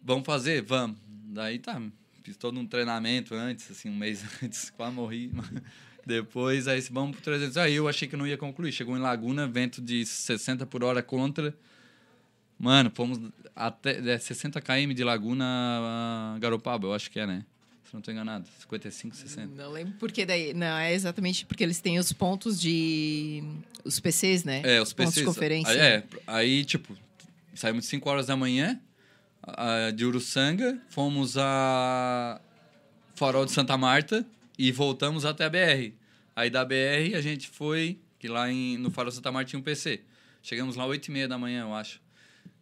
vamos 0.03 0.25
fazer? 0.25 0.63
Vamos. 0.63 0.97
Daí 1.27 1.59
tá, 1.59 1.81
fiz 2.23 2.37
todo 2.37 2.59
um 2.59 2.67
treinamento 2.67 3.35
antes, 3.35 3.71
assim, 3.71 3.91
um 3.91 3.97
mês 3.97 4.25
antes, 4.43 4.71
quase 4.71 4.95
morri. 4.95 5.31
Depois, 6.05 6.67
aí 6.67 6.81
vamos 6.91 7.17
pro 7.17 7.25
300. 7.25 7.57
Aí 7.57 7.75
eu 7.75 7.89
achei 7.89 8.09
que 8.09 8.17
não 8.17 8.27
ia 8.27 8.37
concluir. 8.37 8.73
Chegou 8.73 8.97
em 8.97 9.01
Laguna, 9.01 9.47
vento 9.47 9.81
de 9.81 10.05
60 10.05 10.67
por 10.67 10.83
hora 10.83 11.03
contra. 11.03 11.55
Mano, 12.59 12.91
fomos 12.95 13.21
até 13.55 13.99
é, 14.13 14.19
60 14.19 14.61
km 14.61 14.93
de 14.95 15.05
Laguna 15.05 15.45
a 15.45 16.39
Garopaba, 16.39 16.87
eu 16.87 16.95
acho 16.95 17.11
que 17.11 17.19
é, 17.19 17.27
né? 17.27 17.45
Se 17.85 17.95
não 17.95 18.01
tô 18.01 18.11
enganado. 18.11 18.47
55, 18.61 19.17
60. 19.17 19.55
Não 19.55 19.71
lembro 19.71 19.95
porque 19.99 20.25
daí. 20.25 20.55
Não, 20.55 20.77
é 20.79 20.93
exatamente 20.93 21.45
porque 21.45 21.63
eles 21.63 21.81
têm 21.81 21.99
os 21.99 22.13
pontos 22.13 22.61
de. 22.61 23.43
Os 23.85 24.01
PCs, 24.01 24.45
né? 24.45 24.63
É, 24.65 24.81
os 24.81 24.93
pontos 24.93 25.15
PCs. 25.15 25.27
de 25.29 25.35
conferência. 25.35 25.73
Aí, 25.73 25.79
é, 25.79 26.05
aí, 26.27 26.65
tipo, 26.65 26.97
saímos 27.55 27.85
de 27.85 27.91
5 27.91 28.09
horas 28.09 28.27
da 28.27 28.37
manhã 28.37 28.81
de 29.95 30.05
Uruçanga, 30.05 30.81
fomos 30.89 31.37
a 31.37 32.41
Farol 33.17 33.45
de 33.45 33.51
Santa 33.51 33.77
Marta 33.77 34.25
e 34.63 34.71
voltamos 34.71 35.25
até 35.25 35.45
a 35.45 35.51
BR. 35.51 35.93
Aí 36.37 36.49
da 36.49 36.65
BR 36.65 37.17
a 37.17 37.21
gente 37.21 37.49
foi, 37.49 37.99
que 38.17 38.29
lá 38.29 38.49
em, 38.49 38.79
no 38.79 38.93
Farol 38.93 39.11
de 39.11 39.17
Santa 39.17 39.33
Marta 39.33 39.51
tinha 39.51 39.59
um 39.59 39.63
PC. 39.63 40.03
Chegamos 40.41 40.77
lá 40.77 40.87
8 40.87 41.05
e 41.05 41.11
meia 41.11 41.27
da 41.27 41.37
manhã, 41.37 41.63
eu 41.63 41.75
acho. 41.75 42.01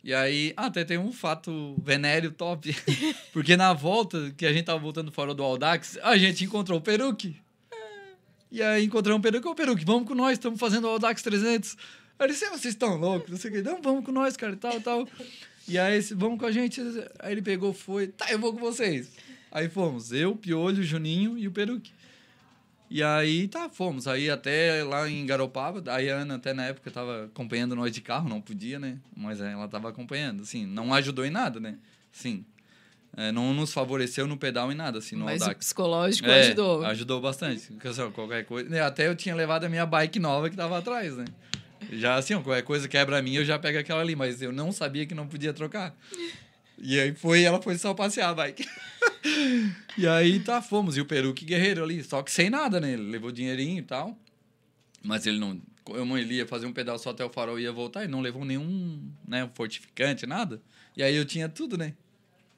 E 0.02 0.14
aí, 0.14 0.54
ah, 0.56 0.64
até 0.64 0.82
tem 0.82 0.96
um 0.96 1.12
fato 1.12 1.76
venéreo 1.82 2.30
top. 2.30 2.74
Porque 3.34 3.54
na 3.54 3.74
volta, 3.74 4.32
que 4.34 4.46
a 4.46 4.52
gente 4.52 4.64
tava 4.64 4.78
voltando 4.78 5.06
do 5.06 5.12
Farol 5.12 5.34
do 5.34 5.42
Audax, 5.42 5.98
a 6.02 6.16
gente 6.16 6.42
encontrou 6.42 6.78
o 6.78 6.80
Peruque. 6.80 7.36
E 8.50 8.62
aí 8.62 8.86
encontramos 8.86 9.18
o 9.18 9.22
Peruque, 9.22 9.46
ô 9.46 9.54
Peruque, 9.54 9.84
vamos 9.84 10.08
com 10.08 10.14
nós, 10.14 10.32
estamos 10.32 10.58
fazendo 10.58 10.84
o 10.84 10.88
Audax 10.88 11.20
300. 11.20 11.76
Aí 12.18 12.26
ele 12.26 12.32
disse, 12.32 12.46
"Ah, 12.46 12.48
vocês 12.48 12.72
estão 12.72 12.96
loucos, 12.96 13.30
não 13.30 13.36
sei 13.36 13.50
o 13.50 13.54
que, 13.54 13.62
não, 13.62 13.82
vamos 13.82 14.06
com 14.06 14.10
nós, 14.10 14.38
cara, 14.38 14.56
tal, 14.56 14.80
tal. 14.80 15.06
E 15.68 15.78
aí, 15.78 16.00
vamos 16.14 16.40
com 16.40 16.46
a 16.46 16.50
gente. 16.50 16.80
Aí 17.18 17.32
ele 17.32 17.42
pegou, 17.42 17.74
foi, 17.74 18.06
tá, 18.06 18.32
eu 18.32 18.38
vou 18.38 18.54
com 18.54 18.58
vocês. 18.58 19.10
Aí 19.50 19.68
fomos, 19.68 20.12
eu, 20.12 20.36
Piolho, 20.36 20.82
Juninho 20.82 21.36
e 21.36 21.48
o 21.48 21.50
Peruque. 21.50 21.92
E 22.88 23.02
aí, 23.02 23.46
tá, 23.46 23.68
fomos. 23.68 24.08
Aí 24.08 24.28
até 24.28 24.82
lá 24.82 25.08
em 25.08 25.24
Garopaba, 25.24 25.82
a 25.92 25.98
Ana 25.98 26.34
até 26.36 26.52
na 26.52 26.64
época 26.66 26.90
tava 26.90 27.26
acompanhando 27.26 27.76
nós 27.76 27.92
de 27.92 28.00
carro, 28.00 28.28
não 28.28 28.40
podia, 28.40 28.78
né? 28.80 28.98
Mas 29.16 29.40
ela 29.40 29.68
tava 29.68 29.88
acompanhando, 29.88 30.42
assim, 30.42 30.66
não 30.66 30.92
ajudou 30.94 31.24
em 31.24 31.30
nada, 31.30 31.60
né? 31.60 31.76
Sim. 32.10 32.44
É, 33.16 33.32
não 33.32 33.52
nos 33.52 33.72
favoreceu 33.72 34.26
no 34.26 34.36
pedal 34.36 34.70
em 34.70 34.74
nada, 34.74 34.98
assim, 34.98 35.16
no 35.16 35.24
Mas 35.24 35.40
o 35.40 35.44
Audax. 35.44 35.66
psicológico 35.66 36.28
É, 36.28 36.40
ajudou. 36.46 36.84
Ajudou 36.84 37.20
bastante. 37.20 37.72
Porque, 37.72 37.88
assim, 37.88 38.10
qualquer 38.10 38.44
coisa. 38.44 38.68
né, 38.68 38.80
Até 38.80 39.06
eu 39.08 39.16
tinha 39.16 39.34
levado 39.34 39.64
a 39.64 39.68
minha 39.68 39.84
bike 39.86 40.18
nova 40.18 40.48
que 40.48 40.56
tava 40.56 40.78
atrás, 40.78 41.16
né? 41.16 41.24
Já 41.92 42.16
assim, 42.16 42.34
ó, 42.34 42.40
qualquer 42.40 42.62
coisa 42.62 42.88
quebra 42.88 43.18
a 43.18 43.22
minha, 43.22 43.40
eu 43.40 43.44
já 43.44 43.58
pego 43.58 43.78
aquela 43.78 44.00
ali, 44.00 44.14
mas 44.14 44.42
eu 44.42 44.52
não 44.52 44.70
sabia 44.70 45.06
que 45.06 45.14
não 45.14 45.26
podia 45.26 45.52
trocar. 45.52 45.94
E 46.78 46.98
aí 47.00 47.14
foi, 47.14 47.42
ela 47.42 47.60
foi 47.60 47.76
só 47.78 47.94
passear 47.94 48.30
a 48.30 48.34
bike. 48.34 48.66
E 49.96 50.06
aí 50.06 50.40
tá, 50.40 50.62
fomos. 50.62 50.96
E 50.96 51.00
o 51.00 51.04
Peruque 51.04 51.44
Guerreiro 51.44 51.82
ali, 51.82 52.02
só 52.02 52.22
que 52.22 52.30
sem 52.30 52.50
nada, 52.50 52.80
né? 52.80 52.92
Ele 52.92 53.10
levou 53.10 53.30
dinheirinho 53.30 53.78
e 53.78 53.82
tal. 53.82 54.18
Mas 55.02 55.26
ele 55.26 55.38
não. 55.38 55.60
Como 55.84 56.16
ele 56.16 56.34
ia 56.34 56.46
fazer 56.46 56.66
um 56.66 56.72
pedal 56.72 56.98
só 56.98 57.10
até 57.10 57.24
o 57.24 57.30
farol 57.30 57.58
e 57.58 57.62
ia 57.62 57.72
voltar, 57.72 58.02
ele 58.02 58.12
não 58.12 58.20
levou 58.20 58.44
nenhum 58.44 59.10
né, 59.26 59.48
fortificante, 59.54 60.26
nada. 60.26 60.60
E 60.96 61.02
aí 61.02 61.16
eu 61.16 61.24
tinha 61.24 61.48
tudo, 61.48 61.76
né? 61.76 61.94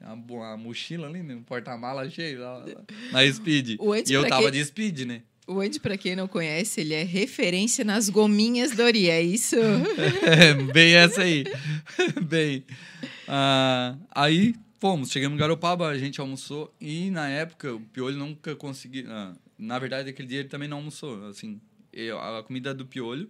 Uma, 0.01 0.13
uma 0.13 0.57
mochila 0.57 1.07
ali, 1.07 1.23
né? 1.23 1.35
um 1.35 1.43
porta-mala 1.43 2.09
cheio 2.09 2.41
lá, 2.41 2.57
lá, 2.57 2.65
na 3.11 3.31
Speed. 3.31 3.77
E 4.05 4.13
eu 4.13 4.27
tava 4.27 4.51
de 4.51 4.63
Speed, 4.63 5.01
né? 5.01 5.23
O 5.45 5.59
Andy, 5.59 5.79
pra 5.79 5.97
quem 5.97 6.15
não 6.15 6.27
conhece, 6.27 6.79
ele 6.79 6.93
é 6.93 7.03
referência 7.03 7.83
nas 7.83 8.09
gominhas 8.09 8.71
Dori, 8.71 9.09
é 9.09 9.21
isso? 9.21 9.57
É, 10.23 10.53
bem 10.53 10.93
essa 10.93 11.21
aí. 11.21 11.43
bem. 12.23 12.63
Ah, 13.27 13.97
aí 14.11 14.55
fomos, 14.83 15.11
chegamos 15.11 15.37
em 15.37 15.39
Garopaba, 15.39 15.87
a 15.87 15.97
gente 15.97 16.19
almoçou 16.19 16.75
e 16.77 17.09
na 17.09 17.29
época 17.29 17.73
o 17.73 17.79
Piolho 17.79 18.17
nunca 18.17 18.53
conseguiu. 18.53 19.05
ah, 19.09 19.33
na 19.57 19.79
verdade, 19.79 20.09
aquele 20.09 20.27
dia 20.27 20.39
ele 20.39 20.49
também 20.49 20.67
não 20.67 20.75
almoçou. 20.75 21.25
Assim, 21.27 21.61
eu- 21.93 22.19
a 22.19 22.43
comida 22.43 22.73
do 22.73 22.85
Piolho 22.85 23.29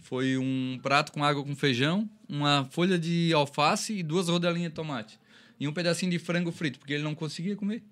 foi 0.00 0.38
um 0.38 0.80
prato 0.82 1.12
com 1.12 1.22
água 1.22 1.44
com 1.44 1.54
feijão, 1.54 2.08
uma 2.26 2.64
folha 2.70 2.98
de 2.98 3.34
alface 3.34 3.92
e 3.98 4.02
duas 4.02 4.30
rodelinhas 4.30 4.70
de 4.70 4.76
tomate. 4.76 5.20
E 5.60 5.68
um 5.68 5.74
pedacinho 5.74 6.10
de 6.10 6.18
frango 6.18 6.50
frito, 6.50 6.78
porque 6.78 6.94
ele 6.94 7.02
não 7.02 7.14
conseguia 7.14 7.54
comer. 7.54 7.82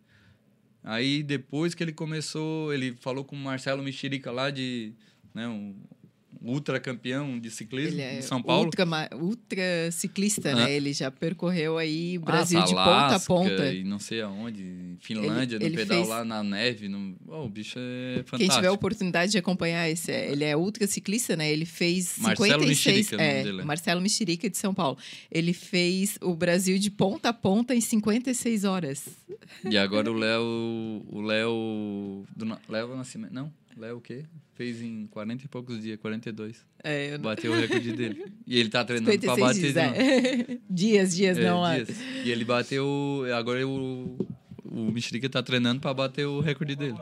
Aí 0.82 1.22
depois 1.22 1.74
que 1.74 1.84
ele 1.84 1.92
começou, 1.92 2.72
ele 2.72 2.96
falou 2.98 3.26
com 3.26 3.36
o 3.36 3.38
Marcelo 3.38 3.82
Mexerica 3.82 4.32
lá 4.32 4.48
de, 4.50 4.94
né, 5.34 5.46
um, 5.46 5.76
ultra 6.40 6.80
campeão 6.80 7.38
de 7.38 7.50
ciclismo 7.50 8.00
é 8.00 8.16
de 8.16 8.24
São 8.24 8.42
Paulo. 8.42 8.64
Ultra, 8.64 8.86
ultra 9.16 9.90
ciclista, 9.90 10.50
Ah. 10.50 10.54
né? 10.56 10.72
Ele 10.74 10.92
já 10.92 11.10
percorreu 11.10 11.78
aí 11.78 12.18
o 12.18 12.22
Ah, 12.22 12.24
Brasil 12.24 12.62
de 12.64 12.74
ponta 12.74 13.16
a 13.16 13.20
ponta. 13.20 13.72
E 13.72 13.84
não 13.84 13.98
sei 13.98 14.22
aonde, 14.22 14.96
Finlândia, 15.00 15.56
Ele- 15.56 15.64
no 15.64 15.70
ele 15.70 15.76
pedal 15.76 15.96
fez- 15.98 16.08
lá 16.08 16.24
na 16.24 16.42
neve. 16.42 16.88
No... 16.88 17.14
Oh, 17.28 17.44
o 17.44 17.48
bicho 17.48 17.78
é 17.78 18.14
Quem 18.16 18.24
fantástico. 18.24 18.54
tiver 18.56 18.68
a 18.68 18.72
oportunidade 18.72 19.32
de 19.32 19.38
acompanhar 19.38 19.88
esse, 19.88 20.10
ele 20.10 20.44
é 20.44 20.56
ultra 20.56 20.86
ciclista, 20.86 21.36
né? 21.36 21.50
Ele 21.52 21.64
fez 21.66 22.16
Marcelo 22.18 22.62
56, 22.62 22.68
Mexerica, 22.68 23.14
o 23.16 23.18
nome 23.18 23.30
é, 23.30 23.42
dele, 23.42 23.60
é. 23.60 23.64
Marcelo 23.64 24.00
Mexerica 24.00 24.50
de 24.50 24.56
São 24.58 24.72
Paulo. 24.74 24.98
Ele 25.30 25.52
fez 25.52 26.18
o 26.20 26.34
Brasil 26.34 26.78
de 26.78 26.90
ponta 26.90 27.28
a 27.28 27.32
ponta 27.32 27.74
em 27.74 27.80
56 27.80 28.64
horas. 28.64 29.04
E 29.68 29.76
agora 29.78 30.10
o 30.10 30.14
Léo. 30.14 30.42
O 31.08 31.20
Léo. 31.20 32.24
Do... 32.36 32.58
Léo 32.68 32.96
Nascimento. 32.96 33.32
Não, 33.32 33.52
Léo 33.76 33.96
o 33.96 34.00
quê? 34.00 34.24
Fez 34.54 34.80
em 34.82 35.06
40 35.06 35.44
e 35.44 35.48
poucos 35.48 35.80
dias, 35.82 35.98
42. 36.00 36.64
É, 36.84 37.08
eu 37.14 37.18
não- 37.18 37.24
Bateu 37.24 37.52
o 37.52 37.54
recorde 37.54 37.92
dele. 37.92 38.24
E 38.46 38.58
ele 38.58 38.68
tá 38.68 38.84
treinando 38.86 39.10
pra 39.18 39.34
56 39.34 39.74
bater 39.74 39.94
dias, 39.94 40.48
é. 40.50 40.58
dias, 40.68 41.16
dias, 41.16 41.38
É, 41.38 41.44
não 41.44 41.62
dias. 41.74 41.88
E 42.24 42.30
ele 42.30 42.44
bateu. 42.44 43.22
Agora 43.36 43.66
o. 43.66 44.16
O 44.64 44.90
Mexerica 44.90 45.28
tá 45.28 45.42
treinando 45.42 45.80
pra 45.82 45.92
bater 45.92 46.26
o 46.26 46.40
recorde 46.40 46.74
dele. 46.74 46.96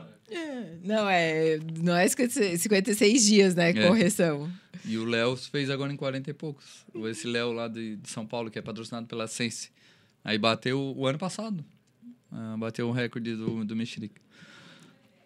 Não, 0.83 1.07
é, 1.09 1.57
não 1.81 1.95
é 1.95 2.05
56 2.07 2.59
56 2.61 3.25
dias, 3.25 3.55
né? 3.55 3.69
É. 3.69 3.87
Correção. 3.87 4.51
E 4.83 4.97
o 4.97 5.05
Léo 5.05 5.37
fez 5.37 5.69
agora 5.69 5.93
em 5.93 5.95
40 5.95 6.29
e 6.29 6.33
poucos. 6.33 6.85
Esse 7.09 7.27
Léo 7.27 7.51
lá 7.53 7.67
de, 7.67 7.95
de 7.97 8.09
São 8.09 8.25
Paulo, 8.25 8.49
que 8.51 8.57
é 8.59 8.61
patrocinado 8.61 9.05
pela 9.07 9.27
Sense. 9.27 9.69
Aí 10.23 10.37
bateu 10.37 10.79
o 10.97 11.05
ano 11.07 11.17
passado. 11.19 11.63
Ah, 12.31 12.55
bateu 12.57 12.87
o 12.89 12.91
recorde 12.91 13.35
do, 13.35 13.63
do 13.63 13.75
Mexerica. 13.75 14.19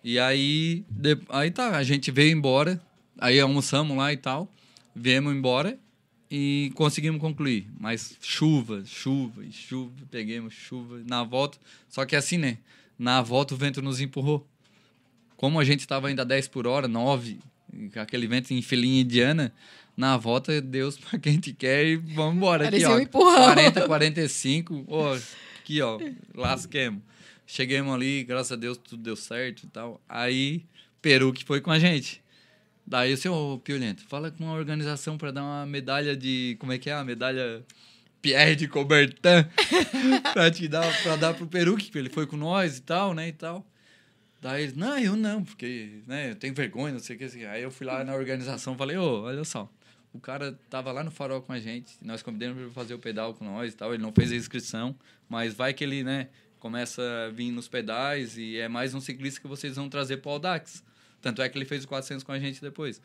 E 0.07 0.19
aí, 0.19 0.85
de- 0.87 1.17
aí 1.29 1.49
tá, 1.49 1.75
a 1.75 1.83
gente 1.83 2.11
veio 2.11 2.31
embora. 2.31 2.79
Aí 3.17 3.39
almoçamos 3.39 3.97
lá 3.97 4.13
e 4.13 4.17
tal. 4.17 4.53
Viemos 4.95 5.33
embora 5.33 5.79
e 6.29 6.71
conseguimos 6.75 7.19
concluir. 7.19 7.67
Mas 7.79 8.15
chuva, 8.21 8.83
chuva 8.85 9.43
e 9.43 9.51
chuva. 9.51 9.91
Peguemos 10.11 10.53
chuva 10.53 11.01
na 11.07 11.23
volta. 11.23 11.57
Só 11.89 12.05
que 12.05 12.15
assim, 12.15 12.37
né? 12.37 12.59
Na 12.99 13.21
volta 13.23 13.55
o 13.55 13.57
vento 13.57 13.81
nos 13.81 13.99
empurrou. 13.99 14.47
Como 15.35 15.59
a 15.59 15.63
gente 15.65 15.79
estava 15.79 16.07
ainda 16.07 16.21
a 16.21 16.25
10 16.25 16.49
por 16.49 16.67
hora, 16.67 16.87
9, 16.87 17.39
e 17.73 17.89
com 17.89 17.99
aquele 17.99 18.27
vento 18.27 18.53
em 18.53 18.61
filinha 18.61 19.01
indiana, 19.01 19.51
na 19.97 20.17
volta, 20.17 20.61
Deus 20.61 20.97
pra 21.01 21.17
quem 21.19 21.39
te 21.39 21.51
quer 21.51 21.83
e 21.85 21.95
vamos 21.97 22.35
embora. 22.37 22.67
Aqui, 22.67 22.71
Parecia 22.79 22.89
ó, 22.91 22.95
um 22.97 22.99
empurrão. 23.01 23.35
40, 23.43 23.85
45, 23.87 24.85
ó, 24.87 25.17
aqui, 25.59 25.81
ó, 25.81 25.99
lasquemos. 26.33 27.01
Chegamos 27.45 27.93
ali, 27.93 28.23
graças 28.23 28.51
a 28.51 28.55
Deus, 28.55 28.77
tudo 28.77 29.03
deu 29.03 29.15
certo 29.15 29.63
e 29.63 29.67
tal. 29.67 30.01
Aí, 30.09 30.65
Peru 31.01 31.31
que 31.31 31.43
foi 31.43 31.61
com 31.61 31.71
a 31.71 31.79
gente. 31.79 32.23
Daí 32.87 33.13
o 33.13 33.17
seu 33.17 33.61
Piolento, 33.63 34.03
fala 34.07 34.29
com 34.29 34.47
a 34.47 34.53
organização 34.53 35.17
para 35.17 35.31
dar 35.31 35.43
uma 35.43 35.65
medalha 35.65 36.15
de. 36.15 36.55
Como 36.59 36.71
é 36.71 36.77
que 36.77 36.89
é? 36.89 36.93
A 36.93 37.03
medalha 37.03 37.65
Pierre 38.21 38.55
de 38.55 38.67
Coubertin 38.67 39.19
pra 40.33 40.49
te 40.49 40.67
dar, 40.67 41.03
pra 41.03 41.15
dar 41.15 41.33
pro 41.33 41.47
Peru, 41.47 41.77
que 41.77 41.95
ele 41.97 42.09
foi 42.09 42.25
com 42.25 42.37
nós 42.37 42.77
e 42.77 42.81
tal, 42.81 43.13
né? 43.13 43.27
E 43.27 43.31
tal. 43.31 43.65
Daí 44.41 44.71
não, 44.75 44.97
eu 44.97 45.15
não, 45.15 45.43
porque 45.43 46.01
né, 46.05 46.31
eu 46.31 46.35
tenho 46.35 46.53
vergonha, 46.53 46.93
não 46.93 46.99
sei 46.99 47.15
o 47.15 47.19
que. 47.19 47.25
assim. 47.25 47.45
Aí 47.45 47.63
eu 47.63 47.71
fui 47.71 47.85
lá 47.85 48.03
na 48.03 48.13
organização 48.13 48.77
falei, 48.77 48.97
ô, 48.97 49.23
olha 49.23 49.43
só. 49.43 49.69
O 50.13 50.19
cara 50.19 50.57
tava 50.69 50.91
lá 50.91 51.03
no 51.03 51.11
farol 51.11 51.41
com 51.41 51.51
a 51.51 51.59
gente, 51.59 51.97
nós 52.01 52.23
convidamos 52.23 52.57
ele 52.57 52.65
pra 52.67 52.73
fazer 52.73 52.93
o 52.93 52.99
pedal 52.99 53.33
com 53.33 53.43
nós 53.43 53.73
e 53.73 53.75
tal. 53.75 53.93
Ele 53.93 54.01
não 54.01 54.11
fez 54.11 54.31
a 54.31 54.35
inscrição, 54.35 54.95
mas 55.27 55.53
vai 55.53 55.73
que 55.73 55.83
ele, 55.83 56.03
né, 56.03 56.29
começa 56.65 56.99
a 57.27 57.29
vir 57.29 57.51
nos 57.51 57.67
pedais 57.67 58.39
e 58.39 58.57
é 58.57 58.67
mais 58.67 58.95
um 58.95 58.99
ciclista 58.99 59.39
que 59.39 59.47
vocês 59.47 59.75
vão 59.75 59.87
trazer 59.87 60.17
pro 60.17 60.31
Audax. 60.31 60.83
Tanto 61.21 61.43
é 61.43 61.47
que 61.47 61.55
ele 61.55 61.63
fez 61.65 61.83
o 61.83 61.87
400 61.87 62.23
com 62.23 62.31
a 62.31 62.39
gente 62.39 62.59
depois. 62.59 62.99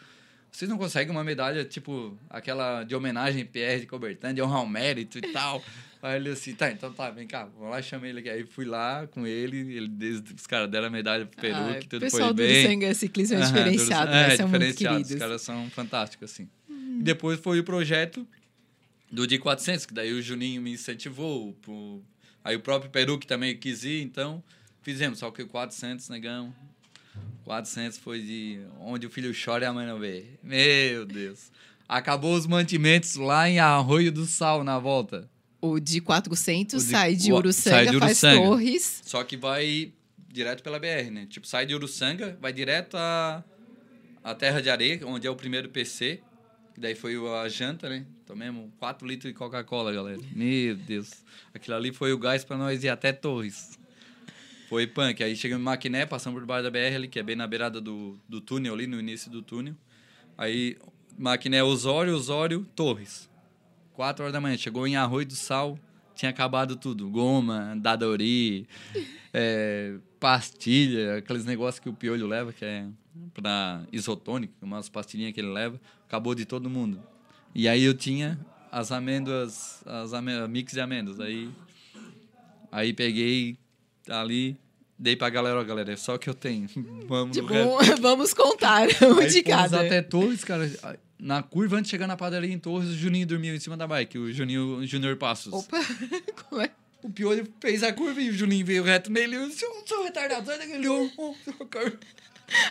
Vocês 0.51 0.67
não 0.67 0.79
conseguem 0.79 1.11
uma 1.11 1.23
medalha, 1.23 1.63
tipo, 1.63 2.17
aquela 2.31 2.85
de 2.85 2.95
homenagem 2.95 3.45
Pierre 3.45 3.81
de 3.81 3.87
Coubertin, 3.87 4.33
de 4.33 4.41
honra 4.41 4.57
ao 4.61 4.67
mérito 4.67 5.19
e 5.19 5.21
tal? 5.31 5.63
Aí 6.03 6.17
ele 6.17 6.31
assim, 6.31 6.55
tá, 6.55 6.71
então 6.73 6.91
tá, 6.91 7.11
vem 7.11 7.27
cá, 7.27 7.45
vamos 7.55 7.71
lá, 7.73 7.83
chamei 7.83 8.09
ele 8.09 8.21
aqui. 8.21 8.31
Aí 8.31 8.47
fui 8.47 8.65
lá 8.65 9.07
com 9.09 9.27
ele, 9.27 9.59
ele 9.77 9.89
desde, 9.89 10.33
os 10.33 10.47
caras 10.47 10.71
deram 10.71 10.87
a 10.87 10.91
medalha 10.91 11.27
pro 11.27 11.39
Peru, 11.39 11.55
Ah, 11.59 11.75
que 11.75 11.85
o 11.85 11.89
tudo 11.91 12.01
pessoal 12.01 12.29
foi 12.29 12.33
do 12.33 12.37
bem. 12.37 12.65
Uruçanga 12.65 12.95
Ciclismo 12.95 13.37
é 13.37 13.41
Aham, 13.43 13.47
diferenciado, 13.53 14.07
do- 14.07 14.15
né? 14.15 14.33
é, 14.33 14.37
São 14.39 14.49
muito 14.49 14.61
diferenciado, 14.63 14.95
queridos. 14.97 15.13
Os 15.13 15.19
caras 15.19 15.43
são 15.43 15.69
fantásticos, 15.69 16.33
assim. 16.33 16.49
E 16.71 17.03
depois 17.03 17.39
foi 17.39 17.61
o 17.61 17.65
projeto 17.65 18.27
do 19.13 19.27
de 19.27 19.39
400, 19.39 19.85
que 19.85 19.93
daí 19.93 20.15
o 20.15 20.23
Juninho 20.23 20.63
me 20.63 20.73
incentivou. 20.73 21.53
Pro... 21.61 22.03
Aí 22.45 22.57
o 22.57 22.61
próprio 22.61 22.91
Peru, 22.91 23.19
que 23.19 23.27
também 23.27 23.57
quis 23.57 23.85
ir, 23.85 24.03
então 24.03 24.43
fizemos. 24.83 25.19
Só 25.19 25.31
que 25.31 25.43
o 25.43 25.47
400, 25.47 26.09
negão, 26.09 26.55
400 27.45 27.99
foi 27.99 28.21
de 28.23 28.61
onde 28.81 29.07
o 29.07 29.11
filho 29.11 29.33
chora 29.35 29.65
e 29.65 29.67
a 29.69 29.73
mãe 29.73 29.87
não 29.87 29.99
vê. 29.99 30.25
Meu 30.43 31.05
Deus. 31.05 31.51
Acabou 31.89 32.35
os 32.35 32.47
mantimentos 32.47 33.17
lá 33.17 33.49
em 33.49 33.59
Arroio 33.59 34.13
do 34.13 34.25
Sal, 34.25 34.63
na 34.63 34.79
volta. 34.79 35.29
O 35.61 35.79
de 35.81 36.01
400 36.01 36.83
O 36.83 36.87
de- 36.87 36.91
sai 36.93 37.15
de 37.15 37.33
Uruçanga, 37.33 37.77
sai 37.77 37.87
de 37.87 37.99
faz 37.99 38.23
Uruçanga. 38.23 38.47
Torres. 38.47 39.03
Só 39.05 39.25
que 39.25 39.37
vai 39.37 39.93
direto 40.29 40.63
pela 40.63 40.79
BR, 40.79 41.11
né? 41.11 41.27
Tipo, 41.29 41.47
sai 41.47 41.67
de 41.67 41.75
Uruçanga, 41.75 42.39
vai 42.41 42.53
direto 42.53 42.97
a, 42.97 43.45
a 44.23 44.35
Terra 44.35 44.63
de 44.63 44.71
Areia, 44.71 45.01
onde 45.05 45.27
é 45.27 45.31
o 45.31 45.35
primeiro 45.37 45.69
PC. 45.69 46.21
Daí 46.81 46.95
foi 46.95 47.15
a 47.37 47.47
janta, 47.47 47.91
né? 47.91 48.07
Tomemos 48.25 48.71
4 48.79 49.07
litros 49.07 49.31
de 49.31 49.39
Coca-Cola, 49.39 49.93
galera. 49.93 50.19
Meu 50.35 50.75
Deus. 50.75 51.23
Aquilo 51.53 51.77
ali 51.77 51.93
foi 51.93 52.11
o 52.15 52.19
gás 52.19 52.43
pra 52.43 52.57
nós 52.57 52.83
ir 52.83 52.89
até 52.89 53.13
Torres. 53.13 53.79
Foi 54.67 54.87
punk. 54.87 55.23
Aí 55.23 55.37
chegamos 55.37 55.61
em 55.61 55.65
Maquiné, 55.65 56.07
passamos 56.07 56.39
por 56.39 56.41
debaixo 56.41 56.63
da 56.63 56.71
BR 56.71 56.95
ali, 56.95 57.07
que 57.07 57.19
é 57.19 57.23
bem 57.23 57.37
na 57.37 57.47
beirada 57.47 57.83
do, 57.83 58.19
do 58.27 58.41
túnel 58.41 58.73
ali, 58.73 58.87
no 58.87 58.99
início 58.99 59.31
do 59.31 59.43
túnel. 59.43 59.75
Aí, 60.39 60.79
Maquiné, 61.19 61.63
Osório, 61.63 62.15
Osório, 62.15 62.67
Torres. 62.75 63.29
4 63.93 64.25
horas 64.25 64.33
da 64.33 64.41
manhã. 64.41 64.57
Chegou 64.57 64.87
em 64.87 64.97
Arroio 64.97 65.27
do 65.27 65.35
Sal, 65.35 65.79
tinha 66.15 66.31
acabado 66.31 66.77
tudo. 66.77 67.11
Goma, 67.11 67.77
dadori, 67.77 68.67
é, 69.35 69.97
pastilha, 70.19 71.17
aqueles 71.17 71.45
negócios 71.45 71.79
que 71.79 71.91
o 71.91 71.93
piolho 71.93 72.27
leva, 72.27 72.55
que 72.55 72.65
é 72.65 72.87
pra 73.35 73.83
isotônico, 73.93 74.55
umas 74.63 74.89
pastilhinhas 74.89 75.35
que 75.35 75.41
ele 75.41 75.53
leva. 75.53 75.79
Acabou 76.11 76.35
de 76.35 76.45
todo 76.45 76.69
mundo. 76.69 77.01
E 77.55 77.69
aí 77.69 77.85
eu 77.85 77.95
tinha 77.95 78.37
as 78.73 78.91
amêndoas, 78.91 79.81
as 79.87 80.13
amê- 80.13 80.45
mix 80.49 80.73
de 80.73 80.81
amêndoas. 80.81 81.21
Aí, 81.21 81.49
aí 82.73 82.93
peguei 82.93 83.57
ali, 84.09 84.57
dei 84.99 85.15
pra 85.15 85.31
galera, 85.31 85.61
ó, 85.61 85.63
galera, 85.63 85.93
é 85.93 85.97
só 85.97 86.17
o 86.17 86.19
que 86.19 86.29
eu 86.29 86.35
tenho. 86.35 86.67
Vamos 87.07 87.37
Tipo, 87.37 87.55
vamos 88.03 88.35
contar 88.35 88.89
um 89.05 89.21
Aí 89.21 89.29
de 89.29 89.41
cada. 89.45 89.83
até 89.83 90.03
Torres, 90.03 90.43
cara. 90.43 90.69
Na 91.17 91.45
curva, 91.45 91.77
antes 91.77 91.85
de 91.87 91.91
chegar 91.93 92.09
na 92.09 92.17
padaria 92.17 92.53
em 92.53 92.59
Torres, 92.59 92.89
o 92.89 92.95
Juninho 92.97 93.27
dormiu 93.29 93.55
em 93.55 93.61
cima 93.61 93.77
da 93.77 93.87
bike, 93.87 94.19
o 94.19 94.33
Juninho 94.33 94.79
o 94.79 94.87
Junior 94.89 95.15
Passos. 95.17 95.53
Opa, 95.53 95.79
como 96.49 96.61
é? 96.61 96.71
O 97.05 97.11
Piolho 97.11 97.47
fez 97.61 97.85
a 97.85 97.93
curva 97.93 98.21
e 98.21 98.31
o 98.31 98.33
Juninho 98.33 98.67
veio 98.67 98.83
reto 98.83 99.13
nele. 99.13 99.37
Eu, 99.37 99.49
seu, 99.51 99.71
seu 99.87 100.03
retardado, 100.03 100.45
sai 100.45 100.59
daqui. 100.59 100.73
Ele, 100.73 100.89
cara. 101.71 101.93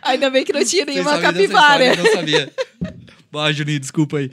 Ainda 0.01 0.29
bem 0.29 0.43
que 0.43 0.51
não 0.51 0.65
tinha 0.65 0.83
nenhuma 0.83 1.21
capivara. 1.21 1.85
Eu 1.85 1.97
não 2.03 2.11
sabia. 2.11 2.53
Bah, 3.31 3.51
Juninho, 3.51 3.79
desculpa 3.79 4.17
aí. 4.17 4.29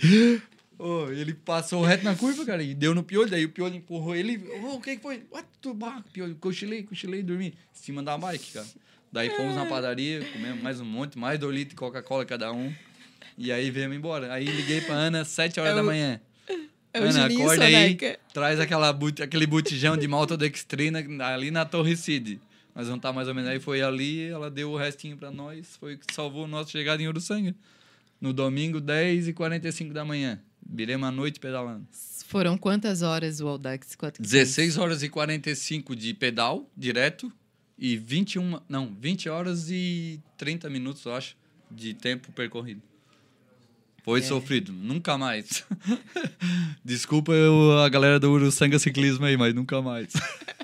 Oh, 0.79 1.07
ele 1.11 1.33
passou 1.35 1.83
reto 1.83 2.05
na 2.05 2.15
curva, 2.15 2.45
cara, 2.45 2.63
e 2.63 2.75
deu 2.75 2.95
no 2.95 3.03
piolho, 3.03 3.31
daí 3.31 3.45
o 3.45 3.49
piolho 3.49 3.75
empurrou 3.77 4.15
ele. 4.15 4.43
Oh, 4.63 4.75
o 4.77 4.81
que 4.81 4.97
que 4.97 5.03
foi? 5.03 5.23
What? 5.31 5.47
Tu, 5.61 5.73
bah, 5.73 6.03
piolho, 6.13 6.35
cochilei, 6.37 6.83
cochilei, 6.83 7.23
dormi. 7.23 7.47
Em 7.49 7.55
cima 7.73 8.03
da 8.03 8.17
bike, 8.19 8.53
cara. 8.53 8.67
Daí 9.11 9.31
fomos 9.31 9.55
na 9.55 9.65
padaria, 9.67 10.23
comemos 10.33 10.63
mais 10.63 10.81
um 10.81 10.85
monte, 10.85 11.19
mais 11.19 11.39
dois 11.39 11.55
litros 11.55 11.71
de 11.71 11.77
Coca-Cola 11.77 12.25
cada 12.27 12.53
um. 12.53 12.73
E 13.39 13.51
aí 13.51 13.71
viemos 13.71 13.97
embora. 13.97 14.33
Aí 14.33 14.45
liguei 14.45 14.81
pra 14.83 14.95
Ana, 14.95 15.25
sete 15.25 15.59
horas 15.61 15.73
É 15.73 15.77
da 15.77 15.83
o- 15.83 15.87
manhã. 15.87 16.21
É 16.93 17.01
o 17.01 17.05
Ana, 17.05 17.27
acorda 17.27 17.65
aí, 17.65 17.73
Soneca. 17.73 18.19
traz 18.35 18.61
aquela 18.61 18.93
but- 18.93 19.21
aquele 19.21 19.47
botijão 19.47 19.97
de 19.97 20.07
maltodextrina 20.09 21.03
ali 21.27 21.51
na 21.51 21.65
Torre 21.65 21.97
Cid. 21.97 22.41
Nós 22.75 22.87
vamos 22.87 22.99
estar 22.99 23.13
mais 23.13 23.29
ou 23.29 23.35
menos 23.35 23.49
aí. 23.51 23.59
Foi 23.61 23.81
ali, 23.81 24.25
ela 24.29 24.51
deu 24.51 24.71
o 24.73 24.77
restinho 24.77 25.17
pra 25.17 25.31
nós. 25.31 25.77
Foi 25.81 25.95
o 25.95 25.99
que 25.99 26.13
salvou 26.15 26.45
a 26.45 26.49
nossa 26.49 26.71
chegada 26.71 27.03
em 27.03 27.09
Uruçanga. 27.09 27.55
No 28.21 28.33
domingo, 28.33 28.81
10h45 28.81 29.93
da 29.93 30.05
manhã. 30.05 30.41
Viremos 30.69 31.09
a 31.09 31.13
noite 31.13 31.39
pedalando. 31.39 31.87
Foram 32.27 32.59
quantas 32.59 33.03
horas 33.03 33.41
o 33.41 33.47
Audax 33.47 33.95
400? 33.95 34.31
16 34.31 34.79
horas 34.79 35.03
e 35.03 35.09
45 35.09 35.95
de 35.95 36.13
pedal, 36.15 36.69
direto. 36.77 37.33
E 37.79 37.97
21, 37.97 38.59
não, 38.69 38.93
20 38.99 39.29
horas 39.29 39.71
e 39.71 40.19
30 40.39 40.69
minutos, 40.71 41.05
eu 41.05 41.15
acho, 41.15 41.37
de 41.71 41.93
tempo 41.95 42.33
percorrido. 42.33 42.81
Foi 44.03 44.21
É. 44.21 44.23
sofrido, 44.23 44.73
nunca 44.73 45.19
mais. 45.19 45.65
Desculpa 46.85 47.33
eu- 47.33 47.79
a 47.81 47.89
galera 47.89 48.19
do 48.19 48.31
Uruçanga 48.31 48.79
Ciclismo 48.79 49.25
aí, 49.27 49.37
mas 49.37 49.55
nunca 49.55 49.83
mais. 49.83 50.13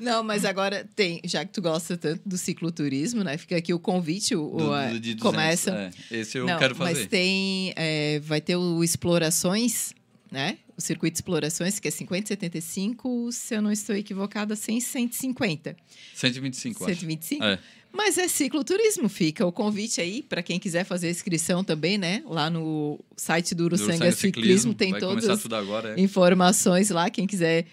Não, 0.00 0.22
mas 0.22 0.44
agora 0.44 0.88
tem, 0.94 1.20
já 1.24 1.44
que 1.44 1.52
tu 1.52 1.60
gosta 1.62 1.96
tanto 1.96 2.22
do 2.28 2.36
cicloturismo, 2.38 3.22
né? 3.24 3.36
Fica 3.36 3.56
aqui 3.56 3.72
o 3.74 3.78
convite, 3.78 4.34
o, 4.34 4.50
Do- 4.56 4.72
a- 4.72 4.86
do 4.86 5.00
de 5.00 5.14
200, 5.14 5.22
começa. 5.22 5.70
é. 6.10 6.16
Esse 6.18 6.38
eu 6.38 6.46
Não, 6.46 6.58
quero 6.58 6.74
fazer. 6.74 6.92
Mas 7.00 7.06
tem, 7.08 7.72
é, 7.76 8.20
vai 8.20 8.40
ter 8.40 8.56
o 8.56 8.82
Explorações, 8.84 9.92
né? 10.30 10.58
O 10.76 10.80
circuito 10.80 11.14
de 11.14 11.18
explorações, 11.18 11.78
que 11.80 11.88
é 11.88 11.90
50, 11.90 12.28
75, 12.28 13.30
se 13.32 13.54
eu 13.54 13.62
não 13.62 13.72
estou 13.72 13.96
equivocada, 13.96 14.54
100, 14.54 14.80
150. 14.80 15.74
125, 16.14 16.82
eu 16.82 16.86
acho. 16.86 16.94
125? 17.00 17.44
É. 17.44 17.58
Mas 17.92 18.18
é 18.18 18.28
cicloturismo, 18.28 19.08
fica 19.08 19.46
o 19.46 19.50
convite 19.50 20.02
aí 20.02 20.22
para 20.22 20.42
quem 20.42 20.58
quiser 20.60 20.84
fazer 20.84 21.06
a 21.06 21.10
inscrição 21.10 21.64
também, 21.64 21.96
né? 21.96 22.22
Lá 22.26 22.50
no 22.50 23.00
site 23.16 23.54
do 23.54 23.64
Uruçanga 23.64 24.12
Ciclismo, 24.12 24.18
Ciclismo 24.18 24.74
tem 24.74 24.98
todas 24.98 25.26
as 25.30 25.50
agora, 25.50 25.94
é. 25.98 26.00
informações 26.02 26.90
lá, 26.90 27.08
quem 27.08 27.26
quiser 27.26 27.64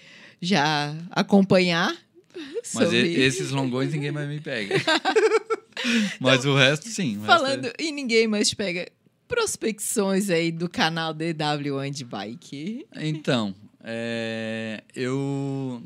já 0.43 0.95
acompanhar. 1.11 1.95
Mas 2.35 2.67
sobre... 2.67 3.13
esses 3.13 3.51
longões 3.51 3.91
ninguém 3.91 4.11
mais 4.11 4.27
me 4.27 4.39
pega. 4.39 4.75
Mas 6.19 6.41
então, 6.41 6.53
o 6.53 6.57
resto, 6.57 6.87
sim. 6.87 7.17
O 7.17 7.21
falando 7.21 7.65
resto 7.65 7.81
é... 7.81 7.83
e 7.83 7.91
ninguém 7.91 8.27
mais 8.27 8.49
te 8.49 8.55
pega. 8.55 8.89
Prospecções 9.27 10.29
aí 10.29 10.51
do 10.51 10.69
canal 10.69 11.13
DW 11.13 11.79
Bike. 12.05 12.85
Então, 12.95 13.55
é, 13.83 14.83
eu 14.95 15.83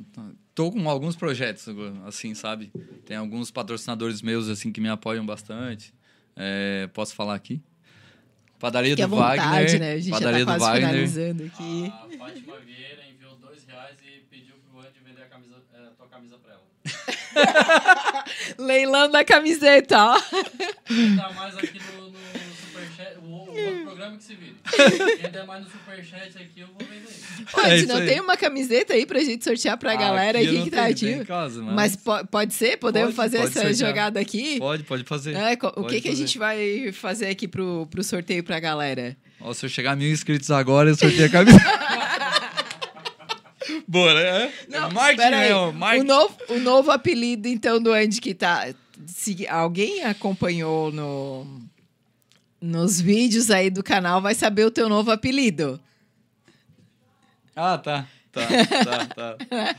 tô 0.53 0.72
com 0.72 0.89
alguns 0.89 1.16
projetos, 1.16 1.66
assim, 2.05 2.34
sabe? 2.34 2.72
Tem 3.05 3.16
alguns 3.16 3.51
patrocinadores 3.51 4.22
meus, 4.22 4.49
assim, 4.49 4.72
que 4.72 4.82
me 4.82 4.89
apoiam 4.89 5.26
bastante. 5.26 5.93
É, 6.36 6.88
posso 6.93 7.16
falar 7.16 7.36
aqui? 7.36 7.62
Padaria 8.60 8.91
Fique 8.91 9.03
do 9.03 9.10
vontade, 9.10 9.39
Wagner. 9.39 9.80
Né? 9.80 9.91
A 9.93 9.99
gente 9.99 10.12
Padaria 10.12 10.39
já 10.39 10.45
tá 10.45 10.53
do 10.53 10.60
Wagner. 10.60 10.89
finalizando 10.89 11.43
aqui. 11.43 11.86
A 11.86 12.18
Fátima 12.18 12.60
Vieira 12.60 13.03
enviou 13.08 13.36
dois 13.36 13.64
reais 13.66 13.97
e 14.01 14.22
pediu 14.30 14.55
pro 14.58 14.80
Andy 14.80 14.99
vender 15.05 15.22
a, 15.22 15.26
camisa, 15.26 15.55
a 15.74 15.78
é, 15.78 15.89
tua 15.91 16.07
camisa 16.18 16.38
pra 16.43 16.53
ela. 16.53 18.26
Leilão 18.57 19.11
da 19.11 19.24
camiseta, 19.24 19.97
ó. 19.97 20.20
Tá 20.20 21.32
mais 21.36 21.57
aqui 21.57 21.80
no, 21.80 22.09
no 22.09 22.18
superchat, 22.55 23.18
o, 23.22 23.26
o 23.26 23.49
outro 23.49 23.84
programa 23.84 24.18
que 24.18 24.24
se 24.24 24.36
vira. 24.36 24.55
Quem 25.22 25.32
der 25.32 25.45
mais 25.45 25.63
no 25.63 25.70
superchat 25.70 26.38
aqui, 26.38 26.61
eu 26.61 26.68
vou 26.68 26.88
vender. 26.88 27.07
Pode, 27.51 27.84
é 27.84 27.86
não 27.86 28.05
tem 28.05 28.20
uma 28.20 28.36
camiseta 28.36 28.93
aí 28.93 29.05
pra 29.05 29.20
gente 29.20 29.43
sortear 29.43 29.78
pra 29.78 29.93
ah, 29.93 29.95
galera 29.95 30.39
aqui 30.39 30.63
que 30.63 30.72
tá 30.72 30.88
ativo. 30.88 31.26
Casa, 31.26 31.61
mas... 31.61 31.76
mas 31.76 31.95
po 31.95 32.28
pode 32.28 32.53
ser? 32.53 32.78
Podemos 32.78 33.13
pode, 33.13 33.18
fazer 33.18 33.38
pode 33.38 33.49
essa 33.51 33.61
sortear. 33.61 33.89
jogada 33.89 34.20
aqui? 34.20 34.57
Pode, 34.59 34.84
pode 34.84 35.03
fazer. 35.03 35.36
É, 35.36 35.53
o 35.53 35.57
pode 35.57 35.88
que, 35.88 36.01
que 36.01 36.09
a 36.09 36.15
gente 36.15 36.38
vai 36.38 36.91
fazer 36.91 37.28
aqui 37.28 37.47
pro, 37.47 37.88
pro 37.91 38.03
sorteio 38.03 38.43
pra 38.43 38.59
galera? 38.59 39.15
Ó, 39.39 39.53
se 39.53 39.65
eu 39.65 39.70
chegar 39.70 39.91
a 39.91 39.95
mil 39.95 40.11
inscritos 40.11 40.49
agora, 40.49 40.89
eu 40.89 40.95
sorteio 40.95 41.26
a 41.26 41.30
camiseta. 41.30 41.88
Boa, 43.88 44.14
né? 44.14 44.54
Não, 44.68 44.92
Martin, 44.92 45.22
né? 45.30 45.56
O 45.56 46.04
novo, 46.04 46.38
o 46.50 46.60
novo 46.60 46.92
apelido, 46.92 47.48
então, 47.48 47.82
do 47.82 47.94
Andy 47.94 48.20
que 48.20 48.34
tá. 48.34 48.68
Se 49.06 49.48
alguém 49.48 50.04
acompanhou 50.04 50.92
no, 50.92 51.48
nos 52.60 53.00
vídeos 53.00 53.50
aí 53.50 53.70
do 53.70 53.82
canal, 53.82 54.22
vai 54.22 54.36
saber 54.36 54.66
o 54.66 54.72
teu 54.72 54.90
novo 54.90 55.10
apelido. 55.12 55.80
Ah, 57.56 57.78
tá. 57.78 58.08
Tá, 58.32 58.46
tá, 58.86 59.36
tá. 59.36 59.76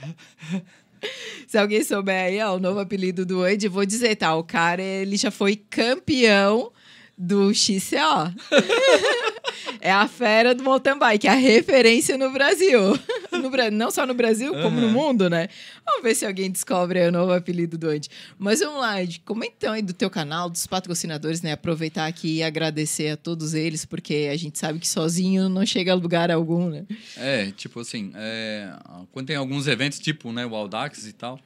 Se 1.47 1.57
alguém 1.57 1.85
souber 1.85 2.25
aí, 2.25 2.41
ó, 2.43 2.57
o 2.57 2.59
novo 2.59 2.81
apelido 2.81 3.25
do 3.25 3.43
Andy, 3.43 3.69
vou 3.69 3.87
dizer, 3.87 4.17
tá? 4.17 4.35
O 4.35 4.43
cara, 4.43 4.83
ele 4.83 5.17
já 5.17 5.31
foi 5.31 5.55
campeão 5.55 6.73
do 7.17 7.55
XCO. 7.55 8.35
é 9.81 9.91
a 9.91 10.07
fera 10.09 10.55
do 10.55 10.62
mountain 10.62 10.99
bike, 10.99 11.29
a 11.29 11.35
referência 11.35 12.16
no 12.16 12.31
Brasil. 12.31 12.99
No, 13.39 13.51
não 13.71 13.91
só 13.91 14.05
no 14.05 14.14
Brasil, 14.14 14.53
como 14.53 14.81
uhum. 14.81 14.81
no 14.81 14.89
mundo, 14.89 15.31
né? 15.31 15.49
Vamos 15.87 16.03
ver 16.03 16.16
se 16.16 16.27
alguém 16.27 16.51
descobre 16.51 17.07
o 17.07 17.12
novo 17.12 17.33
apelido 17.33 17.79
do 17.79 17.89
Andy. 17.89 18.09
Mas 18.37 18.59
vamos 18.59 18.81
lá, 18.81 18.99
Andy, 18.99 19.21
comenta 19.21 19.55
então 19.57 19.73
aí 19.73 19.83
do 19.83 19.93
teu 19.93 20.11
canal, 20.11 20.51
dos 20.51 20.66
patrocinadores, 20.66 21.41
né? 21.41 21.53
Aproveitar 21.53 22.07
aqui 22.07 22.39
e 22.39 22.43
agradecer 22.43 23.11
a 23.11 23.16
todos 23.16 23.55
eles, 23.55 23.85
porque 23.85 24.29
a 24.33 24.37
gente 24.37 24.59
sabe 24.59 24.81
que 24.81 24.89
sozinho 24.89 25.49
não 25.49 25.64
chega 25.64 25.93
a 25.93 25.95
lugar 25.95 26.33
algum, 26.33 26.69
né? 26.69 26.85
É, 27.16 27.53
tipo 27.53 27.79
assim, 27.79 28.11
é, 28.16 28.73
quando 29.12 29.29
tem 29.29 29.37
alguns 29.37 29.69
eventos, 29.69 30.01
tipo 30.01 30.33
né, 30.33 30.45
o 30.45 30.57
Audax 30.57 31.07
e 31.07 31.12
tal, 31.12 31.39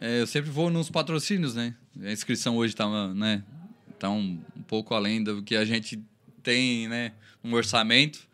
é, 0.00 0.20
eu 0.20 0.26
sempre 0.26 0.50
vou 0.50 0.68
nos 0.68 0.90
patrocínios, 0.90 1.54
né? 1.54 1.74
A 2.02 2.12
inscrição 2.12 2.56
hoje 2.56 2.74
tá, 2.74 2.86
né, 3.14 3.42
tá 3.98 4.10
um, 4.10 4.38
um 4.56 4.62
pouco 4.62 4.94
além 4.94 5.22
do 5.22 5.42
que 5.42 5.56
a 5.56 5.64
gente 5.64 5.98
tem, 6.42 6.88
né? 6.88 7.12
Um 7.42 7.54
orçamento. 7.54 8.28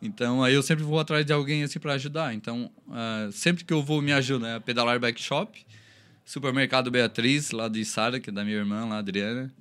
Então, 0.00 0.42
aí 0.42 0.54
eu 0.54 0.62
sempre 0.62 0.82
vou 0.82 0.98
atrás 0.98 1.24
de 1.24 1.32
alguém 1.32 1.62
assim 1.62 1.78
para 1.78 1.92
ajudar. 1.92 2.34
Então, 2.34 2.70
uh, 2.88 3.30
sempre 3.30 3.64
que 3.64 3.72
eu 3.72 3.82
vou 3.82 4.02
me 4.02 4.12
ajudar, 4.12 4.54
né? 4.54 4.60
Pedalar 4.60 4.98
Bike 4.98 5.22
Shop, 5.22 5.64
Supermercado 6.24 6.90
Beatriz, 6.90 7.52
lá 7.52 7.68
de 7.68 7.84
Sara, 7.84 8.18
que 8.18 8.30
é 8.30 8.32
da 8.32 8.44
minha 8.44 8.56
irmã, 8.56 8.84
lá, 8.84 8.98
Adriana. 8.98 9.52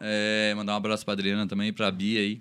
É, 0.00 0.52
mandar 0.56 0.74
um 0.74 0.76
abraço 0.76 1.04
para 1.04 1.14
Adriana 1.14 1.46
também, 1.46 1.72
para 1.72 1.90
Bia 1.90 2.20
aí. 2.20 2.40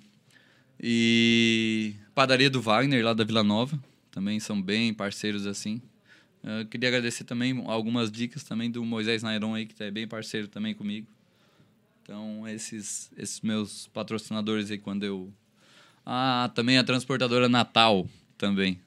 E 0.79 1.95
Padaria 2.13 2.49
do 2.49 2.61
Wagner, 2.61 3.03
lá 3.03 3.13
da 3.13 3.23
Vila 3.23 3.43
Nova. 3.43 3.79
Também 4.11 4.39
são 4.39 4.61
bem 4.61 4.93
parceiros 4.93 5.47
assim. 5.47 5.81
Eu 6.43 6.65
queria 6.65 6.89
agradecer 6.89 7.23
também 7.23 7.63
algumas 7.67 8.11
dicas 8.11 8.43
também 8.43 8.69
do 8.69 8.83
Moisés 8.83 9.21
Nairon 9.21 9.53
aí, 9.53 9.65
que 9.67 9.81
é 9.83 9.91
bem 9.91 10.07
parceiro 10.07 10.47
também 10.47 10.73
comigo. 10.73 11.07
Então, 12.01 12.47
esses, 12.47 13.11
esses 13.15 13.41
meus 13.41 13.87
patrocinadores 13.87 14.71
aí, 14.71 14.77
quando 14.77 15.03
eu 15.03 15.31
ah, 16.05 16.49
também 16.53 16.77
a 16.77 16.83
transportadora 16.83 17.49
Natal 17.49 18.07
também. 18.37 18.79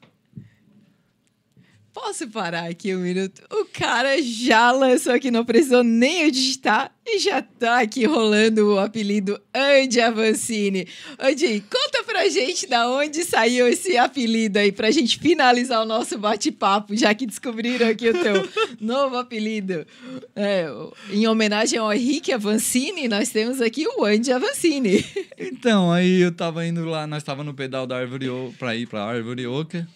Posso 1.95 2.27
parar 2.27 2.69
aqui 2.69 2.93
um 2.93 2.99
minuto? 2.99 3.41
O 3.49 3.63
cara 3.71 4.21
já 4.21 4.69
lançou 4.69 5.13
aqui, 5.13 5.31
não 5.31 5.45
precisou 5.45 5.81
nem 5.81 6.23
eu 6.23 6.29
digitar 6.29 6.93
e 7.07 7.19
já 7.19 7.41
tá 7.41 7.79
aqui 7.79 8.03
rolando 8.03 8.73
o 8.73 8.79
apelido 8.79 9.39
Andy 9.53 10.01
Avancini. 10.01 10.89
Andy, 11.17 11.63
conta 11.71 12.03
pra 12.03 12.27
gente 12.27 12.67
da 12.67 12.89
onde 12.89 13.23
saiu 13.23 13.65
esse 13.65 13.97
apelido 13.97 14.59
aí, 14.59 14.73
pra 14.73 14.91
gente 14.91 15.17
finalizar 15.17 15.81
o 15.81 15.85
nosso 15.85 16.17
bate-papo, 16.17 16.97
já 16.97 17.13
que 17.15 17.25
descobriram 17.25 17.87
aqui 17.87 18.09
o 18.09 18.21
teu 18.21 18.45
novo 18.81 19.15
apelido. 19.15 19.87
É, 20.35 20.67
em 21.09 21.25
homenagem 21.25 21.79
ao 21.79 21.93
Henrique 21.93 22.33
Avancini, 22.33 23.07
nós 23.07 23.29
temos 23.29 23.61
aqui 23.61 23.87
o 23.87 24.03
Andy 24.03 24.33
Avancini. 24.33 25.05
Então, 25.37 25.93
aí 25.93 26.19
eu 26.19 26.33
tava 26.33 26.65
indo 26.67 26.83
lá, 26.83 27.07
nós 27.07 27.23
tava 27.23 27.41
no 27.41 27.53
pedal 27.53 27.87
da 27.87 27.95
Árvore 27.97 28.27
pra 28.59 28.75
ir 28.75 28.85
pra 28.85 29.05
Árvore 29.05 29.47
Oca. 29.47 29.87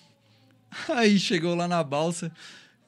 Aí 0.90 1.20
chegou 1.20 1.56
lá 1.56 1.68
na 1.68 1.84
balsa, 1.84 2.32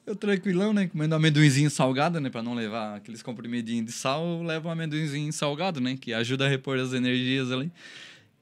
eu 0.06 0.16
tranquilão, 0.16 0.72
né? 0.72 0.88
Comendo 0.88 1.14
amendoinzinho 1.14 1.70
salgado, 1.70 2.20
né? 2.20 2.30
Pra 2.30 2.42
não 2.42 2.54
levar 2.54 2.96
aqueles 2.96 3.22
comprimidinhos 3.22 3.86
de 3.86 3.92
sal, 3.92 4.24
eu 4.24 4.42
levo 4.42 4.68
um 4.68 4.72
amendoinzinho 4.72 5.32
salgado, 5.32 5.80
né? 5.80 5.96
Que 6.00 6.12
ajuda 6.12 6.46
a 6.46 6.48
repor 6.48 6.78
as 6.78 6.92
energias 6.92 7.50
ali. 7.52 7.72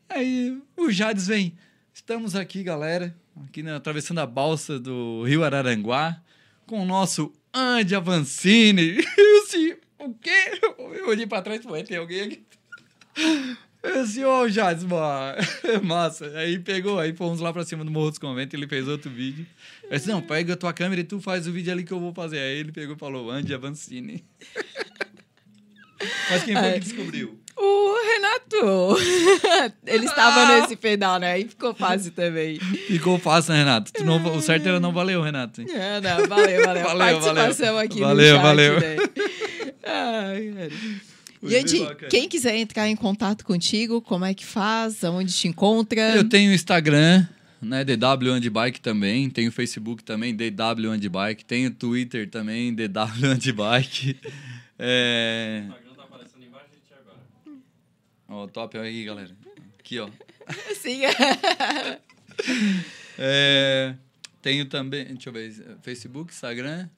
Aí 0.09 0.61
o 0.77 0.91
Jades 0.91 1.27
vem. 1.27 1.55
Estamos 1.93 2.35
aqui, 2.35 2.63
galera, 2.63 3.15
aqui 3.47 3.63
na, 3.63 3.77
atravessando 3.77 4.21
a 4.21 4.27
balsa 4.27 4.79
do 4.79 5.25
Rio 5.25 5.45
Araranguá, 5.45 6.21
com 6.67 6.83
o 6.83 6.87
nosso 6.87 7.33
Andy 7.53 7.95
Avancini. 7.95 8.97
Eu 9.19 9.43
assim, 9.43 9.75
o 9.99 10.15
quê? 10.15 10.61
Eu 10.79 11.09
olhei 11.09 11.27
pra 11.27 11.43
trás 11.43 11.61
e 11.61 11.63
falei, 11.63 11.85
tem 11.85 11.99
alguém 11.99 12.23
aqui? 12.23 12.43
Assim, 13.83 14.25
ô, 14.25 14.41
oh, 14.43 14.49
Jades. 14.49 14.85
Massa. 15.83 16.27
Aí 16.37 16.59
pegou, 16.59 16.99
aí 16.99 17.15
fomos 17.15 17.41
lá 17.41 17.53
pra 17.53 17.65
cima 17.65 17.85
do 17.85 17.91
Morro 17.91 18.11
dos 18.11 18.19
Conventos, 18.19 18.55
ele 18.55 18.69
fez 18.69 18.87
outro 18.87 19.11
vídeo. 19.11 19.47
Eu 19.85 19.97
disse, 19.97 20.09
não, 20.09 20.21
pega 20.21 20.53
a 20.53 20.57
tua 20.57 20.73
câmera 20.73 21.01
e 21.01 21.05
tu 21.05 21.21
faz 21.21 21.47
o 21.47 21.53
vídeo 21.53 21.73
ali 21.73 21.83
que 21.83 21.93
eu 21.93 22.01
vou 22.01 22.13
fazer. 22.13 22.39
Aí 22.39 22.59
ele 22.59 22.73
pegou 22.73 22.95
e 22.95 22.99
falou, 22.99 23.31
Andy 23.31 23.55
Avancini. 23.55 24.25
Mas 26.31 26.45
quem 26.45 26.57
foi 26.57 26.73
que 26.73 26.81
descobriu? 26.81 27.39
O 27.57 27.95
Renato. 28.03 28.97
Ele 29.87 30.07
estava 30.07 30.41
ah! 30.41 30.61
nesse 30.61 30.75
pedal, 30.75 31.19
né? 31.19 31.33
Aí 31.33 31.47
ficou 31.47 31.75
fácil 31.75 32.11
também. 32.13 32.59
Ficou 32.59 33.19
fácil, 33.19 33.53
né, 33.53 33.59
Renato? 33.59 33.93
Tu 33.93 34.03
não, 34.03 34.35
o 34.35 34.41
certo 34.41 34.67
era 34.67 34.81
não 34.81 34.93
valeu, 34.93 35.21
Renato. 35.21 35.61
É, 35.61 36.01
não, 36.01 36.27
valeu, 36.27 36.65
valeu. 36.65 36.85
valeu 36.85 37.21
Participação 37.21 37.75
valeu. 37.75 37.79
aqui 37.79 38.01
valeu, 38.01 38.27
no 38.29 38.37
chat, 38.37 38.43
valeu. 38.43 38.81
Né? 38.81 38.97
Ai, 39.85 40.71
e 40.71 41.10
Andy, 41.43 41.81
quem 42.11 42.29
quiser 42.29 42.57
entrar 42.57 42.89
em 42.89 42.97
contato 42.97 43.45
contigo, 43.45 44.03
como 44.03 44.25
é 44.25 44.35
que 44.35 44.45
faz? 44.45 45.03
Aonde 45.03 45.33
te 45.33 45.49
encontra? 45.49 46.15
Eu 46.15 46.29
tenho 46.29 46.53
Instagram, 46.53 47.27
né? 47.63 47.85
DW 47.85 48.33
Handbike 48.33 48.81
também. 48.81 49.31
Tenho 49.31 49.51
Facebook 49.51 50.05
também, 50.05 50.35
DW 50.35 50.91
Handbike. 50.91 51.45
Tenho 51.45 51.71
Twitter 51.71 52.29
também, 52.29 52.73
DW 52.75 53.27
Handbike. 53.27 54.19
é... 54.79 55.63
O 55.63 55.67
Instagram 55.69 55.95
tá 55.95 56.03
aparecendo 56.03 56.45
embaixo 56.45 56.69
de 56.71 56.81
ti 56.81 56.95
agora. 56.95 57.19
Ó, 58.29 58.47
top 58.47 58.79
aí, 58.79 59.05
galera. 59.05 59.31
Aqui, 59.79 59.99
ó. 59.99 60.09
Sim. 60.81 61.03
é... 63.19 63.95
Tenho 64.43 64.65
também, 64.67 65.05
deixa 65.05 65.29
eu 65.29 65.33
ver, 65.35 65.53
Facebook, 65.83 66.33
Instagram, 66.33 66.89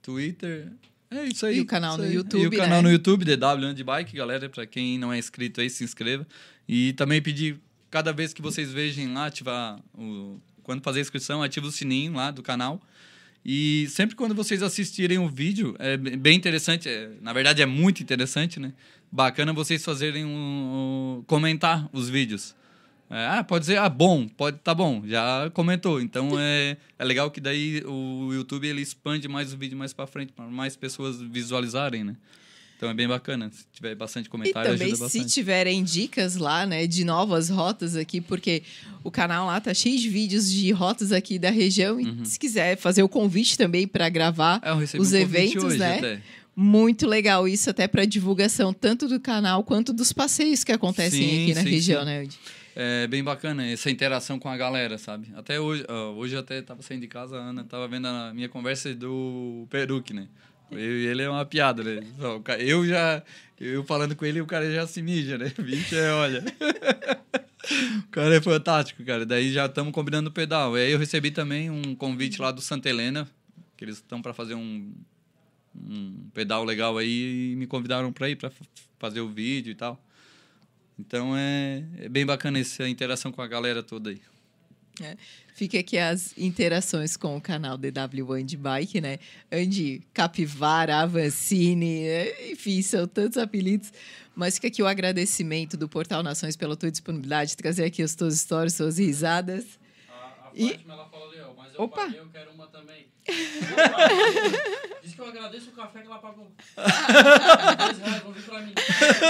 Twitter, 0.00 0.72
é 1.10 1.24
isso 1.24 1.44
aí. 1.46 1.58
E 1.58 1.60
o 1.60 1.66
canal 1.66 1.98
no. 1.98 2.06
YouTube. 2.06 2.42
E 2.42 2.46
o 2.46 2.50
canal 2.50 2.82
né? 2.82 2.88
no 2.88 2.92
YouTube, 2.92 3.24
DW 3.24 3.66
Handbike, 3.66 4.16
galera. 4.16 4.48
Para 4.48 4.66
quem 4.66 4.98
não 4.98 5.12
é 5.12 5.18
inscrito 5.18 5.60
aí, 5.60 5.68
se 5.68 5.82
inscreva. 5.82 6.26
E 6.68 6.92
também 6.92 7.20
pedir, 7.20 7.58
cada 7.90 8.12
vez 8.12 8.32
que 8.32 8.40
vocês 8.40 8.72
vejam 8.72 9.12
lá, 9.12 9.26
ativar 9.26 9.80
o. 9.94 10.40
Quando 10.62 10.82
fazer 10.82 11.00
a 11.00 11.02
inscrição, 11.02 11.42
ativa 11.42 11.66
o 11.66 11.72
sininho 11.72 12.12
lá 12.12 12.30
do 12.30 12.42
canal. 12.42 12.80
E 13.44 13.86
sempre 13.88 14.14
quando 14.14 14.34
vocês 14.34 14.62
assistirem 14.62 15.18
o 15.18 15.28
vídeo, 15.28 15.74
é 15.78 15.96
bem 15.96 16.36
interessante, 16.36 16.88
é, 16.88 17.10
na 17.22 17.32
verdade 17.32 17.62
é 17.62 17.66
muito 17.66 18.02
interessante, 18.02 18.60
né? 18.60 18.72
Bacana 19.10 19.52
vocês 19.52 19.84
fazerem 19.84 20.24
um, 20.24 21.18
um 21.18 21.24
comentar 21.26 21.88
os 21.92 22.08
vídeos. 22.08 22.54
É, 23.10 23.26
ah, 23.26 23.42
pode 23.44 23.64
dizer, 23.64 23.78
ah, 23.78 23.88
bom, 23.88 24.28
pode, 24.28 24.58
tá 24.58 24.72
bom, 24.72 25.02
já 25.04 25.50
comentou. 25.52 26.00
Então 26.00 26.38
é, 26.38 26.76
é 26.96 27.04
legal 27.04 27.28
que 27.30 27.40
daí 27.40 27.82
o 27.84 28.32
YouTube 28.32 28.68
ele 28.68 28.80
expande 28.80 29.26
mais 29.26 29.52
o 29.52 29.56
vídeo 29.56 29.76
mais 29.76 29.92
para 29.92 30.06
frente, 30.06 30.32
para 30.32 30.44
mais 30.46 30.76
pessoas 30.76 31.20
visualizarem, 31.20 32.04
né? 32.04 32.14
Então 32.76 32.88
é 32.88 32.94
bem 32.94 33.08
bacana. 33.08 33.50
Se 33.52 33.64
tiver 33.72 33.94
bastante 33.96 34.26
E 34.26 34.28
comentário, 34.30 34.70
também, 34.72 34.92
ajuda 34.92 35.08
se 35.08 35.18
bastante. 35.18 35.34
tiverem 35.34 35.82
dicas 35.84 36.36
lá, 36.36 36.64
né, 36.64 36.86
de 36.86 37.04
novas 37.04 37.50
rotas 37.50 37.94
aqui, 37.96 38.20
porque 38.22 38.62
o 39.04 39.10
canal 39.10 39.46
lá 39.48 39.60
tá 39.60 39.74
cheio 39.74 39.98
de 39.98 40.08
vídeos 40.08 40.50
de 40.50 40.70
rotas 40.70 41.10
aqui 41.12 41.38
da 41.38 41.50
região. 41.50 42.00
E 42.00 42.24
se 42.24 42.38
quiser 42.38 42.78
fazer 42.78 43.02
o 43.02 43.08
convite 43.08 43.58
também 43.58 43.86
para 43.88 44.08
gravar 44.08 44.60
É, 44.64 44.72
os 44.72 45.12
um 45.12 45.16
eventos, 45.16 45.64
hoje 45.64 45.78
né? 45.78 45.98
até. 45.98 46.22
Muito 46.56 47.06
legal 47.06 47.46
isso, 47.46 47.68
até 47.70 47.86
para 47.88 48.04
divulgação 48.04 48.72
tanto 48.72 49.06
do 49.08 49.18
canal 49.20 49.62
quanto 49.64 49.92
dos 49.92 50.12
passeios 50.12 50.62
que 50.64 50.72
acontecem 50.72 51.20
Sim, 51.20 51.42
aqui 51.42 51.54
na 51.54 51.62
sim, 51.62 51.70
região, 51.70 52.00
sim. 52.00 52.06
né? 52.06 52.28
É 52.74 53.06
bem 53.06 53.22
bacana 53.22 53.66
essa 53.66 53.90
interação 53.90 54.38
com 54.38 54.48
a 54.48 54.56
galera, 54.56 54.96
sabe? 54.96 55.28
Até 55.34 55.58
hoje, 55.58 55.84
ó, 55.88 56.12
hoje 56.12 56.36
até 56.36 56.62
tava 56.62 56.82
saindo 56.82 57.02
de 57.02 57.08
casa, 57.08 57.36
a 57.36 57.40
Ana 57.40 57.64
tava 57.64 57.88
vendo 57.88 58.06
a 58.06 58.32
minha 58.32 58.48
conversa 58.48 58.94
do 58.94 59.66
Peruque, 59.68 60.14
né? 60.14 60.28
Eu 60.70 60.78
ele 60.78 61.22
é 61.22 61.28
uma 61.28 61.44
piada, 61.44 61.82
né? 61.82 62.00
Eu 62.58 62.86
já, 62.86 63.22
eu 63.60 63.82
falando 63.84 64.14
com 64.14 64.24
ele, 64.24 64.40
o 64.40 64.46
cara 64.46 64.72
já 64.72 64.86
se 64.86 65.02
mija, 65.02 65.36
né? 65.36 65.52
Vixe, 65.58 65.96
é, 65.96 66.12
olha. 66.12 66.44
O 67.98 68.08
cara 68.10 68.34
é 68.34 68.40
fantástico, 68.40 69.04
cara. 69.04 69.24
Daí 69.24 69.52
já 69.52 69.66
estamos 69.66 69.92
combinando 69.92 70.30
o 70.30 70.32
pedal. 70.32 70.76
E 70.76 70.80
aí 70.80 70.92
eu 70.92 70.98
recebi 70.98 71.30
também 71.30 71.70
um 71.70 71.94
convite 71.94 72.40
lá 72.40 72.50
do 72.50 72.60
Santa 72.60 72.88
Helena, 72.88 73.28
que 73.76 73.84
eles 73.84 73.96
estão 73.96 74.20
para 74.20 74.32
fazer 74.32 74.54
um, 74.54 74.92
um 75.76 76.30
pedal 76.34 76.64
legal 76.64 76.96
aí 76.98 77.52
e 77.52 77.56
me 77.56 77.66
convidaram 77.66 78.12
para 78.12 78.28
ir 78.28 78.36
para 78.36 78.50
fazer 78.98 79.20
o 79.20 79.28
vídeo 79.28 79.70
e 79.70 79.74
tal. 79.74 80.02
Então 81.00 81.34
é, 81.36 81.82
é 81.98 82.08
bem 82.08 82.26
bacana 82.26 82.58
essa 82.58 82.86
interação 82.86 83.32
com 83.32 83.40
a 83.40 83.46
galera 83.46 83.82
toda 83.82 84.10
aí. 84.10 84.20
Fica 85.54 85.78
aqui 85.78 85.96
as 85.96 86.36
interações 86.36 87.16
com 87.16 87.36
o 87.36 87.40
canal 87.40 87.78
DW 87.78 88.32
Andy 88.34 88.56
Bike, 88.56 89.00
né? 89.00 89.18
Andy 89.50 90.02
Capivara, 90.12 90.98
Avancini, 90.98 92.02
né? 92.02 92.52
enfim, 92.52 92.82
são 92.82 93.06
tantos 93.06 93.38
apelidos. 93.38 93.92
Mas 94.34 94.54
fica 94.56 94.68
aqui 94.68 94.82
o 94.82 94.86
agradecimento 94.86 95.76
do 95.76 95.88
Portal 95.88 96.22
Nações 96.22 96.54
pela 96.54 96.76
tua 96.76 96.90
disponibilidade 96.90 97.50
de 97.50 97.56
trazer 97.56 97.84
aqui 97.84 98.02
as 98.02 98.14
tuas 98.14 98.34
histórias, 98.34 98.74
suas 98.74 98.98
risadas. 98.98 99.64
A, 100.50 100.56
E- 100.56 100.68
Fátima, 100.70 100.94
ela 100.94 101.06
fala 101.06 101.26
ali, 101.30 101.40
ó, 101.40 101.52
mas 101.56 101.74
eu 101.74 101.80
Opa. 101.82 101.96
paguei, 102.02 102.20
eu 102.20 102.28
quero 102.32 102.50
uma 102.52 102.66
também. 102.66 103.06
Diz 105.02 105.14
que 105.14 105.20
eu 105.20 105.26
agradeço 105.28 105.70
o 105.70 105.72
café 105.72 106.00
que 106.00 106.06
ela 106.06 106.18
pagou. 106.18 106.50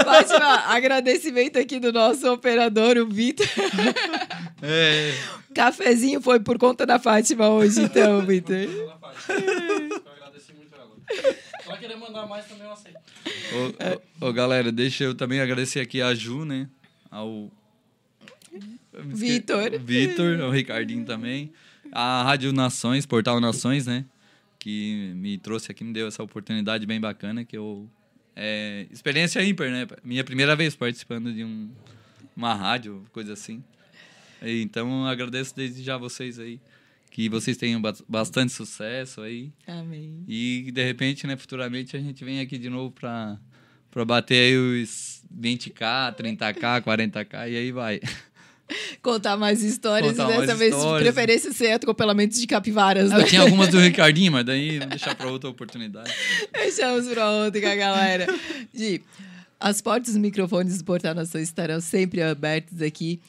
Fátima, 0.05 0.55
agradecimento 0.67 1.59
aqui 1.59 1.79
do 1.79 1.93
nosso 1.93 2.31
operador, 2.33 2.97
o 2.99 3.07
Vitor. 3.07 3.47
É, 4.63 5.13
Cafezinho 5.55 6.21
foi 6.21 6.41
por 6.41 6.59
conta 6.59 6.87
da 6.87 6.99
Fátima 6.99 7.49
hoje, 7.49 7.83
então, 7.83 8.25
Vitor. 8.25 8.57
Eu 8.57 8.91
agradeci 10.13 10.53
muito 10.55 10.75
ela. 10.75 10.91
Se 11.63 11.69
ela 11.69 11.77
querer 11.79 11.97
mandar 11.97 12.27
mais 12.27 12.47
também, 12.47 12.65
eu 12.67 12.73
aceito. 12.73 12.99
Ô, 14.21 14.25
ô, 14.25 14.29
ô, 14.29 14.33
galera, 14.33 14.71
deixa 14.73 15.05
eu 15.05 15.15
também 15.15 15.41
agradecer 15.41 15.81
aqui 15.81 16.01
a 16.01 16.15
Ju, 16.15 16.45
né? 16.45 16.69
Ao. 17.11 17.51
Vitor. 19.07 19.71
Vitor, 19.81 20.41
ao 20.41 20.51
Ricardinho 20.51 21.05
também. 21.05 21.53
A 21.93 22.23
Rádio 22.23 22.53
Nações, 22.53 23.05
Portal 23.07 23.41
Nações, 23.41 23.87
né? 23.87 24.05
Que 24.59 25.13
me 25.17 25.39
trouxe 25.39 25.71
aqui, 25.73 25.83
me 25.83 25.93
deu 25.93 26.07
essa 26.07 26.23
oportunidade 26.23 26.87
bem 26.87 27.01
bacana, 27.01 27.45
que 27.45 27.57
eu. 27.57 27.89
É, 28.37 28.87
experiência 28.91 29.43
ímpar, 29.45 29.71
né? 29.71 29.87
Minha 30.05 30.23
primeira 30.23 30.55
vez 30.55 30.75
participando 30.77 31.33
de 31.33 31.45
um, 31.45 31.71
uma 32.37 32.55
rádio, 32.55 33.05
coisa 33.13 33.33
assim. 33.33 33.63
Então, 34.43 35.05
agradeço 35.07 35.55
desde 35.55 35.83
já 35.83 35.97
vocês 35.97 36.39
aí. 36.39 36.61
Que 37.11 37.29
vocês 37.29 37.57
tenham 37.57 37.81
ba- 37.83 37.95
bastante 38.09 38.53
sucesso 38.53 39.21
aí. 39.21 39.53
Amém. 39.67 40.25
E 40.29 40.71
de 40.73 40.85
repente, 40.85 41.27
né, 41.27 41.37
futuramente 41.37 41.97
a 41.97 42.01
gente 42.01 42.25
vem 42.25 42.41
aqui 42.41 42.57
de 42.57 42.71
novo 42.71 42.93
pra, 42.93 43.37
pra 43.91 44.05
bater 44.05 44.37
aí 44.37 44.57
os 44.57 45.23
20k, 45.37 46.15
30k, 46.17 46.83
40k 46.83 47.51
e 47.51 47.57
aí 47.57 47.73
vai. 47.73 48.01
Contar 49.03 49.37
mais 49.37 49.63
histórias 49.63 50.17
Contar 50.17 50.33
e 50.35 50.41
dessa 50.41 50.55
vez, 50.55 50.71
de 50.73 50.77
histórias. 50.77 51.03
preferência, 51.03 51.53
ser 51.53 51.73
atropelamentos 51.73 52.41
de 52.41 52.47
capivaras, 52.47 53.11
né? 53.11 53.21
Eu 53.21 53.25
tinha 53.25 53.43
algumas 53.43 53.69
do 53.69 53.79
Ricardinho, 53.79 54.33
mas 54.33 54.45
daí 54.45 54.79
vamos 54.79 54.91
deixar 54.91 55.15
pra 55.15 55.29
outra 55.29 55.49
oportunidade. 55.51 56.11
Deixamos 56.53 57.07
pra 57.09 57.31
outra, 57.31 57.61
galera. 57.61 58.27
Gi, 58.75 59.03
as 59.59 59.81
portas 59.81 60.15
dos 60.15 60.21
microfones 60.21 60.79
do 60.79 60.85
Portal 60.85 61.15
Nação 61.15 61.41
estarão 61.41 61.81
sempre 61.81 62.23
abertas 62.23 62.81
aqui. 62.81 63.21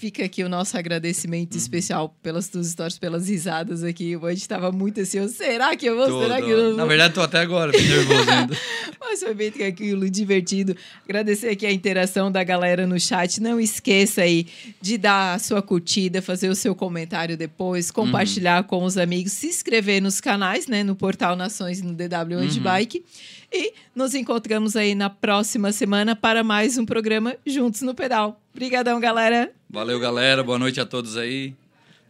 Fica 0.00 0.24
aqui 0.24 0.42
o 0.42 0.48
nosso 0.48 0.78
agradecimento 0.78 1.52
Uhum. 1.52 1.58
especial 1.58 2.16
pelas 2.22 2.48
tuas 2.48 2.66
histórias, 2.68 2.98
pelas 2.98 3.28
risadas 3.28 3.84
aqui. 3.84 4.16
O 4.16 4.24
Andy 4.24 4.38
estava 4.40 4.72
muito 4.72 4.98
ansioso. 4.98 5.34
Será 5.34 5.76
que 5.76 5.84
eu 5.84 5.94
vou? 5.94 6.22
Será 6.22 6.36
Todo- 6.36 6.46
que 6.46 6.50
eu 6.50 6.64
vou? 6.68 6.74
Na 6.76 6.86
verdade, 6.86 7.12
tô 7.12 7.20
até 7.20 7.40
agora 7.40 7.70
bem 7.70 7.86
nervoso 7.86 8.30
ainda. 8.30 8.56
Mas 8.98 9.20
foi 9.22 9.34
bem 9.34 9.50
tranquilo, 9.50 10.08
divertido. 10.08 10.74
Agradecer 11.04 11.50
aqui 11.50 11.66
a 11.66 11.72
interação 11.72 12.32
da 12.32 12.42
galera 12.42 12.86
no 12.86 12.98
chat. 12.98 13.42
Não 13.42 13.60
esqueça 13.60 14.22
aí 14.22 14.46
de 14.80 14.96
dar 14.96 15.34
a 15.34 15.38
sua 15.38 15.60
curtida, 15.60 16.22
fazer 16.22 16.48
o 16.48 16.54
seu 16.54 16.74
comentário 16.74 17.36
depois, 17.36 17.90
compartilhar 17.90 18.64
com 18.64 18.82
os 18.84 18.96
amigos, 18.96 19.32
se 19.32 19.48
inscrever 19.48 20.00
nos 20.00 20.18
canais, 20.18 20.66
né? 20.66 20.82
No 20.82 20.96
Portal 20.96 21.36
Nações 21.36 21.80
e 21.80 21.82
no 21.84 21.92
DW 21.92 22.38
Onde 22.40 22.58
Bike. 22.58 23.04
E 23.52 23.74
nos 23.94 24.14
encontramos 24.14 24.76
aí 24.76 24.94
na 24.94 25.10
próxima 25.10 25.72
semana 25.72 26.14
para 26.14 26.44
mais 26.44 26.78
um 26.78 26.86
programa 26.86 27.36
Juntos 27.44 27.82
no 27.82 27.94
Pedal. 27.94 28.40
Obrigadão, 28.54 29.00
galera. 29.00 29.52
Valeu, 29.68 29.98
galera. 29.98 30.44
Boa 30.44 30.58
noite 30.58 30.80
a 30.80 30.86
todos 30.86 31.16
aí. 31.16 31.52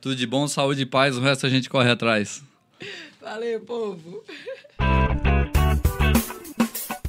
Tudo 0.03 0.17
de 0.17 0.27
bom, 0.27 0.47
saúde 0.47 0.83
e 0.83 0.87
paz. 0.87 1.17
O 1.17 1.21
resto 1.21 1.47
a 1.47 1.49
gente 1.49 1.71
corre 1.71 1.91
atrás. 1.91 2.43
Valeu, 3.21 3.61
povo. 3.61 4.23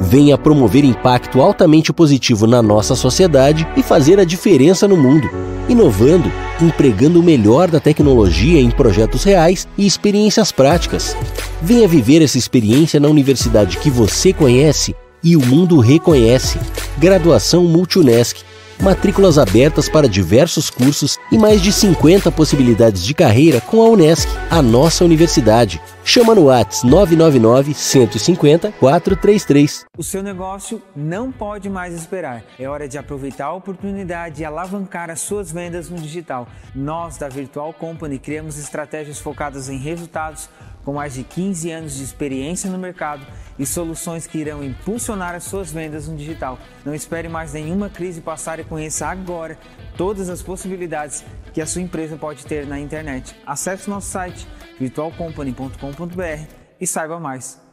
Venha 0.00 0.36
promover 0.36 0.84
impacto 0.84 1.40
altamente 1.40 1.92
positivo 1.92 2.44
na 2.44 2.60
nossa 2.60 2.96
sociedade 2.96 3.64
e 3.76 3.84
fazer 3.84 4.18
a 4.18 4.24
diferença 4.24 4.88
no 4.88 4.96
mundo. 4.96 5.30
Inovando, 5.68 6.30
empregando 6.60 7.20
o 7.20 7.22
melhor 7.22 7.70
da 7.70 7.78
tecnologia 7.78 8.60
em 8.60 8.68
projetos 8.68 9.22
reais 9.22 9.68
e 9.78 9.86
experiências 9.86 10.50
práticas. 10.50 11.16
Venha 11.62 11.86
viver 11.86 12.20
essa 12.20 12.36
experiência 12.36 12.98
na 12.98 13.06
universidade 13.06 13.78
que 13.78 13.88
você 13.88 14.32
conhece 14.32 14.92
e 15.22 15.36
o 15.36 15.46
mundo 15.46 15.78
reconhece. 15.78 16.58
Graduação 16.98 17.62
Multunesc. 17.62 18.44
Matrículas 18.80 19.38
abertas 19.38 19.88
para 19.88 20.08
diversos 20.08 20.68
cursos 20.68 21.18
e 21.32 21.38
mais 21.38 21.62
de 21.62 21.72
50 21.72 22.30
possibilidades 22.30 23.02
de 23.02 23.14
carreira 23.14 23.60
com 23.60 23.80
a 23.80 23.88
Unesc, 23.88 24.28
a 24.50 24.60
nossa 24.60 25.04
universidade. 25.04 25.80
Chama 26.04 26.34
no 26.34 26.44
Whats 26.44 26.84
999 26.84 27.74
150 27.74 28.72
433. 28.72 29.86
O 29.96 30.04
seu 30.04 30.22
negócio 30.22 30.80
não 30.94 31.32
pode 31.32 31.70
mais 31.70 31.94
esperar. 31.94 32.44
É 32.58 32.68
hora 32.68 32.86
de 32.86 32.98
aproveitar 32.98 33.46
a 33.46 33.54
oportunidade 33.54 34.42
e 34.42 34.44
alavancar 34.44 35.10
as 35.10 35.20
suas 35.20 35.50
vendas 35.50 35.88
no 35.88 35.96
digital. 35.96 36.46
Nós, 36.74 37.16
da 37.16 37.28
Virtual 37.28 37.72
Company, 37.72 38.18
criamos 38.18 38.58
estratégias 38.58 39.18
focadas 39.18 39.68
em 39.68 39.78
resultados 39.78 40.48
com 40.86 40.92
mais 40.92 41.14
de 41.14 41.24
15 41.24 41.68
anos 41.72 41.96
de 41.96 42.04
experiência 42.04 42.70
no 42.70 42.78
mercado 42.78 43.26
e 43.58 43.66
soluções 43.66 44.24
que 44.24 44.38
irão 44.38 44.62
impulsionar 44.62 45.34
as 45.34 45.42
suas 45.42 45.72
vendas 45.72 46.06
no 46.06 46.16
digital. 46.16 46.60
Não 46.84 46.94
espere 46.94 47.28
mais 47.28 47.52
nenhuma 47.52 47.90
crise 47.90 48.20
passar 48.20 48.60
e 48.60 48.64
conheça 48.64 49.08
agora 49.08 49.58
todas 49.96 50.30
as 50.30 50.40
possibilidades 50.40 51.24
que 51.52 51.60
a 51.60 51.66
sua 51.66 51.82
empresa 51.82 52.16
pode 52.16 52.46
ter 52.46 52.64
na 52.68 52.78
internet. 52.78 53.34
Acesse 53.44 53.90
nosso 53.90 54.08
site 54.08 54.46
virtualcompany.com.br 54.78 56.46
e 56.80 56.86
saiba 56.86 57.18
mais. 57.18 57.65